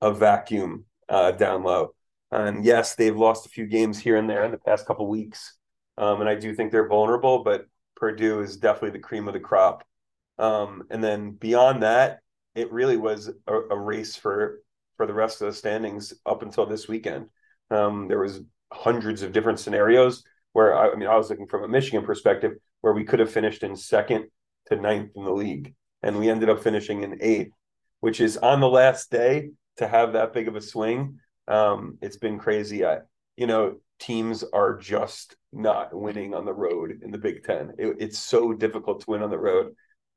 a 0.00 0.12
vacuum 0.12 0.86
uh, 1.14 1.30
down 1.30 1.62
low. 1.62 1.94
And 2.32 2.64
yes, 2.64 2.96
they've 2.96 3.16
lost 3.16 3.46
a 3.46 3.48
few 3.48 3.66
games 3.66 4.00
here 4.00 4.16
and 4.16 4.28
there 4.28 4.44
in 4.44 4.50
the 4.50 4.58
past 4.58 4.84
couple 4.84 5.06
weeks. 5.06 5.56
Um, 5.96 6.20
and 6.20 6.28
I 6.28 6.34
do 6.34 6.52
think 6.54 6.72
they're 6.72 6.88
vulnerable, 6.88 7.44
but 7.44 7.66
Purdue 7.94 8.40
is 8.40 8.56
definitely 8.56 8.90
the 8.90 9.06
cream 9.06 9.28
of 9.28 9.34
the 9.34 9.40
crop. 9.40 9.86
Um, 10.40 10.82
and 10.90 11.02
then 11.02 11.30
beyond 11.30 11.84
that, 11.84 12.18
it 12.56 12.72
really 12.72 12.96
was 12.96 13.30
a, 13.46 13.54
a, 13.54 13.78
race 13.78 14.16
for 14.16 14.60
for 14.96 15.06
the 15.06 15.14
rest 15.14 15.40
of 15.40 15.46
the 15.46 15.52
standings 15.52 16.12
up 16.26 16.42
until 16.42 16.66
this 16.66 16.88
weekend. 16.88 17.26
Um, 17.70 18.08
there 18.08 18.18
was 18.18 18.40
hundreds 18.72 19.22
of 19.22 19.32
different 19.32 19.60
scenarios 19.60 20.24
where 20.52 20.76
I, 20.76 20.90
I 20.90 20.96
mean 20.96 21.08
I 21.08 21.16
was 21.16 21.30
looking 21.30 21.46
from 21.46 21.62
a 21.62 21.68
Michigan 21.68 22.04
perspective 22.04 22.52
where 22.80 22.92
we 22.92 23.04
could 23.04 23.20
have 23.20 23.30
finished 23.30 23.62
in 23.62 23.76
second 23.76 24.24
to 24.66 24.76
ninth 24.76 25.12
in 25.14 25.22
the 25.22 25.32
league, 25.32 25.74
and 26.02 26.18
we 26.18 26.28
ended 26.28 26.50
up 26.50 26.64
finishing 26.64 27.04
in 27.04 27.18
eighth, 27.20 27.52
which 28.00 28.20
is 28.20 28.36
on 28.36 28.58
the 28.58 28.68
last 28.68 29.12
day 29.12 29.50
to 29.76 29.88
have 29.88 30.12
that 30.12 30.32
big 30.32 30.48
of 30.48 30.56
a 30.56 30.60
swing. 30.60 31.18
Um, 31.48 31.98
it's 32.00 32.16
been 32.16 32.38
crazy. 32.38 32.84
I, 32.84 32.98
you 33.36 33.46
know, 33.46 33.76
teams 33.98 34.44
are 34.52 34.76
just 34.76 35.36
not 35.52 35.94
winning 35.94 36.34
on 36.34 36.44
the 36.44 36.52
road 36.52 37.00
in 37.02 37.10
the 37.10 37.18
Big 37.18 37.44
Ten. 37.44 37.72
It, 37.78 37.96
it's 37.98 38.18
so 38.18 38.52
difficult 38.52 39.00
to 39.00 39.10
win 39.10 39.22
on 39.22 39.30
the 39.30 39.38
road, 39.38 39.74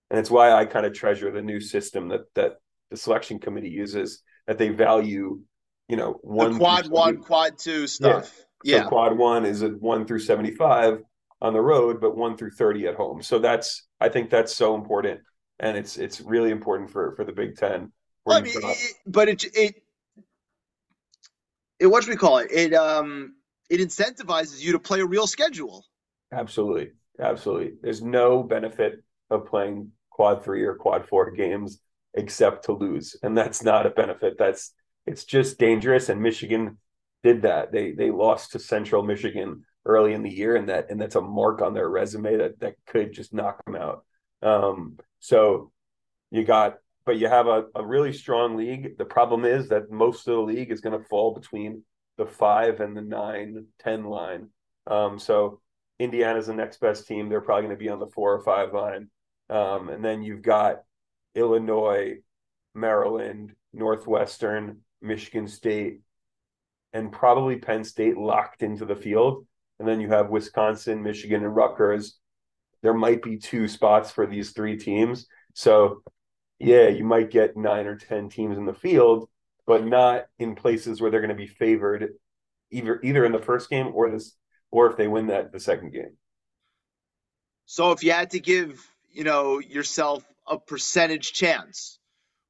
and 0.10 0.20
it's 0.20 0.32
why 0.32 0.52
I 0.52 0.66
kind 0.66 0.86
of 0.86 0.94
treasure 0.94 1.32
the 1.32 1.42
new 1.42 1.60
system 1.60 2.10
that 2.10 2.22
that 2.36 2.58
the 2.90 2.98
selection 2.98 3.40
committee 3.40 3.70
uses. 3.70 4.22
That 4.48 4.58
they 4.58 4.70
value, 4.70 5.42
you 5.90 5.98
know, 5.98 6.14
one 6.22 6.54
the 6.54 6.60
quad 6.60 6.88
one, 6.90 7.18
quad 7.18 7.58
two 7.58 7.86
stuff. 7.86 8.34
Yeah. 8.64 8.78
So 8.78 8.84
yeah. 8.84 8.88
quad 8.88 9.18
one 9.18 9.46
is 9.46 9.62
a 9.62 9.70
one 9.70 10.06
through 10.06 10.20
seventy 10.20 10.52
five 10.52 11.00
on 11.42 11.54
the 11.54 11.62
road, 11.62 12.00
but 12.00 12.16
one 12.16 12.38
through 12.38 12.52
thirty 12.52 12.88
at 12.88 12.96
home. 12.96 13.22
So 13.22 13.40
that's 13.40 13.86
I 14.00 14.08
think 14.10 14.30
that's 14.30 14.56
so 14.56 14.76
important, 14.76 15.20
and 15.60 15.76
it's 15.76 15.98
it's 15.98 16.22
really 16.22 16.52
important 16.52 16.90
for 16.92 17.14
for 17.18 17.26
the 17.26 17.34
Big 17.34 17.58
Ten. 17.58 17.92
I 18.30 18.42
mean, 18.42 18.54
it, 18.56 18.94
but 19.06 19.30
it 19.30 19.44
it 19.56 19.84
it 21.80 21.88
what 21.88 22.04
should 22.04 22.12
we 22.12 22.18
call 22.18 22.40
it? 22.40 22.52
It 22.52 22.74
um 22.74 23.36
it 23.70 23.80
incentivizes 23.80 24.62
you 24.62 24.74
to 24.74 24.80
play 24.80 25.00
a 25.00 25.06
real 25.06 25.28
schedule. 25.28 25.86
Absolutely, 26.32 26.92
absolutely. 27.20 27.74
There's 27.82 28.02
no 28.02 28.44
benefit 28.44 29.04
of 29.30 29.46
playing 29.46 29.92
quad 30.10 30.44
three 30.44 30.64
or 30.64 30.76
quad 30.76 31.08
four 31.08 31.32
games 31.32 31.80
except 32.14 32.66
to 32.66 32.74
lose, 32.74 33.16
and 33.22 33.38
that's 33.38 33.64
not 33.64 33.86
a 33.86 33.92
benefit. 33.92 34.38
That's 34.38 34.74
it's 35.06 35.24
just 35.24 35.58
dangerous. 35.58 36.10
And 36.10 36.22
Michigan 36.22 36.78
did 37.24 37.44
that. 37.44 37.72
They 37.72 37.92
they 37.92 38.12
lost 38.12 38.52
to 38.52 38.60
Central 38.60 39.04
Michigan 39.04 39.64
early 39.86 40.14
in 40.14 40.24
the 40.24 40.30
year, 40.30 40.56
and 40.56 40.70
that 40.70 40.90
and 40.90 41.00
that's 41.00 41.16
a 41.16 41.22
mark 41.22 41.62
on 41.62 41.74
their 41.74 41.90
resume 41.90 42.38
that 42.38 42.60
that 42.60 42.76
could 42.86 43.14
just 43.14 43.34
knock 43.34 43.64
them 43.66 43.76
out. 43.76 44.04
Um, 44.42 45.00
so 45.20 45.72
you 46.32 46.44
got, 46.44 46.78
but 47.08 47.18
you 47.18 47.30
have 47.30 47.48
a, 47.48 47.64
a 47.74 47.84
really 47.84 48.12
strong 48.12 48.58
league. 48.58 48.98
The 48.98 49.06
problem 49.06 49.46
is 49.46 49.70
that 49.70 49.90
most 49.90 50.28
of 50.28 50.36
the 50.36 50.42
league 50.42 50.72
is 50.72 50.82
going 50.82 51.00
to 51.00 51.08
fall 51.08 51.34
between 51.34 51.84
the 52.18 52.26
five 52.26 52.82
and 52.82 52.98
the 52.98 53.02
nine, 53.02 53.66
10 53.80 54.04
line. 54.04 54.50
Um, 54.86 55.18
so 55.18 55.62
Indiana's 56.00 56.48
the 56.48 56.54
next 56.54 56.82
best 56.82 57.08
team. 57.08 57.30
They're 57.30 57.40
probably 57.40 57.64
going 57.64 57.78
to 57.78 57.84
be 57.84 57.90
on 57.90 58.00
the 58.00 58.08
four 58.08 58.34
or 58.34 58.44
five 58.44 58.74
line. 58.74 59.10
Um, 59.50 59.88
and 59.88 60.04
then 60.04 60.22
you've 60.22 60.42
got 60.42 60.84
Illinois, 61.34 62.18
Maryland, 62.76 63.54
Northwestern, 63.72 64.82
Michigan 65.02 65.48
State, 65.48 66.02
and 66.92 67.10
probably 67.10 67.56
Penn 67.56 67.86
State 67.86 68.18
locked 68.18 68.64
into 68.64 68.84
the 68.84 68.98
field. 68.98 69.48
And 69.80 69.88
then 69.88 70.02
you 70.02 70.10
have 70.10 70.30
Wisconsin, 70.30 71.04
Michigan, 71.04 71.46
and 71.46 71.56
Rutgers. 71.56 72.18
There 72.84 72.94
might 72.94 73.24
be 73.24 73.38
two 73.38 73.70
spots 73.70 74.12
for 74.12 74.28
these 74.28 74.52
three 74.52 74.78
teams. 74.78 75.28
So, 75.54 76.04
yeah, 76.60 76.88
you 76.88 77.04
might 77.04 77.32
get 77.32 77.58
nine 77.58 77.86
or 77.86 77.96
10 77.96 78.30
teams 78.30 78.58
in 78.58 78.66
the 78.66 78.74
field, 78.74 79.30
but 79.66 79.86
not 79.86 80.28
in 80.40 80.56
places 80.56 81.00
where 81.00 81.12
they're 81.12 81.22
going 81.22 81.30
to 81.30 81.36
be 81.36 81.48
favored 81.48 82.14
either 82.72 83.00
either 83.04 83.26
in 83.26 83.32
the 83.32 83.40
first 83.40 83.70
game 83.70 83.92
or 83.94 84.10
this 84.10 84.36
or 84.72 84.90
if 84.90 84.98
they 84.98 85.08
win 85.08 85.28
that 85.28 85.52
the 85.52 85.60
second 85.60 85.92
game. 85.92 86.18
So 87.66 87.92
if 87.92 88.04
you 88.04 88.12
had 88.12 88.32
to 88.32 88.40
give, 88.40 88.86
you 89.12 89.24
know, 89.24 89.60
yourself 89.60 90.24
a 90.48 90.58
percentage 90.58 91.34
chance, 91.34 92.00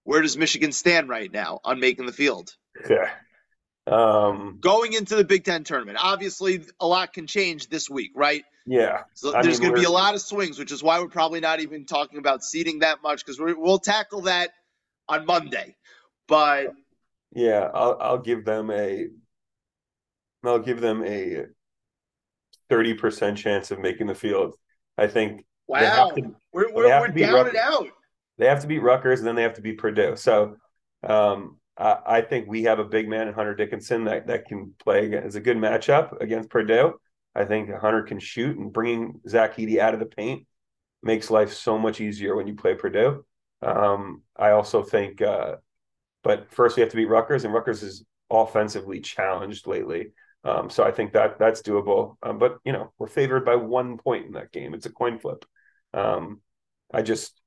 where 0.03 0.21
does 0.21 0.37
Michigan 0.37 0.71
stand 0.71 1.09
right 1.09 1.31
now 1.31 1.59
on 1.63 1.79
making 1.79 2.05
the 2.05 2.13
field? 2.13 2.51
Yeah. 2.89 3.09
Um, 3.87 4.57
Going 4.59 4.93
into 4.93 5.15
the 5.15 5.23
Big 5.23 5.45
Ten 5.45 5.63
tournament, 5.63 5.97
obviously 6.01 6.65
a 6.79 6.87
lot 6.87 7.13
can 7.13 7.25
change 7.25 7.69
this 7.69 7.89
week, 7.89 8.11
right? 8.15 8.43
Yeah. 8.65 9.03
So 9.13 9.31
there's 9.31 9.59
going 9.59 9.73
to 9.73 9.79
be 9.79 9.85
a 9.85 9.89
lot 9.89 10.13
of 10.13 10.21
swings, 10.21 10.59
which 10.59 10.73
is 10.73 10.83
why 10.83 10.99
we're 10.99 11.07
probably 11.07 11.39
not 11.39 11.61
even 11.61 11.85
talking 11.85 12.19
about 12.19 12.43
seeding 12.43 12.79
that 12.79 13.01
much 13.01 13.25
because 13.25 13.39
we'll 13.39 13.79
tackle 13.79 14.21
that 14.21 14.51
on 15.07 15.25
Monday. 15.25 15.75
But 16.27 16.73
yeah, 17.31 17.69
I'll 17.73 17.97
I'll 18.01 18.17
give 18.17 18.43
them 18.43 18.69
a 18.71 19.07
I'll 20.43 20.59
give 20.59 20.81
them 20.81 21.03
a 21.05 21.45
thirty 22.69 22.93
percent 22.93 23.37
chance 23.37 23.71
of 23.71 23.79
making 23.79 24.07
the 24.07 24.15
field. 24.15 24.55
I 24.97 25.07
think. 25.07 25.45
Wow, 25.67 26.11
to, 26.15 26.35
we're 26.53 26.73
we're, 26.73 26.87
we're 26.99 27.07
down 27.09 27.33
Rutgers. 27.33 27.53
and 27.53 27.57
out. 27.57 27.87
They 28.37 28.47
have 28.47 28.61
to 28.61 28.67
beat 28.67 28.81
Rutgers, 28.81 29.19
and 29.19 29.27
then 29.27 29.35
they 29.35 29.43
have 29.43 29.55
to 29.55 29.61
beat 29.61 29.77
Purdue. 29.77 30.15
So, 30.15 30.57
um, 31.03 31.56
I, 31.77 31.97
I, 32.05 32.21
think 32.21 32.47
we 32.47 32.63
have 32.63 32.79
a 32.79 32.83
big 32.83 33.07
man 33.07 33.27
in 33.27 33.33
Hunter 33.33 33.55
Dickinson 33.55 34.05
that 34.05 34.27
that 34.27 34.45
can 34.45 34.73
play 34.83 35.13
as 35.15 35.35
a 35.35 35.41
good 35.41 35.57
matchup 35.57 36.19
against 36.21 36.49
Purdue. 36.49 36.93
I 37.35 37.45
think 37.45 37.69
Hunter 37.73 38.03
can 38.03 38.19
shoot, 38.19 38.57
and 38.57 38.73
bringing 38.73 39.21
Zach 39.27 39.57
Edey 39.57 39.79
out 39.79 39.93
of 39.93 39.99
the 39.99 40.05
paint 40.05 40.47
makes 41.03 41.29
life 41.29 41.53
so 41.53 41.77
much 41.77 42.01
easier 42.01 42.35
when 42.35 42.47
you 42.47 42.55
play 42.55 42.73
Purdue. 42.73 43.23
Um, 43.61 44.23
I 44.35 44.51
also 44.51 44.83
think 44.83 45.21
uh, 45.21 45.57
but 46.27 46.51
first, 46.51 46.75
we 46.75 46.81
have 46.81 46.89
to 46.89 46.97
beat 46.97 47.05
Rutgers, 47.05 47.45
and 47.45 47.53
Rutgers 47.53 47.83
is 47.83 48.03
offensively 48.29 48.99
challenged 48.99 49.65
lately. 49.65 50.11
Um, 50.43 50.69
so 50.69 50.83
I 50.83 50.91
think 50.91 51.13
that 51.13 51.39
that's 51.39 51.61
doable. 51.61 52.17
Um, 52.21 52.37
but 52.37 52.57
you 52.65 52.73
know, 52.73 52.91
we're 52.99 53.07
favored 53.07 53.45
by 53.45 53.55
one 53.55 53.97
point 53.97 54.25
in 54.25 54.33
that 54.33 54.51
game. 54.51 54.73
It's 54.73 54.85
a 54.85 54.91
coin 54.91 55.19
flip. 55.19 55.45
Um, 55.93 56.41
I 56.93 57.01
just, 57.01 57.39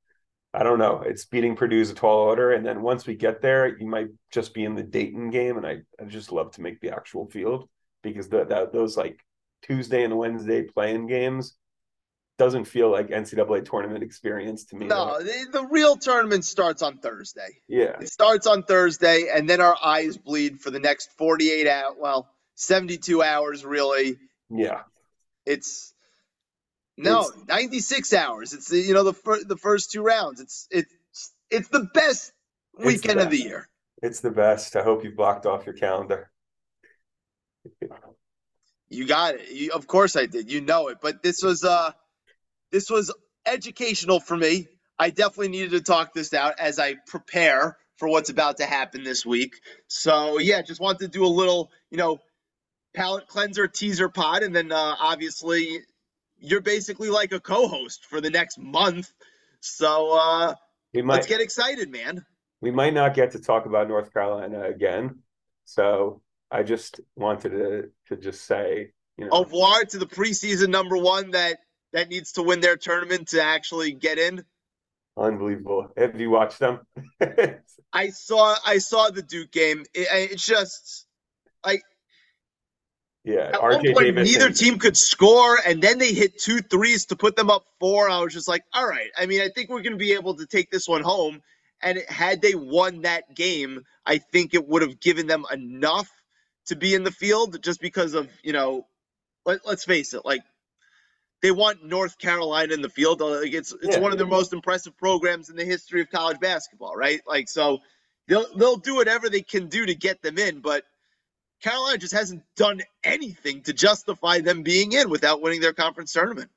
I 0.53 0.65
don't 0.65 0.79
know. 0.79 1.03
It's 1.07 1.25
beating 1.27 1.55
Purdue's 1.55 1.91
a 1.91 1.95
tall 1.95 2.19
order, 2.19 2.53
and 2.53 2.67
then 2.67 2.83
once 2.83 3.07
we 3.07 3.15
get 3.15 3.41
there, 3.41 3.79
you 3.79 3.87
might 3.87 4.09
just 4.33 4.53
be 4.53 4.65
in 4.65 4.75
the 4.75 4.83
Dayton 4.83 5.31
game, 5.31 5.57
and 5.57 5.67
I, 5.67 5.79
I 6.01 6.05
just 6.07 6.33
love 6.33 6.53
to 6.53 6.61
make 6.61 6.81
the 6.81 6.91
actual 6.91 7.29
field 7.31 7.69
because 8.03 8.29
the, 8.29 8.45
that 8.45 8.73
those 8.73 8.97
like 8.97 9.21
Tuesday 9.63 10.03
and 10.03 10.17
Wednesday 10.17 10.63
playing 10.63 11.07
games 11.07 11.57
doesn't 12.41 12.65
feel 12.65 12.91
like 12.91 13.09
NCAA 13.09 13.69
tournament 13.69 14.03
experience 14.03 14.65
to 14.65 14.77
me. 14.77 14.87
No, 14.87 15.19
the, 15.23 15.47
the, 15.53 15.67
real 15.67 15.95
tournament 15.95 16.43
starts 16.43 16.81
on 16.81 16.97
Thursday. 16.97 17.61
Yeah. 17.69 17.97
It 18.01 18.09
starts 18.09 18.47
on 18.47 18.63
Thursday, 18.63 19.29
and 19.33 19.49
then 19.49 19.61
our 19.61 19.77
eyes 19.85 20.17
bleed 20.17 20.59
for 20.59 20.71
the 20.71 20.81
next 20.81 21.11
48 21.19 21.69
hours. 21.69 21.95
Well, 21.99 22.31
72 22.55 23.23
hours, 23.23 23.65
really. 23.65 24.17
Yeah. 24.49 24.81
It's 25.45 25.93
no 27.05 27.21
it's, 27.21 27.47
96 27.49 28.13
hours. 28.13 28.53
It's 28.53 28.73
you 28.73 28.95
know 28.95 29.05
the 29.05 29.15
fir- 29.15 29.45
the 29.45 29.57
first 29.57 29.91
two 29.91 30.03
rounds. 30.03 30.41
It's 30.41 30.69
it's 30.71 30.95
it's 31.51 31.69
the 31.69 31.89
best 31.95 32.33
weekend 32.79 33.21
the 33.21 33.25
best. 33.25 33.27
of 33.27 33.31
the 33.31 33.39
year. 33.39 33.69
It's 34.03 34.21
the 34.21 34.31
best. 34.31 34.77
I 34.77 34.83
hope 34.83 35.05
you 35.05 35.11
blocked 35.11 35.47
off 35.47 35.67
your 35.67 35.75
calendar. 35.75 36.31
You 38.89 39.07
got 39.07 39.35
it. 39.35 39.51
You, 39.51 39.73
of 39.73 39.87
course 39.87 40.17
I 40.17 40.27
did. 40.27 40.51
You 40.51 40.61
know 40.61 40.89
it. 40.89 40.99
But 41.01 41.23
this 41.23 41.43
was 41.43 41.65
uh 41.65 41.93
this 42.73 42.91
was 42.91 43.13
educational 43.47 44.21
for 44.21 44.37
me. 44.37 44.69
I 44.99 45.11
definitely 45.11 45.49
needed 45.49 45.71
to 45.73 45.81
talk 45.81 46.13
this 46.13 46.35
out 46.35 46.59
as 46.59 46.79
I 46.79 46.97
prepare 47.07 47.79
for 47.97 48.09
what's 48.09 48.31
about 48.31 48.59
to 48.59 48.67
happen 48.67 49.03
this 49.05 49.25
week. 49.25 49.55
So 49.89 50.39
yeah, 50.39 50.63
just 50.63 50.81
wanted 50.81 51.01
to 51.01 51.09
do 51.09 51.25
a 51.25 51.29
little, 51.29 51.71
you 51.91 51.99
know, 51.99 52.19
palate 52.95 53.29
cleanser 53.29 53.69
teaser 53.69 54.09
pod, 54.09 54.43
and 54.43 54.55
then 54.55 54.73
uh, 54.73 54.97
obviously 54.99 55.81
you're 56.41 56.61
basically 56.61 57.11
like 57.11 57.33
a 57.33 57.41
co-host 57.41 58.05
for 58.05 58.21
the 58.21 58.31
next 58.31 58.59
month. 58.59 59.13
So 59.61 60.13
uh, 60.13 60.55
we 60.95 61.03
might, 61.03 61.15
let's 61.15 61.27
get 61.27 61.41
excited, 61.41 61.91
man. 61.91 62.25
We 62.61 62.71
might 62.71 62.95
not 62.95 63.15
get 63.15 63.33
to 63.33 63.39
talk 63.39 63.67
about 63.67 63.89
North 63.89 64.13
Carolina 64.13 64.63
again, 64.65 65.21
so 65.65 66.23
I 66.51 66.63
just 66.63 67.01
wanted 67.17 67.51
to 67.51 67.91
to 68.09 68.17
just 68.17 68.45
say, 68.45 68.93
you 69.17 69.25
know, 69.27 69.31
au 69.33 69.45
revoir 69.45 69.85
to 69.85 69.99
the 69.99 70.07
preseason 70.07 70.69
number 70.69 70.97
one 70.97 71.31
that 71.33 71.61
that 71.93 72.09
needs 72.09 72.33
to 72.33 72.43
win 72.43 72.61
their 72.61 72.77
tournament 72.77 73.29
to 73.29 73.43
actually 73.43 73.93
get 73.93 74.19
in? 74.19 74.45
Unbelievable. 75.17 75.89
Have 75.97 76.19
you 76.21 76.31
watched 76.31 76.59
them? 76.59 76.81
I 77.93 78.11
saw 78.11 78.57
I 78.65 78.79
saw 78.79 79.11
the 79.11 79.23
Duke 79.23 79.51
game. 79.51 79.85
It, 79.93 80.09
it's 80.33 80.47
just 80.47 81.07
like 81.65 81.83
yeah, 83.25 83.53
RJ 83.53 83.95
Davis. 83.97 84.31
Neither 84.31 84.51
team 84.51 84.79
could 84.79 84.97
score, 84.97 85.59
and 85.67 85.83
then 85.83 85.99
they 85.99 86.13
hit 86.13 86.39
two 86.39 86.61
threes 86.61 87.07
to 87.07 87.17
put 87.17 87.37
them 87.37 87.51
up 87.51 87.65
four. 87.79 88.09
I 88.09 88.21
was 88.21 88.33
just 88.33 88.49
like, 88.49 88.65
all 88.73 88.87
right. 88.87 89.11
I 89.19 89.27
mean, 89.27 89.41
I 89.43 89.49
think 89.49 89.71
we're 89.71 89.83
going 89.83 89.93
to 89.93 89.99
be 89.99 90.15
able 90.15 90.37
to 90.37 90.47
take 90.47 90.71
this 90.71 90.89
one 90.89 91.03
home. 91.03 91.43
And 91.83 92.03
had 92.09 92.43
they 92.43 92.55
won 92.55 93.03
that 93.03 93.35
game, 93.35 93.83
I 94.07 94.19
think 94.19 94.55
it 94.55 94.69
would 94.69 94.83
have 94.83 95.01
given 95.01 95.27
them 95.27 95.47
enough 95.53 96.11
to 96.67 96.77
be 96.77 96.95
in 96.95 97.05
the 97.05 97.11
field 97.11 97.63
just 97.63 97.81
because 97.81 98.15
of 98.15 98.29
you 98.43 98.53
know 98.53 98.87
let, 99.47 99.65
us 99.67 99.85
face 99.85 100.15
it, 100.15 100.25
like 100.25 100.43
they 101.43 101.51
want 101.51 101.85
North 101.85 102.19
Carolina 102.19 102.75
in 102.75 102.83
the 102.83 102.89
field. 102.89 103.21
Like 103.21 103.53
it's 103.55 103.73
it's 103.83 103.97
Yeah. 103.97 104.01
one 104.01 104.13
of 104.13 104.19
their 104.19 104.27
most 104.27 104.53
impressive 104.53 104.97
programs 104.99 105.51
in 105.51 105.57
the 105.57 105.65
history 105.65 106.01
of 106.03 106.11
college 106.11 106.41
basketball, 106.41 106.97
right? 106.97 107.21
Like 107.27 107.49
so 107.49 107.81
they'll 108.29 108.47
they'll 108.57 108.77
do 108.77 108.97
whatever 108.97 109.31
they 109.31 109.43
can 109.43 109.69
do 109.69 109.87
to 109.87 109.95
get 109.95 110.23
them 110.23 110.39
in, 110.39 110.61
but 110.61 110.85
Carolina 111.61 111.99
just 111.99 112.13
hasn't 112.15 112.43
done 112.57 112.81
anything 113.05 113.63
to 113.63 113.73
justify 113.73 114.41
them 114.41 114.63
being 114.63 114.93
in 114.93 115.11
without 115.11 115.43
winning 115.43 115.61
their 115.61 115.73
conference 115.73 116.13
tournament. 116.13 116.51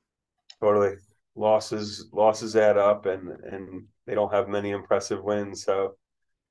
Totally. 0.60 0.96
Losses 1.36 2.08
losses 2.12 2.56
add 2.56 2.78
up 2.78 3.06
and 3.06 3.28
and 3.44 3.86
they 4.06 4.14
don't 4.14 4.32
have 4.32 4.48
many 4.48 4.70
impressive 4.70 5.22
wins. 5.22 5.64
So 5.64 5.96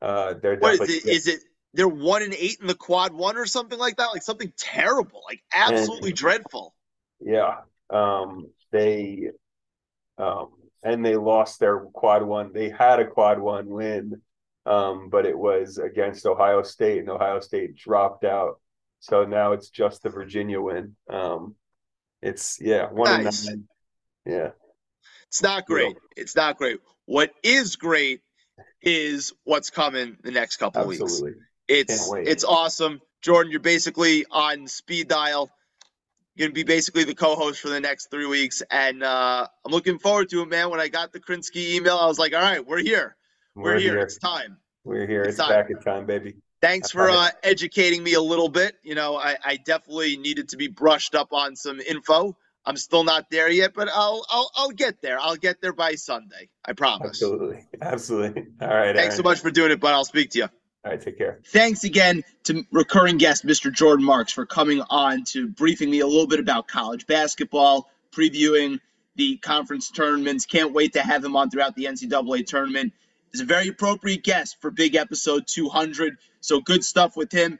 uh 0.01 0.35
they're 0.41 0.57
What 0.57 0.73
is 0.73 0.79
definitely 0.79 1.11
it? 1.11 1.15
Is 1.15 1.27
it 1.27 1.41
they're 1.73 1.87
one 1.87 2.21
and 2.21 2.33
eight 2.33 2.57
in 2.61 2.67
the 2.67 2.75
quad 2.75 3.13
one 3.13 3.37
or 3.37 3.45
something 3.45 3.79
like 3.79 3.97
that? 3.97 4.07
Like 4.07 4.23
something 4.23 4.53
terrible, 4.57 5.21
like 5.27 5.41
absolutely 5.53 6.13
dreadful. 6.13 6.75
yeah. 7.19 7.61
Um 7.89 8.49
they 8.71 9.29
um 10.17 10.49
and 10.83 11.05
they 11.05 11.15
lost 11.15 11.59
their 11.59 11.79
quad 11.79 12.23
one. 12.23 12.51
They 12.53 12.69
had 12.69 12.99
a 12.99 13.07
quad 13.07 13.39
one 13.39 13.67
win, 13.67 14.21
um, 14.65 15.09
but 15.09 15.25
it 15.25 15.37
was 15.37 15.77
against 15.77 16.25
Ohio 16.25 16.63
State 16.63 16.99
and 16.99 17.09
Ohio 17.09 17.39
State 17.39 17.75
dropped 17.75 18.23
out. 18.23 18.59
So 18.99 19.25
now 19.25 19.51
it's 19.51 19.69
just 19.69 20.03
the 20.03 20.09
Virginia 20.09 20.61
win. 20.61 20.95
Um 21.09 21.55
it's 22.21 22.57
yeah, 22.61 22.89
one 22.89 23.23
Nice. 23.23 23.47
and 23.47 23.67
nine. 24.25 24.33
Yeah. 24.35 24.51
It's 25.27 25.43
not 25.43 25.65
great. 25.65 25.97
It's 26.15 26.35
not 26.35 26.57
great. 26.57 26.79
What 27.05 27.31
is 27.43 27.75
great 27.75 28.21
is 28.81 29.33
what's 29.43 29.69
coming 29.69 30.17
the 30.23 30.31
next 30.31 30.57
couple 30.57 30.81
of 30.81 30.87
weeks. 30.87 31.01
Absolutely. 31.01 31.39
It's 31.67 32.11
it's 32.13 32.43
awesome. 32.43 33.01
Jordan, 33.21 33.51
you're 33.51 33.59
basically 33.59 34.25
on 34.31 34.67
speed 34.67 35.07
dial. 35.07 35.49
You're 36.35 36.47
gonna 36.47 36.53
be 36.53 36.63
basically 36.63 37.03
the 37.03 37.15
co-host 37.15 37.61
for 37.61 37.69
the 37.69 37.79
next 37.79 38.09
three 38.09 38.25
weeks, 38.25 38.61
and 38.71 39.03
uh, 39.03 39.47
I'm 39.65 39.71
looking 39.71 39.99
forward 39.99 40.29
to 40.29 40.41
it, 40.41 40.49
man. 40.49 40.69
When 40.69 40.79
I 40.79 40.87
got 40.87 41.13
the 41.13 41.19
Krinsky 41.19 41.75
email, 41.75 41.97
I 41.97 42.05
was 42.07 42.19
like, 42.19 42.33
"All 42.33 42.41
right, 42.41 42.65
we're 42.65 42.79
here. 42.81 43.15
We're, 43.55 43.79
here. 43.79 43.99
It's 43.99 44.17
time." 44.17 44.57
We're 44.83 45.07
here. 45.07 45.21
It's 45.23 45.37
It's 45.37 45.37
time. 45.39 45.49
back 45.49 45.69
in 45.69 45.79
time, 45.79 46.05
baby. 46.05 46.35
Thanks 46.61 46.91
for 46.91 47.09
uh, 47.09 47.29
educating 47.43 48.03
me 48.03 48.13
a 48.13 48.21
little 48.21 48.47
bit. 48.49 48.75
You 48.83 48.95
know, 48.95 49.17
I, 49.17 49.35
I 49.43 49.57
definitely 49.57 50.15
needed 50.17 50.49
to 50.49 50.57
be 50.57 50.67
brushed 50.67 51.13
up 51.13 51.33
on 51.33 51.55
some 51.55 51.81
info. 51.81 52.37
I'm 52.65 52.77
still 52.77 53.03
not 53.03 53.29
there 53.29 53.49
yet, 53.49 53.73
but 53.73 53.89
I'll 53.93 54.25
I'll 54.29 54.49
I'll 54.55 54.71
get 54.71 55.01
there. 55.01 55.19
I'll 55.19 55.35
get 55.35 55.59
there 55.61 55.73
by 55.73 55.95
Sunday. 55.95 56.49
I 56.63 56.73
promise. 56.73 57.09
Absolutely. 57.09 57.65
Absolutely. 57.81 58.45
All 58.61 58.67
right. 58.69 58.95
Thanks 58.95 59.17
so 59.17 59.23
much 59.23 59.39
for 59.39 59.51
doing 59.51 59.71
it, 59.71 59.81
but 59.81 59.93
I'll 59.93 60.05
speak 60.05 60.31
to 60.31 60.39
you. 60.39 60.43
All 60.85 60.91
right. 60.91 61.01
Take 61.01 61.17
care. 61.17 61.41
Thanks 61.47 61.83
again 61.83 62.23
to 62.45 62.63
recurring 62.71 63.17
guest 63.17 63.45
Mr. 63.45 63.71
Jordan 63.71 64.05
Marks 64.05 64.31
for 64.31 64.45
coming 64.45 64.81
on 64.89 65.25
to 65.25 65.47
briefing 65.47 65.89
me 65.89 65.99
a 65.99 66.07
little 66.07 66.27
bit 66.27 66.39
about 66.39 66.69
college 66.69 67.05
basketball, 67.05 67.89
previewing 68.11 68.79
the 69.15 69.37
conference 69.37 69.91
tournaments. 69.91 70.45
Can't 70.45 70.73
wait 70.73 70.93
to 70.93 71.01
have 71.01 71.23
him 71.23 71.35
on 71.35 71.49
throughout 71.49 71.75
the 71.75 71.85
NCAA 71.85 72.45
tournament. 72.45 72.93
He's 73.33 73.41
a 73.41 73.45
very 73.45 73.67
appropriate 73.67 74.23
guest 74.23 74.57
for 74.61 74.69
big 74.69 74.95
episode 74.95 75.47
200. 75.47 76.17
So 76.39 76.61
good 76.61 76.83
stuff 76.83 77.17
with 77.17 77.31
him. 77.31 77.57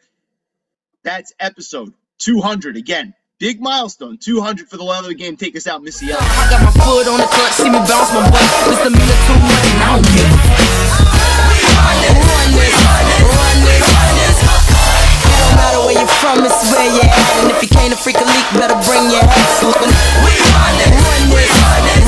That's 1.03 1.33
episode 1.39 1.93
200. 2.19 2.77
Again, 2.77 3.15
big 3.39 3.59
milestone. 3.59 4.19
200 4.19 4.69
for 4.69 4.77
the 4.77 4.83
love 4.83 5.03
of 5.03 5.09
the 5.09 5.15
game. 5.15 5.35
Take 5.35 5.55
us 5.55 5.65
out, 5.65 5.81
Missy 5.81 6.11
Elliott. 6.11 6.21
I 6.21 6.49
got 6.51 6.63
my 6.63 6.71
foot 6.71 7.07
on 7.07 7.19
the 7.19 7.25
clutch, 7.25 7.53
see 7.53 7.69
me 7.71 7.79
bounce 7.79 8.13
my 8.13 8.29
butt. 8.29 8.41
Just 8.69 8.85
a 8.85 8.89
minute 8.91 9.21
too 9.25 9.33
much, 9.33 9.65
I 9.81 9.95
don't 9.95 10.05
give 10.15 10.53
where 16.71 16.89
you're 16.89 17.05
at. 17.05 17.43
And 17.43 17.51
if 17.51 17.61
you 17.61 17.69
can't 17.69 17.93
a 17.93 17.97
freak 17.97 18.17
a 18.17 18.25
leak, 18.25 18.47
better 18.53 18.77
bring 18.85 19.09
your 19.11 19.23
ass. 19.23 19.63
Run 19.63 19.73
run 21.03 22.02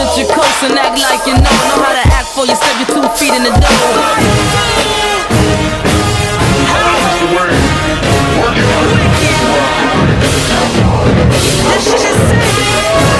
Represent 0.00 0.28
your 0.28 0.34
coast 0.34 0.62
and 0.62 0.78
act 0.78 0.98
like 0.98 1.26
you 1.26 1.34
know. 1.34 1.42
Know 1.42 1.84
how 1.84 1.92
to 1.92 2.08
act 2.08 2.28
for 2.28 2.46
you, 2.46 2.56
step 2.56 2.74
your 2.78 2.88
two 2.88 3.06
feet 3.18 3.34
in 3.34 3.42
the 3.42 3.50
door. 3.50 3.60
This 11.68 11.84
shit 11.84 12.00
is 12.00 12.16
sick. 12.16 13.19